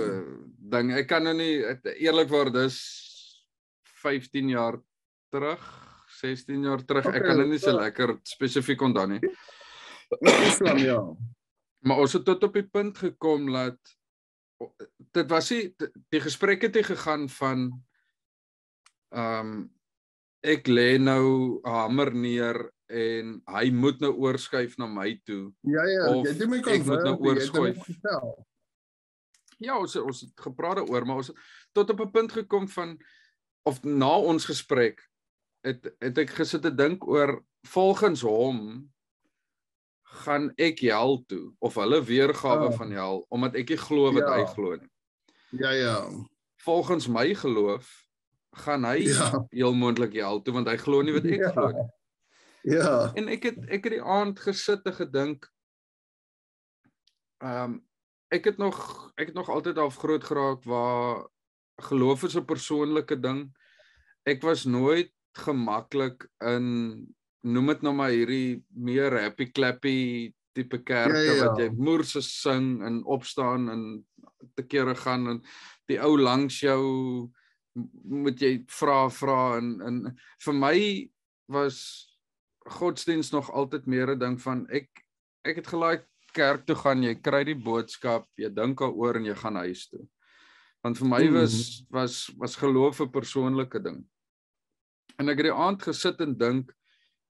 [0.72, 0.92] ding.
[0.98, 1.62] Ek kan nou nie
[1.94, 2.80] eerlikwaar dis
[4.02, 4.80] 15 jaar
[5.32, 5.62] terug
[6.20, 7.06] 16 jaar terug.
[7.06, 9.20] Okay, ek kan dit nie so lekker spesifiek onthou nie.
[10.46, 11.00] Islam ja.
[11.86, 13.78] Maar ons het tot op die punt gekom dat
[15.16, 15.72] dit was nie
[16.14, 17.70] die gesprek het gegaan van
[19.12, 19.56] ehm um,
[20.42, 22.56] ek lê nou hamer neer
[22.90, 25.52] en hy moet nou oorskuif na my toe.
[25.70, 27.82] Ja ja, jy het my kon ek moet nou oorskuif.
[29.62, 31.36] Ja, ons ons het gepraat daaroor, maar ons het
[31.72, 32.96] tot op 'n punt gekom van
[33.62, 35.02] of na ons gesprek
[35.62, 37.38] het het ek gesit te dink oor
[37.70, 38.90] volgens hom
[40.22, 42.76] gaan ek hel toe of hulle weergawe ja.
[42.76, 44.34] van hel omdat ek nie glo wat ja.
[44.36, 44.90] hy glo nie.
[45.62, 45.96] Ja ja.
[46.62, 47.88] Volgens my geloof
[48.64, 49.46] gaan hy ja.
[49.50, 51.52] heel moontlik hel toe want hy glo nie wat ek ja.
[51.54, 51.88] glo nie.
[52.62, 52.90] Ja.
[53.18, 55.48] En ek het ek het die aand gesit en gedink
[57.42, 57.80] ehm um,
[58.32, 58.78] ek het nog
[59.20, 61.26] ek het nog altyd al groot geraak waar
[61.88, 63.50] geloof is 'n persoonlike ding.
[64.24, 67.06] Ek was nooit gemaklik in
[67.40, 71.44] noem dit nou maar hierdie meer happy clappy tipe kerke ja, ja, ja.
[71.46, 73.82] wat jy moerse sing en opstaan en
[74.54, 75.40] te kere gaan en
[75.90, 77.30] die ou langs jou
[78.04, 80.00] moet jy vra vra en en
[80.44, 80.76] vir my
[81.52, 81.78] was
[82.78, 84.88] godsdiens nog altyd meer 'n ding van ek
[85.42, 89.36] ek het gelaai kerk toe gaan jy kry die boodskap jy dink daaroor en jy
[89.44, 90.04] gaan huis toe
[90.82, 91.92] want vir my was mm.
[91.94, 94.02] was was geloof 'n persoonlike ding
[95.20, 96.72] En ek het die aand gesit en dink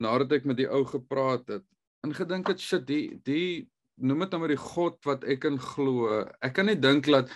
[0.02, 1.66] nadat ek met die ou gepraat het
[2.06, 3.68] en gedink het shit die die
[4.02, 6.22] noem dit nou maar die God wat ek in glo.
[6.42, 7.30] Ek kan nie dink dat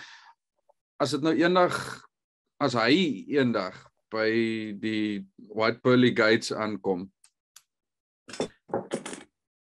[0.99, 1.77] as dit nou eendag
[2.63, 3.77] as hy eendag
[4.11, 4.27] by
[4.81, 5.21] die
[5.53, 7.05] White Pearly Gates aankom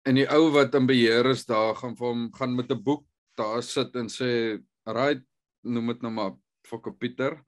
[0.06, 3.06] en die ou wat in beheer is daar gaan vir hom gaan met 'n boek
[3.38, 5.24] daar sit en sê right
[5.64, 6.34] noem dit nou maar
[6.70, 7.44] vir Pieter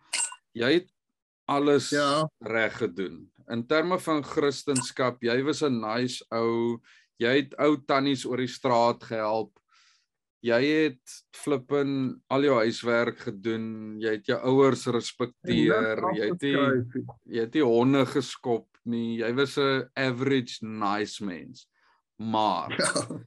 [0.54, 0.90] jy het
[1.48, 2.28] alles ja.
[2.44, 3.32] reg gedoen.
[3.48, 6.80] In terme van kristendom, jy was 'n nice ou.
[7.18, 9.58] Jy het ou tannies oor die straat gehelp.
[10.44, 13.98] Jy het flippin al jou huiswerk gedoen.
[14.00, 16.04] Jy het jou ouers respekteer.
[16.14, 19.18] Jy het die, jy het die honde geskop nie.
[19.24, 21.68] Jy was 'n average nice mens.
[22.18, 23.20] Maar ja.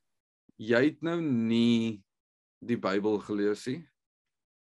[0.70, 2.02] jy het nou nie
[2.60, 3.80] die Bybel gelees nie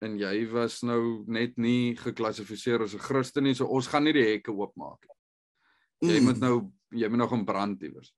[0.00, 4.16] en jy was nou net nie geklassifiseer as 'n Christen nie, so ons gaan nie
[4.16, 6.14] die hekke oopmaak nie.
[6.14, 6.24] Jy mm.
[6.24, 6.54] moet nou
[6.90, 8.14] jy moet nog in brand iewers.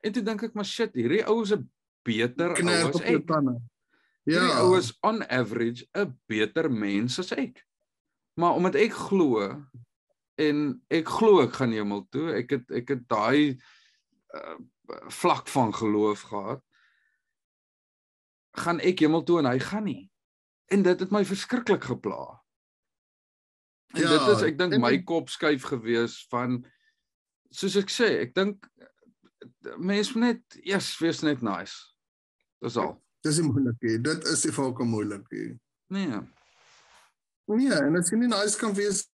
[0.00, 1.56] En toe dink ek maar shit, hierdie ou is
[2.06, 3.26] beter ou as ek.
[4.28, 7.64] Ja, hierdie ou is on average 'n beter mens as ek.
[8.38, 9.42] Maar omdat ek glo
[10.38, 13.58] en ek glo ek gaan hemel toe, ek het ek het daai
[14.34, 14.58] uh,
[15.12, 16.62] vlak van geloof gehad
[18.58, 20.04] gaan ek hemel toe en hy gaan nie
[20.68, 22.42] en dit het my verskriklik gepla.
[23.96, 26.58] En ja, dit is ek dink my kop skuif gewees van
[27.48, 28.66] soos ek sê, ek dink
[29.80, 31.78] mense net eers wees net nice.
[32.60, 32.98] Dis al.
[33.24, 33.78] Dis moeilik.
[34.04, 35.24] Dit is die volke moeilik.
[35.92, 36.20] Nee.
[37.48, 39.06] Nee, en as jy nie nice kan wees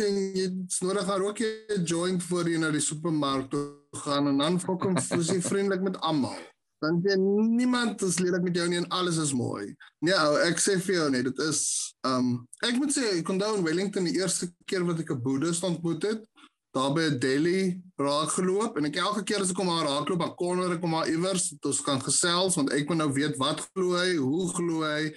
[0.00, 0.46] jy
[0.80, 3.66] nodig daar ook 'n joint vir na die supermark toe
[4.04, 6.38] gaan en dan fokom soos jy vriendelik met almal
[6.80, 9.74] dan jy niemand is lelik met jou nie en alles is mooi.
[10.00, 11.60] Nee, ou, ek sê vir jou net, dit is
[12.08, 12.32] um
[12.64, 15.66] ek moet sê ek kon daar in Wellington die eerste keer wat ek 'n boeddhist
[15.66, 16.24] ontmoet het,
[16.72, 20.24] daar by Delhi raak geloop en ek elke keer as ek kom daar raak loop,
[20.24, 23.60] dan kon ek kom maar iewers ons kan gesels want ek moet nou weet wat
[23.74, 25.12] glo hy, hoe glo hy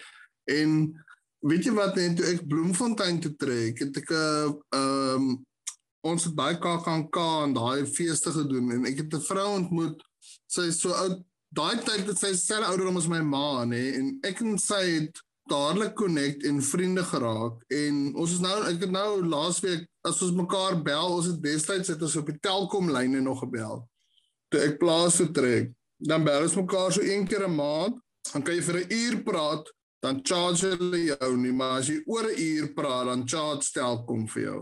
[0.51, 0.91] en
[1.43, 5.45] weet jy wat net toe ek Bloemfontein toe trek, het ek 'n um
[6.03, 10.01] ons het baie KAKNK en daai feeste gedoen en ek het 'n vrou ontmoet.
[10.47, 11.23] Sy is so oud.
[11.53, 15.21] Daai tyd het sy selfe ouderdom as my ma, nê, en ek en sy het
[15.49, 20.31] dadelik connect en vriende geraak en ons is nou ek het nou laasweek as ons
[20.31, 23.83] mekaar bel, ons het destyds het ons op die Telkom lyne nog gebel.
[24.49, 27.99] Toe ek plaas toe trek, dan bel ons mekaar so een keer 'n maand,
[28.31, 29.65] dan kan jy vir 'n uur praat
[30.03, 34.27] dan charge hulle jou nie, maar as jy oor 'n uur praat, dan charge Telkom
[34.27, 34.59] vir jou.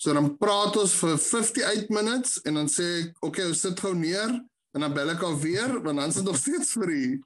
[0.00, 3.80] So dan praat ons vir 58 minutes en dan sê ek, "Oké, okay, ons sit
[3.80, 4.40] gou neer."
[4.74, 7.20] En dan bel ek al weer, want dan is dit nog steeds free.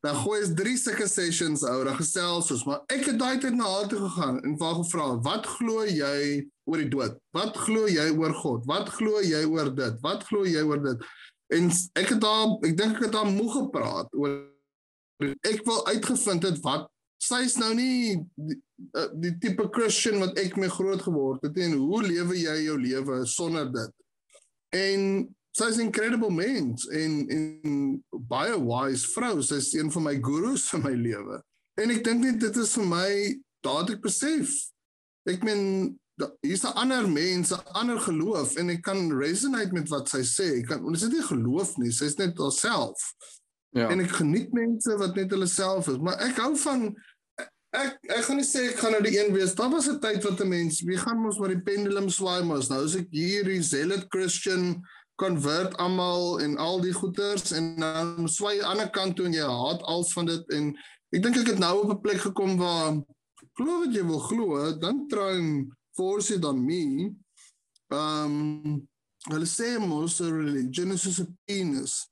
[0.00, 3.54] Dan gooi ons drie sulke sessions ou, dan gesels ons, maar ek het daai tyd
[3.54, 7.18] na haar toe gegaan en vir haar gevra, "Wat glo jy oor die dood?
[7.32, 8.66] Wat glo jy oor God?
[8.66, 9.94] Wat glo jy oor dit?
[10.00, 10.98] Wat glo jy oor dit?"
[11.52, 14.50] En ek het daar, ek dink ek het daar moeg gepraat oor
[15.22, 16.88] ek wil uitgevind het wat
[17.24, 18.58] sy's nou nie die,
[18.96, 22.76] uh, die tipe Christian wat ek mee groot geword het en hoe lewe jy jou
[22.80, 23.94] lewe sonder dit?
[24.74, 25.00] En
[25.54, 29.42] sy's 'n incredible mens en en baie wise vrou.
[29.42, 31.42] Sy's een van my gurus in my lewe.
[31.80, 33.10] En ek dink net dit is vir my
[33.64, 34.50] dadelik besef.
[35.26, 35.94] Ek meen
[36.42, 40.58] hier's 'n ander mens, 'n ander geloof en ek kan resonate met wat sy sê.
[40.60, 43.14] Ek kan ons is nie geloof nie, sy's net haarself.
[43.70, 43.88] Ja.
[43.90, 46.94] En ek geniet mense wat net hulle self is, maar ek hou van
[47.74, 49.54] ek ek gaan nie sê ek gaan nou die een wees.
[49.58, 52.68] Daar was 'n tyd wat 'n mens, wie gaan mos maar die pendulum swaai mos.
[52.68, 54.84] Nou is ek hier die zealot Christian
[55.16, 59.32] convert almal en al die goeters en dan swaai aan die ander kant toe en
[59.32, 60.74] jy haat als van dit en
[61.14, 63.02] ek dink ek het nou op 'n plek gekom waar
[63.54, 67.14] glo wat jy wil glo, dan try en force it on me.
[67.90, 68.86] Um
[69.30, 72.08] hulle sê mos religion is a penis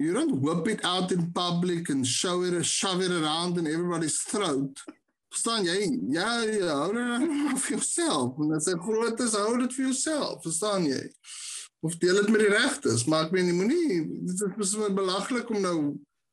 [0.00, 4.18] you don't whip it out in public and show it shove it around in everybody's
[4.22, 4.80] throat.
[5.30, 5.98] Verstaan jy?
[6.10, 8.38] Ja, ja, hou dit vir jouself.
[8.42, 10.40] En as jy groot is, hou dit vir jouself.
[10.42, 11.02] Verstaan jy?
[11.86, 15.52] Of deel dit met die regtes, maar ek meen jy moenie dit is so belaglik
[15.52, 15.76] om nou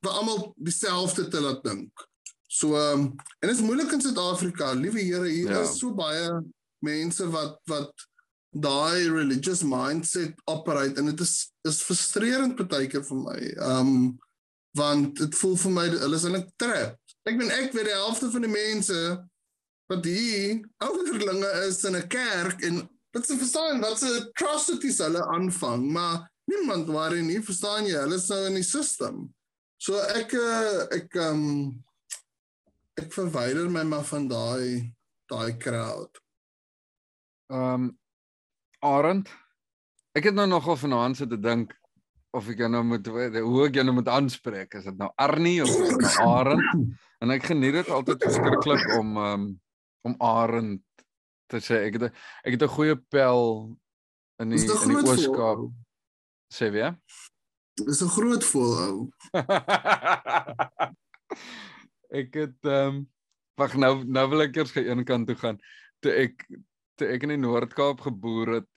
[0.04, 2.08] vir almal dieselfde te laat dink.
[2.48, 3.12] So um,
[3.42, 4.72] en dit is moeilik in Suid-Afrika.
[4.80, 5.62] Liewe Here, hier ja.
[5.68, 6.32] is so baie
[6.88, 8.08] mense wat wat
[8.56, 11.36] daai religious mindset operate en dit is
[11.68, 13.42] is frustrerend baie keer vir my.
[13.72, 13.92] Um
[14.78, 17.00] want dit voel vir my hulle is in 'n trap.
[17.26, 19.00] Ek bedoel ek weet die helfte van die mense
[19.90, 25.26] wat hier ouderlinge is in 'n kerk en dit se verstaan wat se atrocities hulle
[25.26, 27.98] aanvang, maar niemand worry nie, verstaan jy?
[27.98, 29.34] Hulle is nou in die system.
[29.78, 31.84] So ek uh, ek um
[32.98, 34.94] ek verwyder my maar van daai
[35.30, 36.18] daai crowd.
[37.54, 37.98] Um
[38.80, 39.30] Arend.
[40.18, 41.74] Ek het nou nogal vanaand sit te dink
[42.38, 44.76] of ek jou nou moet hoe ek jou nou moet aanspreek.
[44.78, 46.98] Is dit nou Arnie of is dit nou Arend?
[47.24, 49.48] En ek geniet dit altyd verskriklik om um,
[50.08, 50.84] om Arend
[51.52, 51.76] te sê.
[51.88, 53.42] Ek het ek het 'n goeie pel
[54.42, 55.68] in die in die Ooskaap.
[56.54, 56.98] Sê weer.
[57.78, 58.98] Dis 'n groot vol ou.
[62.22, 63.08] ek het ehm um,
[63.58, 65.58] wag nou nou wil ek eers gaan een kant toe gaan.
[66.00, 66.46] Toe ek
[66.98, 68.72] toe ek in die Noord-Kaap geboer het,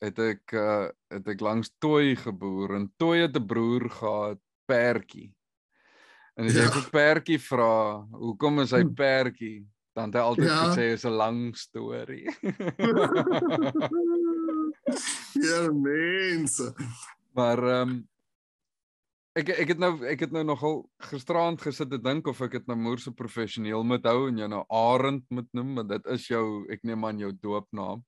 [0.00, 5.34] het ek uh het ek langs Tooi geboer en Tooi het 'n broer gehad, Pertjie.
[6.36, 6.70] En as jy ja.
[6.70, 8.94] vir Pertjie vra, hoekom is hy hm.
[8.94, 9.66] Pertjie?
[9.92, 10.70] Dan het hy altyd ja.
[10.70, 12.30] gesê is 'n lang storie.
[15.48, 16.74] ja, mense.
[17.34, 18.08] Maar ehm um,
[19.38, 20.80] ek ek het nou ek het nou nogal
[21.10, 24.48] gisterand gesit te dink of ek dit nou moer so professioneel moet hou en jou
[24.50, 28.02] nou Arend moet noem want dit is jou ek neem aan jou doopnaam.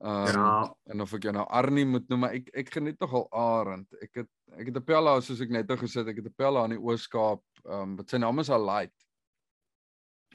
[0.00, 0.74] Ehm um, ja.
[0.90, 3.86] en of ek jou nou Arnie moet noem maar ek ek geniet nogal Arend.
[4.02, 6.64] Ek het ek het 'n Pella soos ek net nou gesit ek het 'n Pella
[6.64, 8.96] in die Ooskaap ehm um, wat sy naam is Alight.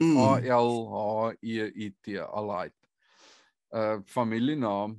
[0.00, 0.16] Mm.
[0.16, 2.76] A L H E I T Alight.
[3.74, 4.96] Uh familienaam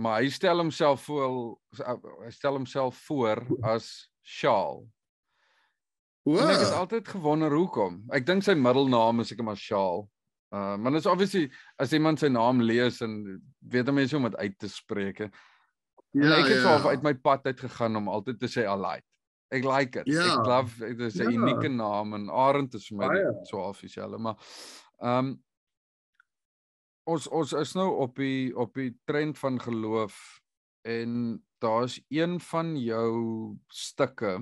[0.00, 1.58] maar hy stel homself voor
[2.24, 4.84] hy stel homself voor as Shaal.
[6.28, 6.48] Wow.
[6.50, 8.02] Ek het altyd gewonder hoekom.
[8.14, 10.04] Ek dink sy middelnaam is seker maar Shaal.
[10.50, 11.46] Uh maar dit is obviously
[11.78, 13.20] as iemand sy naam lees en
[13.70, 15.24] weet hom mense om dit uit te spreek.
[16.10, 16.78] Ja, ek het ja.
[16.78, 19.06] so uit my pad uit gegaan om altyd te sê Alight.
[19.50, 20.10] Ek like it.
[20.10, 20.26] Ja.
[20.36, 21.38] Ek love dit is 'n ja.
[21.38, 23.32] unieke naam en Arend is vir my ah, ja.
[23.44, 24.36] so offisieel, maar
[24.98, 25.38] um
[27.10, 30.40] ons ons is nou op die op die trend van geloof
[30.86, 34.38] en daar's een van jou stukke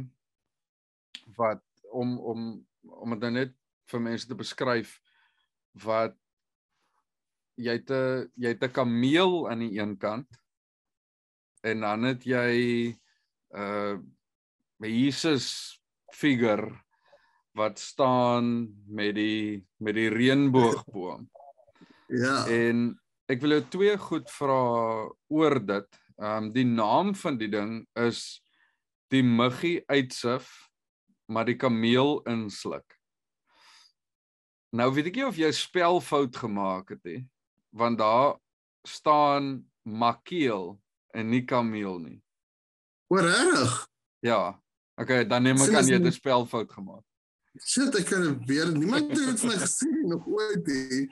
[1.37, 3.55] wat om om om dit nou net
[3.91, 4.99] vir mense te beskryf
[5.85, 6.17] wat
[7.59, 10.29] jy het 'n jy het 'n kameel aan die een kant
[11.63, 12.95] en dan het jy
[13.55, 13.99] uh
[14.79, 15.81] Jesus
[16.15, 16.63] figuur
[17.59, 21.27] wat staan met die met die reënboogboom.
[22.09, 22.47] Ja.
[22.49, 22.95] En
[23.29, 24.61] ek wil jou twee goed vra
[25.29, 25.99] oor dit.
[26.19, 28.43] Ehm um, die naam van die ding is
[29.13, 30.69] die muggie uitsif,
[31.31, 32.97] maar die kameel insluk.
[34.75, 37.21] Nou weet ek nie of jy spelfout gemaak het nie,
[37.71, 38.35] want daar
[38.83, 40.75] staan makeel
[41.15, 42.19] en nie kameel nie.
[43.09, 43.79] Oor reg?
[44.21, 44.59] Ja.
[44.99, 47.05] Okay, dan neem ek aan jy het 'n spelfout gemaak.
[47.63, 51.07] Shit, ek kan weer niemand het dit vir my gesê nie, nog ooit nie.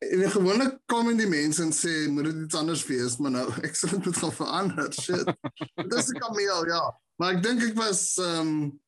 [0.00, 3.46] En gewoonlik kom in die mense en sê moet dit iets anders wees, maar nou
[3.68, 4.92] ek sê dit moet gaan verander.
[4.96, 5.32] Shit.
[5.90, 6.84] Dit is 'n kameel, ja.
[7.20, 8.80] Maar ek dink ek was ehm um,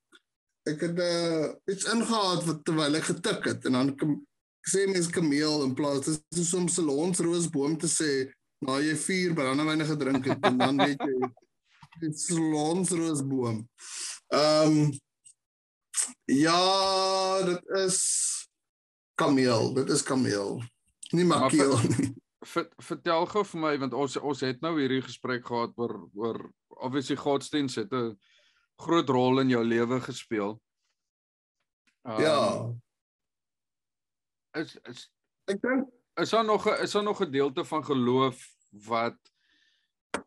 [0.70, 4.12] ek het uh, iets ingehaat wat terwyl ek getik het en dan kam,
[4.62, 8.10] sê mens kameel in plaas dis is soms 'n salonsroosboom te sê
[8.62, 11.16] na jy vier brandewyne gedrink het en dan weet jy
[12.00, 13.66] dit is 'n salonsroosboom.
[14.32, 14.92] Ehm um,
[16.24, 17.98] Ja, dit is
[19.14, 20.62] kameel, dit is kameel.
[21.12, 22.10] Nie makeel nie.
[22.44, 26.38] Ver, vertel gou vir my want ons ons het nou hierdie gesprek gehad oor oor
[26.82, 28.18] obviously godsdienst het 'n
[28.82, 30.60] groot rol in jou lewe gespeel.
[32.04, 32.72] Um, Ja,
[34.56, 35.08] Is is
[35.48, 35.88] ek dink
[36.20, 39.18] is daar nog is daar nog 'n gedeelte van geloof wat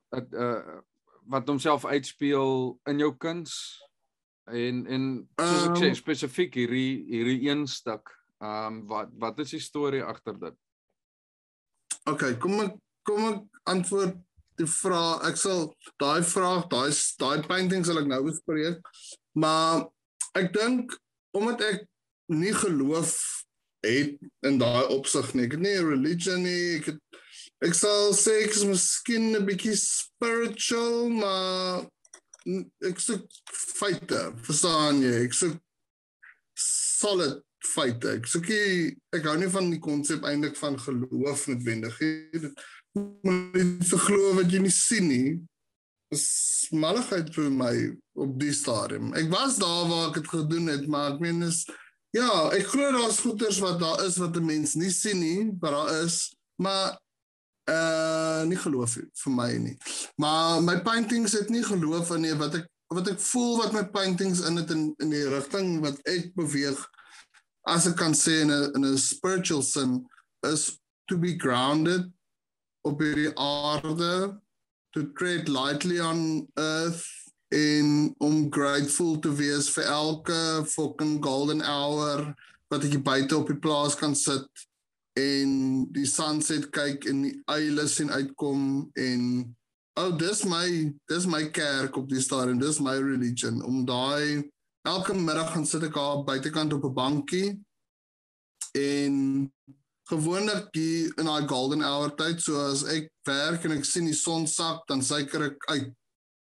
[0.09, 0.79] het uh
[1.27, 3.81] wat homself uitspeel in jou kuns
[4.45, 5.95] en en soos ek sê Ehm.
[5.95, 8.09] spesifiek hierdie hierdie een stuk
[8.39, 10.55] um wat wat is die storie agter dit?
[12.09, 12.75] Okay, kom ek
[13.05, 14.15] kom ek antwoord
[14.59, 15.25] die vraag.
[15.29, 15.67] Ek sal
[16.01, 16.91] daai vraag, daai
[17.21, 18.79] daai painting sal ek nou bespreek.
[19.35, 19.87] Maar
[20.39, 20.95] ek dink
[21.35, 21.83] omdat ek
[22.31, 23.15] nie geloof
[23.85, 24.15] het
[24.47, 25.47] in daai opsig nie.
[25.47, 26.79] Ek het nie religion nie.
[26.79, 27.01] Ek het
[27.65, 31.85] ek sal sê ek is miskien 'n bietjie spiritual, maar
[32.85, 35.25] ek soek feite, verstaan jy?
[35.25, 35.57] Ek soek
[36.55, 38.15] solid feite.
[38.19, 42.41] Ek soek nie ek hou nie van die konsep eintlik van geloof noodwendig nie.
[42.47, 42.65] Dit
[42.95, 45.29] moet nie te glo wat jy nie sien nie.
[46.13, 46.27] Dis
[46.71, 47.73] malligheid vir my
[48.21, 49.13] op die stadium.
[49.17, 51.65] Ek was daar waar ek dit gedoen het, maar ek meen is
[52.15, 55.71] ja, ek glo daar's goeters wat daar is wat 'n mens nie sien nie, maar
[55.71, 56.95] daar is, maar
[57.69, 59.77] uh nie geloof vir my nie.
[60.15, 63.83] Maar my paintings het nie geloof in nie wat ek wat ek voel wat my
[63.89, 66.77] paintings in het in in die rigting wat ek beweeg
[67.65, 70.05] as ek kan sê in 'n in 'n spiritual sin
[70.43, 70.79] is
[71.09, 72.03] to be grounded
[72.85, 74.37] op hierdie aarde
[74.93, 77.05] to tread lightly on earth
[77.49, 82.33] en om grateful te wees vir elke fucking golden hour
[82.69, 84.65] wat ek buite op die plaas kan sit
[85.19, 89.21] en die sunset kyk en die eile sien uitkom en
[90.01, 90.67] oh dis my
[91.11, 94.43] dis my kerk op die stadium dis my religion om daai
[94.85, 97.49] elke middag gaan sit ek daar buitekant op 'n bankie
[98.77, 99.13] en
[100.09, 104.17] gewoonlik hier in daai golden hour tyd so as ek werk en ek sien die
[104.17, 105.93] son sak dan suiker ek uit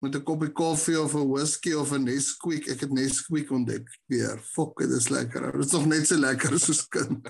[0.02, 2.68] met 'n koppie koffie of 'n whisky of 'n Nesquik.
[2.68, 4.40] Ek het Nesquik ontdek weer.
[4.40, 5.52] Fok dit is lekker.
[5.52, 7.28] Dit is nog net so lekker soos kind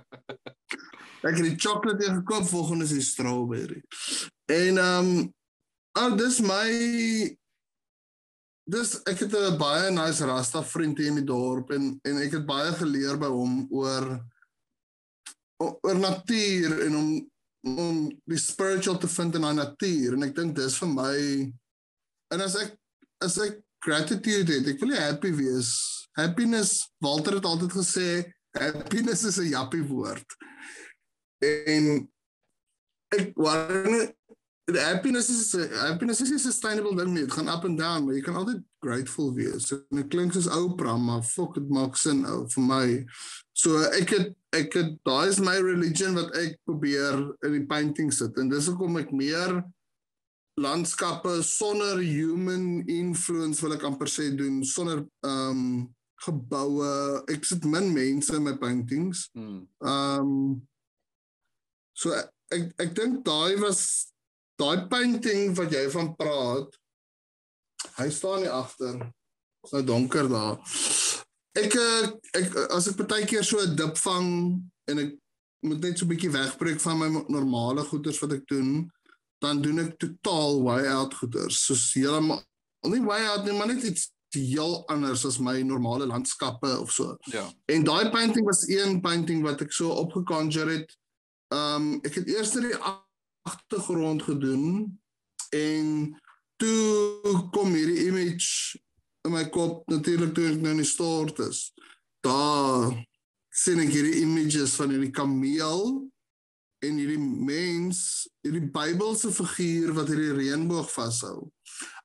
[1.27, 3.81] ek het die chocolate hier gekoop volgende is die strawberry.
[4.51, 5.33] En ehm um,
[5.99, 7.37] oh dis my
[8.75, 12.37] dis ek het 'n baie nice rasta vriend hier in die dorp en en ek
[12.39, 14.05] het baie geleer by hom oor
[15.59, 17.09] oor natuur en om
[17.67, 21.17] om die spiritual te vind in daai natuur en ek dink dis vir my
[22.33, 22.77] en as ek
[23.19, 25.71] as ek gratitude het, ek wil happy wees.
[26.19, 28.07] Happiness, Walter het altyd gesê,
[28.57, 30.25] happiness is 'n jappie woord.
[31.39, 32.09] En
[33.15, 34.13] ek wou
[34.71, 35.51] the happiness is
[35.81, 37.25] happiness is 'n sustainable ding nie.
[37.25, 39.67] Dit gaan up and down, maar jy kan altyd grateful wees.
[39.67, 43.05] So dit klink soos Oprah, maar fok dit maak sin ou vir my.
[43.53, 48.09] So ek het ek het daai is my religion wat ek probeer in die painting
[48.13, 49.59] sit en dis hoekom ek meer
[50.59, 55.63] landskappe sonder human influence wil ek amper sê doen sonder ehm um,
[56.19, 56.89] geboue
[57.31, 59.67] ek sit min mense in my paintings Hmm.
[59.85, 60.61] Ehm um,
[61.93, 64.09] so ek ek, ek dink daai was
[64.59, 66.75] daai painting wat jy van praat.
[67.99, 68.99] Hy staan hier agter.
[69.63, 70.59] Is nou donker daar.
[71.59, 74.29] Ek eh, ek as ek baie keer so 'n dip vang
[74.91, 75.17] en ek
[75.67, 78.87] moet net so 'n bietjie wegbreek van my normale goeders wat ek doen,
[79.41, 81.65] dan doen ek totaal way out goeders.
[81.65, 82.43] Soos heeltemal
[82.87, 87.17] nie way out nie, maar net iets heel anders as my normale landskappe of so.
[87.33, 87.49] Ja.
[87.65, 90.97] En daai painting was een painting wat ek so opgeconjure het.
[91.49, 92.75] Um ek het eers die
[93.47, 94.99] agtergrond gedoen
[95.55, 95.87] en
[96.59, 98.79] toe kom hierdie image
[99.27, 101.69] in my kop natuurlik toe ek nou in die stort is.
[102.25, 102.93] Daar
[103.51, 105.83] sien ek hierdie images van hierdie kameel
[106.85, 111.49] en hierdie mens, hierdie Bybelse figuur wat hierdie reënboog vashou.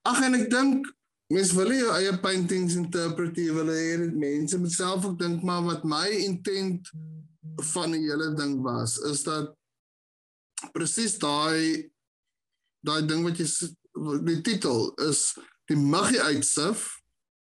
[0.07, 0.89] Ag en ek dink
[1.33, 5.19] mens wil nie jou eie paintings interpret jy wil hê dit mense moet self ook
[5.21, 6.91] dink maar wat my intent
[7.73, 9.55] van die hele ding was is dat
[10.73, 11.91] presies daai
[12.85, 13.49] daai ding wat jy
[14.27, 15.33] die titel is
[15.71, 16.89] die maggie uitsif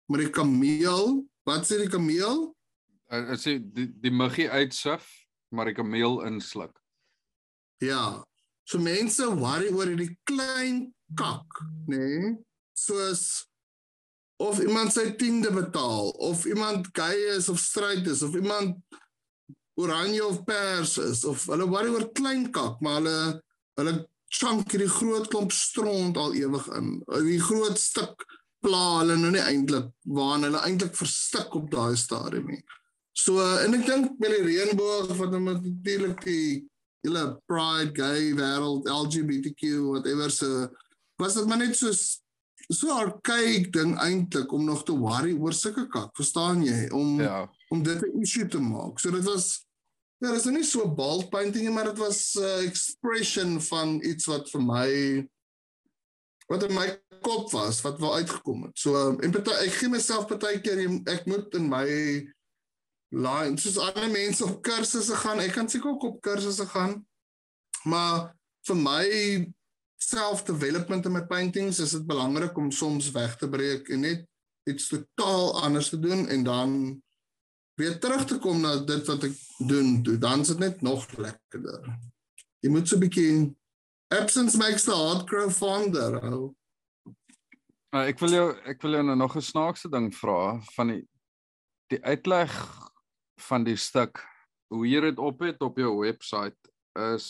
[0.09, 1.19] maar die kameel.
[1.45, 2.49] Wat sê die kameel?
[3.13, 5.05] Uh, sê die die muggie uitsif
[5.53, 6.73] maar die kameel insluk.
[7.81, 8.23] Ja.
[8.69, 11.97] So mense worry oor hierdie klein kak nê?
[11.97, 12.37] Nee?
[12.79, 13.23] soos
[14.39, 18.79] of iemand sy tiende betaal of iemand gay is of stryd is of iemand
[19.79, 23.19] oranje of pers is of hulle worry oor klein kak maar hulle
[23.79, 23.95] hulle
[24.39, 26.99] chunk hierdie groot klomp stront al ewig in.
[27.25, 28.25] Die groot stuk
[28.63, 32.61] pla hulle nou nie eintlik waarna hulle eintlik verstik op daai stadium nie.
[33.17, 36.67] So en ek dink met die reënboog wat nou natuurlik die
[37.05, 40.67] hele pride gay wêreld LGBTQ whatever so
[41.19, 41.91] was dit maar net so
[42.69, 46.85] so archaic ding eintlik om nog te worry oor sulke kak, verstaan jy?
[46.93, 47.47] Om ja.
[47.73, 48.99] om dit 'n issue te maak.
[48.99, 49.65] So dit was
[50.19, 53.99] ja, dit is nie so bald painting nie, maar dit was 'n uh, expression van
[54.03, 54.89] iets wat vir my
[56.49, 56.87] wat in my
[57.21, 58.79] kop was, wat wou uitgekom het.
[58.79, 61.85] So um, en party, ek gee myself baie keer ek moet in my
[63.09, 65.41] line soos ander mense op kursusse gaan.
[65.43, 66.99] Ek kan seker ook op kursusse gaan.
[67.83, 68.33] Maar
[68.67, 69.05] vir my
[69.99, 74.25] self-development in my paintings is dit belangrik om soms weg te breek en net
[74.69, 76.75] iets totaal anders te doen en dan
[77.79, 79.35] weer terug te kom na dit wat ek
[79.69, 79.99] doen.
[80.03, 81.87] Toe dan is dit net nog lekkerder.
[82.59, 83.55] Jy moet so 'n bietjie
[84.11, 86.19] absence makes the heart grow fonder.
[86.23, 86.55] Oh.
[87.95, 91.07] Uh, ek wil jou ek wil jou nou nog 'n snaakse ding vra van die
[91.89, 92.53] die uitleg
[93.49, 94.21] van die stuk
[94.69, 96.53] hoe jy dit op het op jou webwerf
[97.15, 97.27] is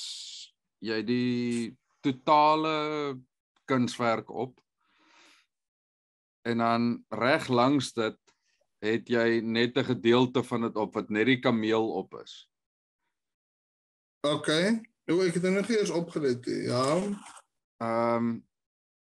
[0.83, 3.19] jy die totale
[3.69, 4.59] kunswerk op.
[6.47, 8.17] En dan reg langs dit
[8.79, 12.49] het jy net 'n gedeelte van dit op wat net die kameel op is.
[14.27, 14.47] OK.
[15.05, 16.45] Nou ek het dit nog eers opgelet.
[16.45, 17.01] Ja.
[17.77, 18.47] Ehm um,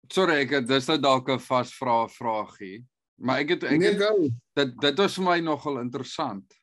[0.07, 2.85] sorry ek dis nou dalk 'n vasvra vraagie.
[3.15, 6.55] Maar ek het ek nee, het, dit dit was vir my nogal interessant.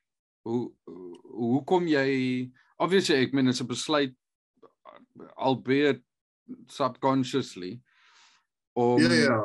[0.42, 0.72] Hoe
[1.22, 4.14] hoe kom jy obviously ek meen is 'n besluit
[5.36, 6.02] albeet
[6.66, 7.80] subconsciously
[8.72, 9.40] om ja ja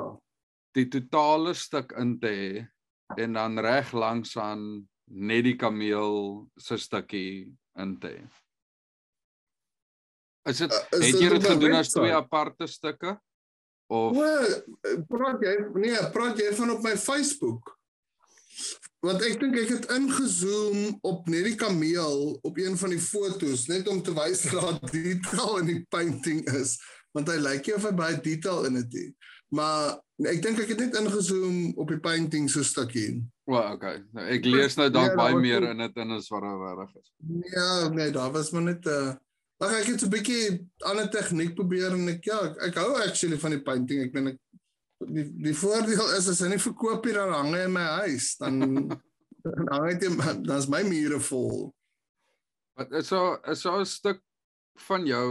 [0.71, 2.67] die totale stuk in te hê
[3.15, 8.23] en dan reg langs aan net die kameel se stukkie in te hê.
[10.49, 13.17] Is dit uh, het jy dit gedoen as twee aparte stukke?
[13.91, 14.55] Of well,
[15.11, 17.73] praat jy nee, praat jy van op my Facebook?
[19.01, 23.65] Want ek dink ek het ingezoom op net die kameel op een van die fotos
[23.71, 26.77] net om te wys dat detail in die painting is,
[27.15, 29.29] want hy lyk nie of hy baie detail in dit het.
[29.51, 29.97] Maar
[30.29, 33.21] ek dink ek het net ingezoom op die painting so stukkie.
[33.47, 34.03] O, well, okay.
[34.13, 37.11] Nou, ek lees nou dalk ja, baie meer in dit en is wat reg is.
[37.55, 39.15] Ja, nee, daar was maar net 'n uh,
[39.61, 40.45] Ag ek het 'n bietjie
[40.89, 43.99] ander tegniek probeer en ek ja, ek, ek hou actually van die painting.
[44.01, 44.39] Ek bedoel ek
[45.05, 48.35] die die voordeel is as hy nie verkoop hier dan hang hy in my huis
[48.41, 48.57] dan
[49.45, 51.69] dan hang hy dan is my mure vol.
[52.77, 54.21] Wat is so is so 'n stuk
[54.87, 55.29] van jou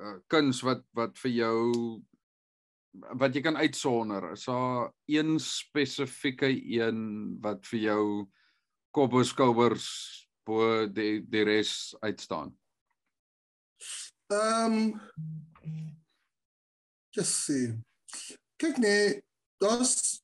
[0.00, 1.62] uh, kuns wat wat vir jou
[3.20, 4.32] wat jy kan uitsonder.
[4.32, 7.00] Is daar een spesifieke een
[7.42, 8.04] wat vir jou
[8.94, 9.88] kopboskouers
[10.48, 12.54] bo die die res uitstaan?
[14.32, 15.90] Ehm um,
[17.14, 17.76] just see
[18.58, 19.20] kyk nee,
[19.62, 20.20] daar's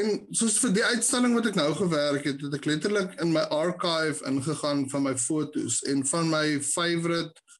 [0.00, 3.42] en soos vir die uitstalling wat ek nou gewerk het, het ek letterlik in my
[3.52, 7.58] archive ingegaan van my fotos en van my favorite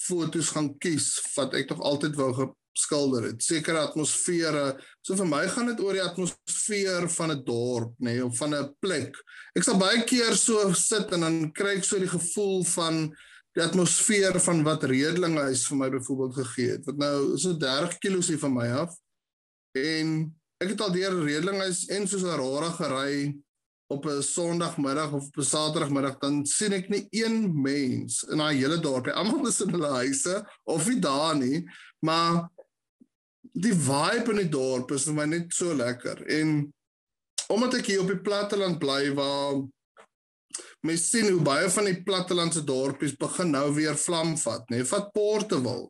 [0.00, 2.30] fotos gaan kies wat ek tog altyd wou
[2.76, 3.42] geskilder het.
[3.42, 4.78] Sekere atmosfere.
[5.02, 8.54] So vir my gaan dit oor die atmosfeer van 'n dorp, nê, nee, of van
[8.54, 9.16] 'n plek.
[9.54, 13.14] Ek sal baie keer so sit en dan kry ek so die gevoel van
[13.54, 16.86] die atmosfeer van wat Redelinghuis vir my byvoorbeeld gegee het.
[16.86, 18.94] Wat nou so 30 km hier van my af
[19.72, 20.24] En
[20.60, 23.36] ek het al deur redelings en soos rare gery
[23.90, 28.56] op 'n Sondagmiddag of op 'n Saterdagmiddag dan sien ek nie een mens in daai
[28.56, 29.14] hele dorp nie.
[29.14, 31.70] Almal is in hulle huise of nie daar nie,
[32.00, 32.50] maar
[33.52, 36.22] die vibe in die dorp is vir my net so lekker.
[36.30, 36.72] En
[37.50, 39.60] omdat ek hier op die platteland bly waar
[40.86, 44.84] mens sien hoe baie van die plattelandse dorpies begin nou weer vlam vat, nê?
[44.86, 45.88] Vat Portewil.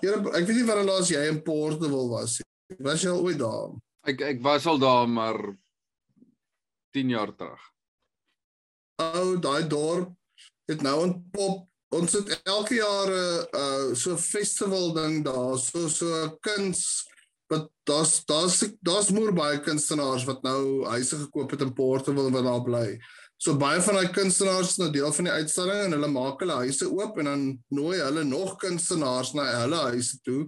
[0.00, 2.78] Here, ek weet nie waar laas jy in Portewil was nie.
[2.86, 3.74] Was jy al ooit daar?
[4.08, 5.40] Ek ek was al daar maar
[6.96, 7.66] 10 jaar terug.
[9.00, 10.14] Ou, daai dorp
[10.70, 16.38] het nou ontpop ons het elke jaar 'n uh, so festival ding daar, so so
[16.40, 17.06] kuns
[17.50, 22.44] wat daar's daar's daar's moer baie kunstenaars wat nou huise gekoop het in Portugal wat
[22.44, 22.98] daar bly.
[23.36, 26.60] So baie van daai kunstenaars is nou deel van die uitstalling en hulle maak hulle
[26.62, 30.42] huise oop en dan nooi hulle nog kunstenaars na hulle huise toe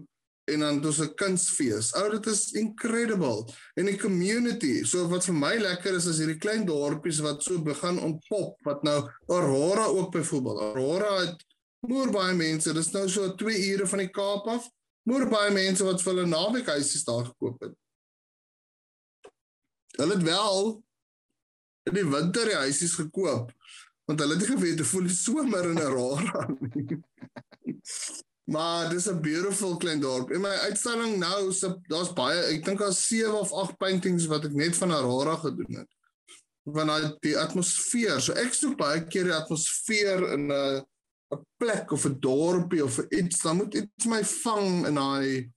[0.53, 1.93] en dan doen ze 'n kunsfees.
[1.95, 3.49] Ou dit is incredible.
[3.75, 7.63] En die community, so wat vir my lekker is is hierdie klein dorpies wat so
[7.63, 10.61] begin ontpop wat nou Aurora ook byvoorbeeld.
[10.61, 11.45] Aurora het
[11.81, 12.73] moer baie mense.
[12.73, 14.71] Dis nou so 2 ure van die Kaap af.
[15.03, 17.75] Moer baie mense wat vir hulle naweekhuisies daar gekoop het.
[19.97, 20.83] Hulle het wel
[21.83, 23.53] in die winter die huisies gekoop
[24.05, 27.01] want hulle het geweet hoe voel die somer in Aurora nie.
[28.53, 30.31] Maar dis 'n beautiful klein dorp.
[30.31, 31.53] In my uitstalling nou,
[31.87, 35.75] daar's baie, ek dink daar's 7 of 8 paintings wat ek net van Aurora gedoen
[35.81, 35.89] het.
[36.65, 38.21] Van daai die atmosfeer.
[38.21, 40.85] So ek soek baie keer die atmosfeer in 'n
[41.33, 43.41] 'n plek of 'n dorpie of iets.
[43.41, 45.51] Dan moet iets my vang in daai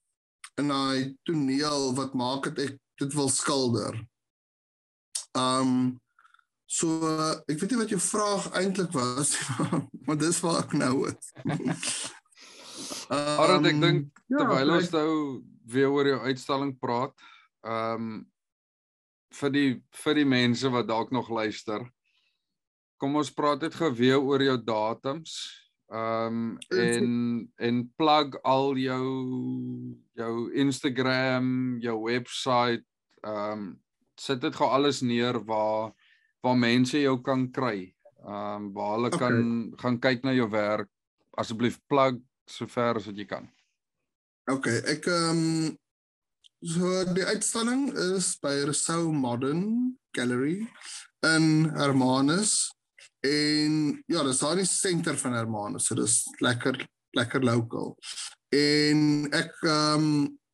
[0.55, 4.07] in daai toneel wat maak dit ek dit wil skilder.
[5.35, 5.99] Um
[6.65, 6.88] so
[7.47, 9.35] ek weet nie wat jou vraag eintlik was,
[10.05, 11.34] maar dis waar ek nou is.
[13.10, 15.10] Um, Arend ek dink ja, terwyl ons nou
[15.70, 17.14] weer oor jou uitstalling praat,
[17.66, 18.16] ehm um,
[19.36, 21.84] vir die vir die mense wat dalk nog luister.
[23.02, 25.36] Kom ons praat net gou weer oor jou datums.
[25.91, 27.10] Ehm um, en
[27.60, 29.07] en plug al jou
[30.16, 31.49] jou Instagram,
[31.84, 32.86] jou webwerf,
[33.26, 33.68] ehm um,
[34.16, 35.91] sit dit gou alles neer waar
[36.41, 37.91] waar mense jou kan kry.
[38.24, 39.20] Ehm um, waar hulle okay.
[39.20, 40.90] kan gaan kyk na jou werk.
[41.36, 43.49] Asseblief plug sover as wat jy kan.
[44.51, 45.73] OK, ek ehm um,
[46.65, 50.63] so die uitstalling is by Rousseau Modern Gallery
[51.26, 52.72] in Hermanus
[53.26, 55.89] en ja, dis daar in die senter van Hermanus.
[55.89, 56.80] So dis lekker
[57.17, 57.95] lekker local.
[58.53, 60.09] En ek ehm um,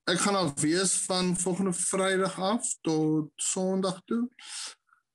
[0.09, 4.25] ek gaan al wees van volgende Vrydag af tot Sondag toe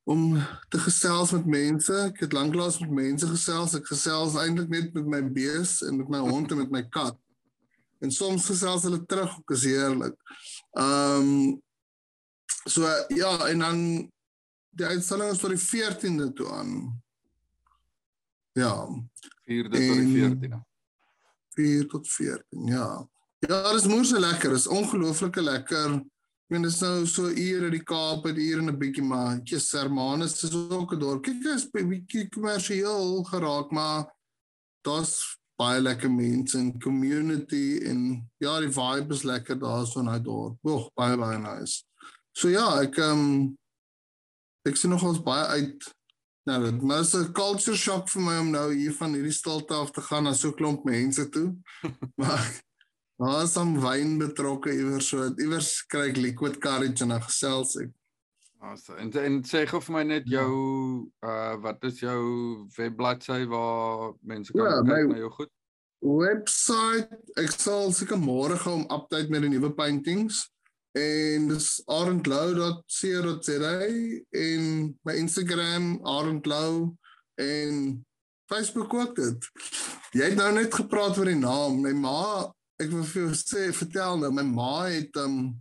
[0.06, 0.36] om
[0.68, 1.94] te gesels met mense.
[2.06, 3.74] Ek het lanklaas met mense gesels.
[3.74, 7.18] Ek gesels eintlik net met my bees en met my hond en met my kat.
[8.04, 10.14] En soms gesels hulle terug, ook is heerlik.
[10.78, 11.64] Ehm um,
[12.66, 13.82] so ja, en dan
[14.78, 16.72] die uitstalling is tot die 14de toe aan.
[18.54, 18.86] Ja.
[19.46, 20.62] 4de tot die 14de.
[21.56, 22.88] 4 tot 14, ja.
[23.38, 24.54] Ja, dit is moeë lekker.
[24.54, 25.98] Dit is ongelooflike lekker.
[26.47, 29.40] Ek meen dis nou so ure in die Kaap, dit ure en 'n bietjie maar
[29.43, 31.24] Jesus Hermanus is ook 'n dorp.
[31.24, 34.06] Kyk, is 'n bietjie kommersieel geraak, maar
[34.86, 40.06] daar's baie lekker mense en community en ja, die vibe is lekker daar so in
[40.06, 40.59] daai dorp.
[40.62, 41.82] Oeg, baie baie nice.
[42.32, 43.59] So ja, ek ehm um,
[44.68, 45.90] ek sien nogals baie uit
[46.47, 49.90] nou dit is 'n culture shock vir my om nou hier van hierdie stilte af
[49.90, 51.56] te gaan na so 'n klomp mense toe.
[52.23, 52.62] maar
[53.16, 57.76] Daar is hom wyn betrokke iewers so iewers kry ek liquid courage en dan gesels
[57.80, 57.93] ek.
[58.60, 58.98] Awesome.
[59.01, 60.51] En en sê gou vir my net jou
[61.24, 62.20] uh wat is jou
[62.76, 65.52] webbladsy waar mense kan ja, kyk na jou goed?
[66.05, 70.43] Website ek sal seker môre gaan om update met die nuwe paintings
[70.97, 73.72] en dis arendlou.co.za
[74.43, 74.68] en
[75.09, 76.97] my Instagram arendlou
[77.40, 77.80] en
[78.48, 79.48] Facebook ook dit.
[80.16, 81.80] Jy het nou net gepraat oor die naam.
[81.84, 82.20] My ma
[82.82, 85.54] ek wil vir jou sê vertel nou my ma het um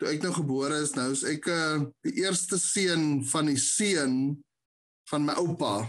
[0.00, 4.36] toe ek nou gebore is nou is ek uh, die eerste seun van die seun
[5.10, 5.86] van my oupa.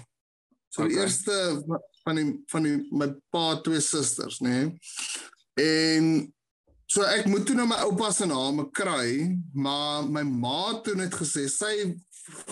[0.70, 0.94] So okay.
[0.94, 1.36] die eerste
[2.06, 4.58] van die van die my pa twee susters, nê.
[4.58, 4.74] Nee?
[5.58, 6.10] En
[6.88, 11.16] so ek moet toe nou my oupa se naam kry, maar my ma toe net
[11.18, 11.74] gesê sy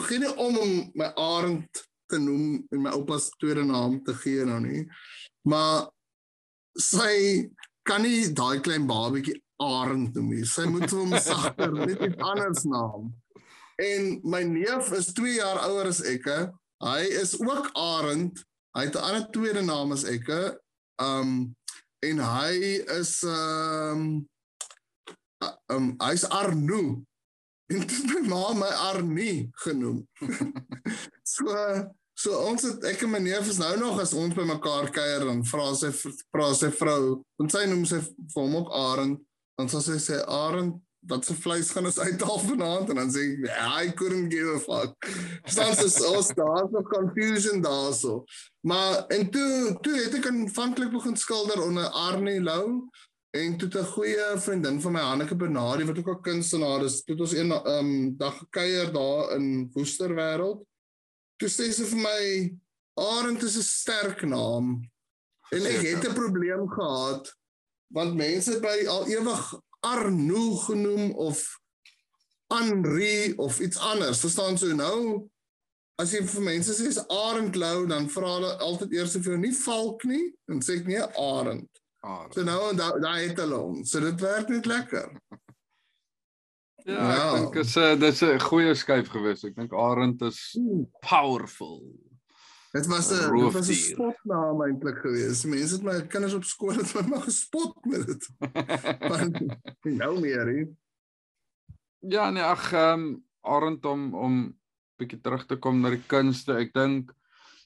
[0.07, 4.15] gee nie om om my Arend te noem en my oupa se tweede naam te
[4.23, 4.83] gee nou nie.
[5.45, 5.85] Maar
[6.81, 7.45] sy
[7.85, 10.45] kan nie daai klein babatjie Arend noem nie.
[10.45, 13.13] Sy moet hom sagter net 'n ander naam.
[13.79, 16.27] En my neef is 2 jaar ouer as ek.
[16.83, 18.43] Hy is ook Arend.
[18.75, 20.29] Hy het 'n ander tweede naam as ek.
[21.01, 21.55] Um
[22.03, 24.27] en hy is um
[25.71, 27.03] um hy's Arno.
[27.71, 30.07] En my ma my Arnie genoem.
[31.33, 31.45] so
[32.15, 35.25] So ons het ek en my neef is nou nog as ons by mekaar kuier
[35.27, 39.19] dan vra sy vra sy vrou, want sy noem sy vir hom ook Arend,
[39.59, 40.77] dan sê sy sê Arend,
[41.09, 44.61] wat se vleis gaan ons uithaal vanaand en dan sê ek I couldn't give a
[44.63, 45.09] fuck.
[45.45, 48.23] Soms is ons daar so confusion daarso.
[48.65, 52.87] Maar en toe toe het ek aanvanklik begin skilder onder Arnie Lou
[53.35, 57.19] en toe 'n goeie vriendin van my Hanneke Benadi wat ook 'n kunstenaar is, het
[57.19, 60.63] ons een um, dag gekuier daar in Woesterwêreld
[61.37, 62.21] Toe sê sy vir my
[62.95, 64.79] Arend is 'n sterk naam.
[65.51, 67.33] En ek het 'n probleem gehad
[67.93, 71.59] want mense het my al ewig Arno genoem of
[72.47, 74.19] Henri of iets anders.
[74.19, 75.29] Verstaan so nou
[76.01, 79.53] as jy vir mense sê is Arendlou dan vra hulle altyd eers vir jou nie
[79.55, 81.69] valk nie en sê ek nee Arend.
[82.03, 83.83] Ah, So nou en daai daai het hulle hom.
[83.85, 85.09] So dit werk net lekker.
[86.85, 87.27] Ja, ja.
[87.35, 89.43] ek dink is 'n dis 'n goeie skuif gewees.
[89.43, 90.57] Ek dink Arend is
[91.01, 91.81] powerful.
[92.75, 95.45] Dit was 'n dit was 'n spotnaam eintlik geweest.
[95.45, 98.29] Mense het my kinders op skool het my maar gespot met dit.
[99.09, 99.29] Maar
[99.83, 100.65] nou meer hè.
[101.99, 104.33] Ja, nee, ag ehm um, Arend om om
[104.97, 106.57] bietjie terug te kom na die kunste.
[106.57, 107.13] Ek dink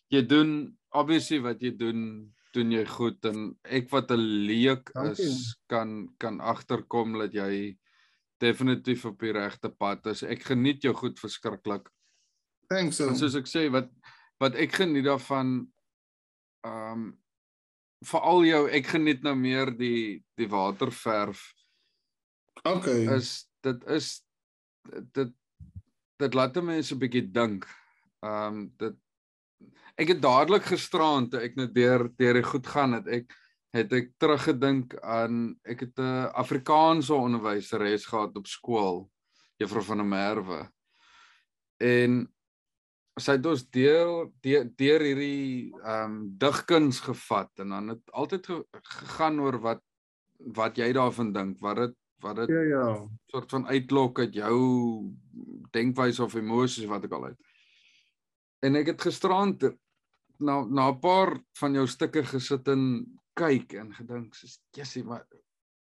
[0.08, 5.58] jy doen obviously wat jy doen, doen jy goed en ek wat 'n leek is
[5.68, 7.78] kan kan agterkom dat jy
[8.40, 10.24] definitief op die regte pad is.
[10.24, 11.90] Ek geniet jou goed verskriklik.
[12.70, 13.00] Thanks.
[13.00, 13.10] So.
[13.10, 13.92] En soos ek sê wat
[14.40, 15.64] wat ek geniet daarvan
[16.68, 17.10] ehm um,
[18.08, 21.42] veral jou ek geniet nou meer die die waterverf
[22.64, 23.08] Okay.
[23.16, 24.08] is dit is
[25.16, 25.32] dit
[26.20, 27.68] dit laat mense 'n bietjie dink.
[28.24, 28.96] Ehm um, dit
[30.00, 33.34] ek het dadelik gisteraand toe ek net deur deur die goed gaan het ek
[33.76, 39.10] het ek teruggedink aan ek het 'n Afrikaanse onderwyseres gehad op skool,
[39.58, 40.72] Juffrou van der Merwe.
[41.78, 42.34] En
[43.20, 48.46] sy het ons deur deur, deur hierdie ehm um, digkuns gevat en dan het altyd
[48.46, 49.84] ge, gegaan oor wat
[50.56, 53.08] wat jy daarvan dink, wat dit wat dit Ja ja.
[53.32, 54.58] soort van uitlok uit jou
[55.72, 57.40] denkwyse of emosies wat ek al uit.
[58.60, 59.64] En ek het gisterand
[60.40, 63.06] na na 'n paar van jou stukke gesit en
[63.40, 65.24] kyk en gedink, soos Jessie, maar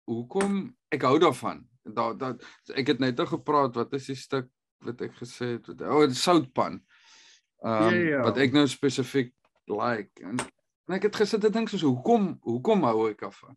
[0.09, 1.63] hoekom ek hou daarvan.
[1.83, 2.33] Daar da,
[2.79, 4.49] ek het net nou gepraat wat is die stuk
[4.83, 6.81] wat ek gesê het wat oh, soutpan.
[7.63, 8.21] Ehm um, Ja, ja.
[8.27, 9.33] wat ek nou spesifiek
[9.71, 10.39] like en,
[10.87, 13.55] en ek het gesit en dink soos hoekom hoekom hou ek daarvan?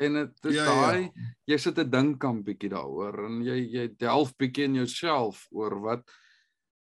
[0.00, 0.74] En dit is Ja, ja.
[0.74, 5.46] daai jy sit 'n dink kan bietjie daaroor en jy jy delf bietjie in jouself
[5.52, 6.04] oor wat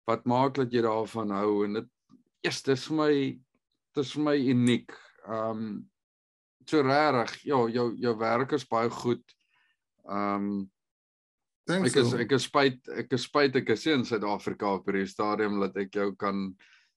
[0.08, 1.90] wat maak dat jy daarvan hou en dit
[2.44, 3.14] eers dis vir my
[3.96, 4.92] dit is vir my uniek.
[5.28, 5.90] Ehm um,
[6.70, 9.24] so regtig, ja, jou jou werk is baie goed.
[10.10, 10.70] Ehm um,
[11.70, 11.92] Thanks.
[11.92, 12.18] ek is so.
[12.18, 15.92] ek is spyt ek is spyt ek is in Suid-Afrika op hierdie stadium dat ek
[16.00, 16.48] jou kan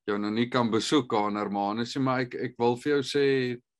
[0.08, 3.24] jou nou nie kan besoek aan Hermanus nie, maar ek ek wil vir jou sê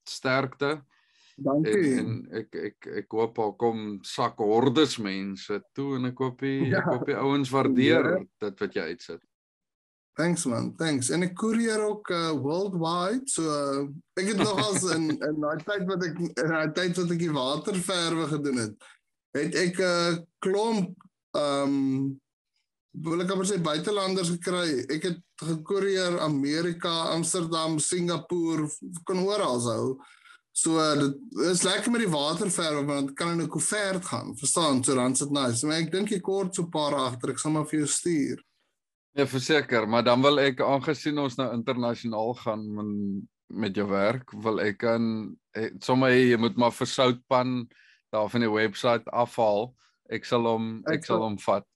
[0.09, 1.95] sterkte en Dankie.
[1.99, 2.11] en
[2.43, 6.83] ek ek ek hoop daar kom sak hordes mense toe en ek hoop die Ja.
[6.83, 8.19] ek hoop die ouens waardeer Ja.
[8.49, 9.23] dit wat jy uitsit.
[10.15, 10.75] Thanks man.
[10.77, 11.09] Thanks.
[11.09, 13.25] En ek koerier ook uh, worldwide.
[13.33, 13.85] So uh,
[14.21, 17.33] ek het nogals in in daai tyd wat ek in daai tyd wat ek die
[17.33, 18.91] waterverwe gedoen het,
[19.39, 20.93] het ek 'n uh, klomp
[21.33, 22.21] ehm um,
[22.93, 24.85] wil ek amper sê buitelanders gekry.
[24.93, 28.69] Ek het gekoerier Amerika, Amsterdam, Singapore,
[29.09, 29.97] kon oral sou.
[30.53, 34.37] So uh, dit is lekker met die waterverwe want dit kan in 'n koevert gaan.
[34.37, 34.85] Verstaan?
[34.85, 35.67] So dan sit nice.
[35.67, 37.31] Maar ek dink jy kort so 'n paar agter.
[37.31, 38.45] Ek sal maar vir jou stuur.
[39.13, 44.31] Ja, verseker, maar dan wil ek aangesien ons nou internasionaal gaan met met jou werk,
[44.41, 45.03] wil ek kan
[45.85, 47.51] sommer hê jy moet maar vir soutpan
[48.13, 49.67] daar van die webwerf afhaal.
[50.13, 51.67] Ek sal hom ek, Ek sal hom vat.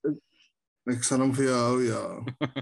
[0.88, 2.02] Ek sal hom vir jou hou, ja.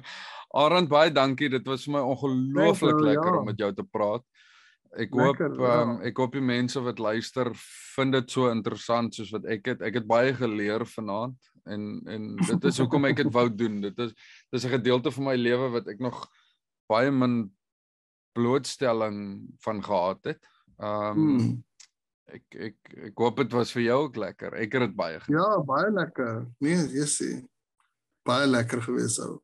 [0.65, 1.51] Arend baie dankie.
[1.53, 3.39] Dit was vir my ongelooflik Thanks, lekker ja.
[3.41, 4.27] om met jou te praat.
[4.95, 5.73] Ek Lekker, hoop ja.
[5.81, 7.51] ehm um, ek hoop die mense wat luister
[7.97, 9.83] vind dit so interessant soos wat ek het.
[9.83, 13.81] Ek het baie geleer vanaand en en dit is hoekom ek dit wou doen.
[13.85, 14.15] Dit is
[14.51, 16.27] dis 'n gedeelte van my lewe wat ek nog
[16.91, 17.53] baie min
[18.35, 20.43] blootstelling van gehad het.
[20.79, 21.65] Ehm um, Hmm.
[22.27, 22.77] ek ek
[23.11, 24.55] ek hoop dit was vir jou ook lekker.
[24.55, 25.41] Ek het dit baie geniet.
[25.41, 26.47] Ja, baie lekker.
[26.59, 27.45] Nee, jessie.
[28.25, 29.41] Baie lekker gewees ou.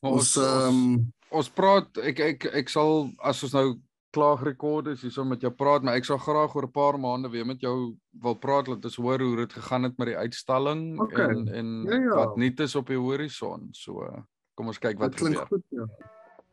[0.00, 5.24] Ons ehm ons praat ek ek ek sal as ons nou klaar gerekord is hierso
[5.24, 8.34] met jou praat, maar ek sou graag oor 'n paar maande weer met jou wil
[8.34, 11.28] praat laat ons hoor hoe dit gegaan het met die uitstalling Okay.
[11.28, 12.14] en en Ja, ja.
[12.14, 13.68] wat nuut is op die horison.
[13.72, 14.24] So
[14.56, 15.46] kom ons kyk wat dit klink gebeur.
[15.48, 15.86] goed, ja.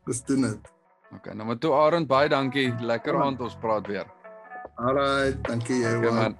[0.06, 0.72] Dis doen dit.
[1.14, 2.74] Okay, nou maar toe Arend baie dankie.
[2.80, 3.22] Lekker Ja.
[3.24, 4.06] aand ons praat weer.
[4.76, 5.96] Alright, dankie jy.
[5.96, 6.36] Okay Okay, man.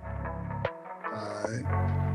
[1.13, 2.06] Bye.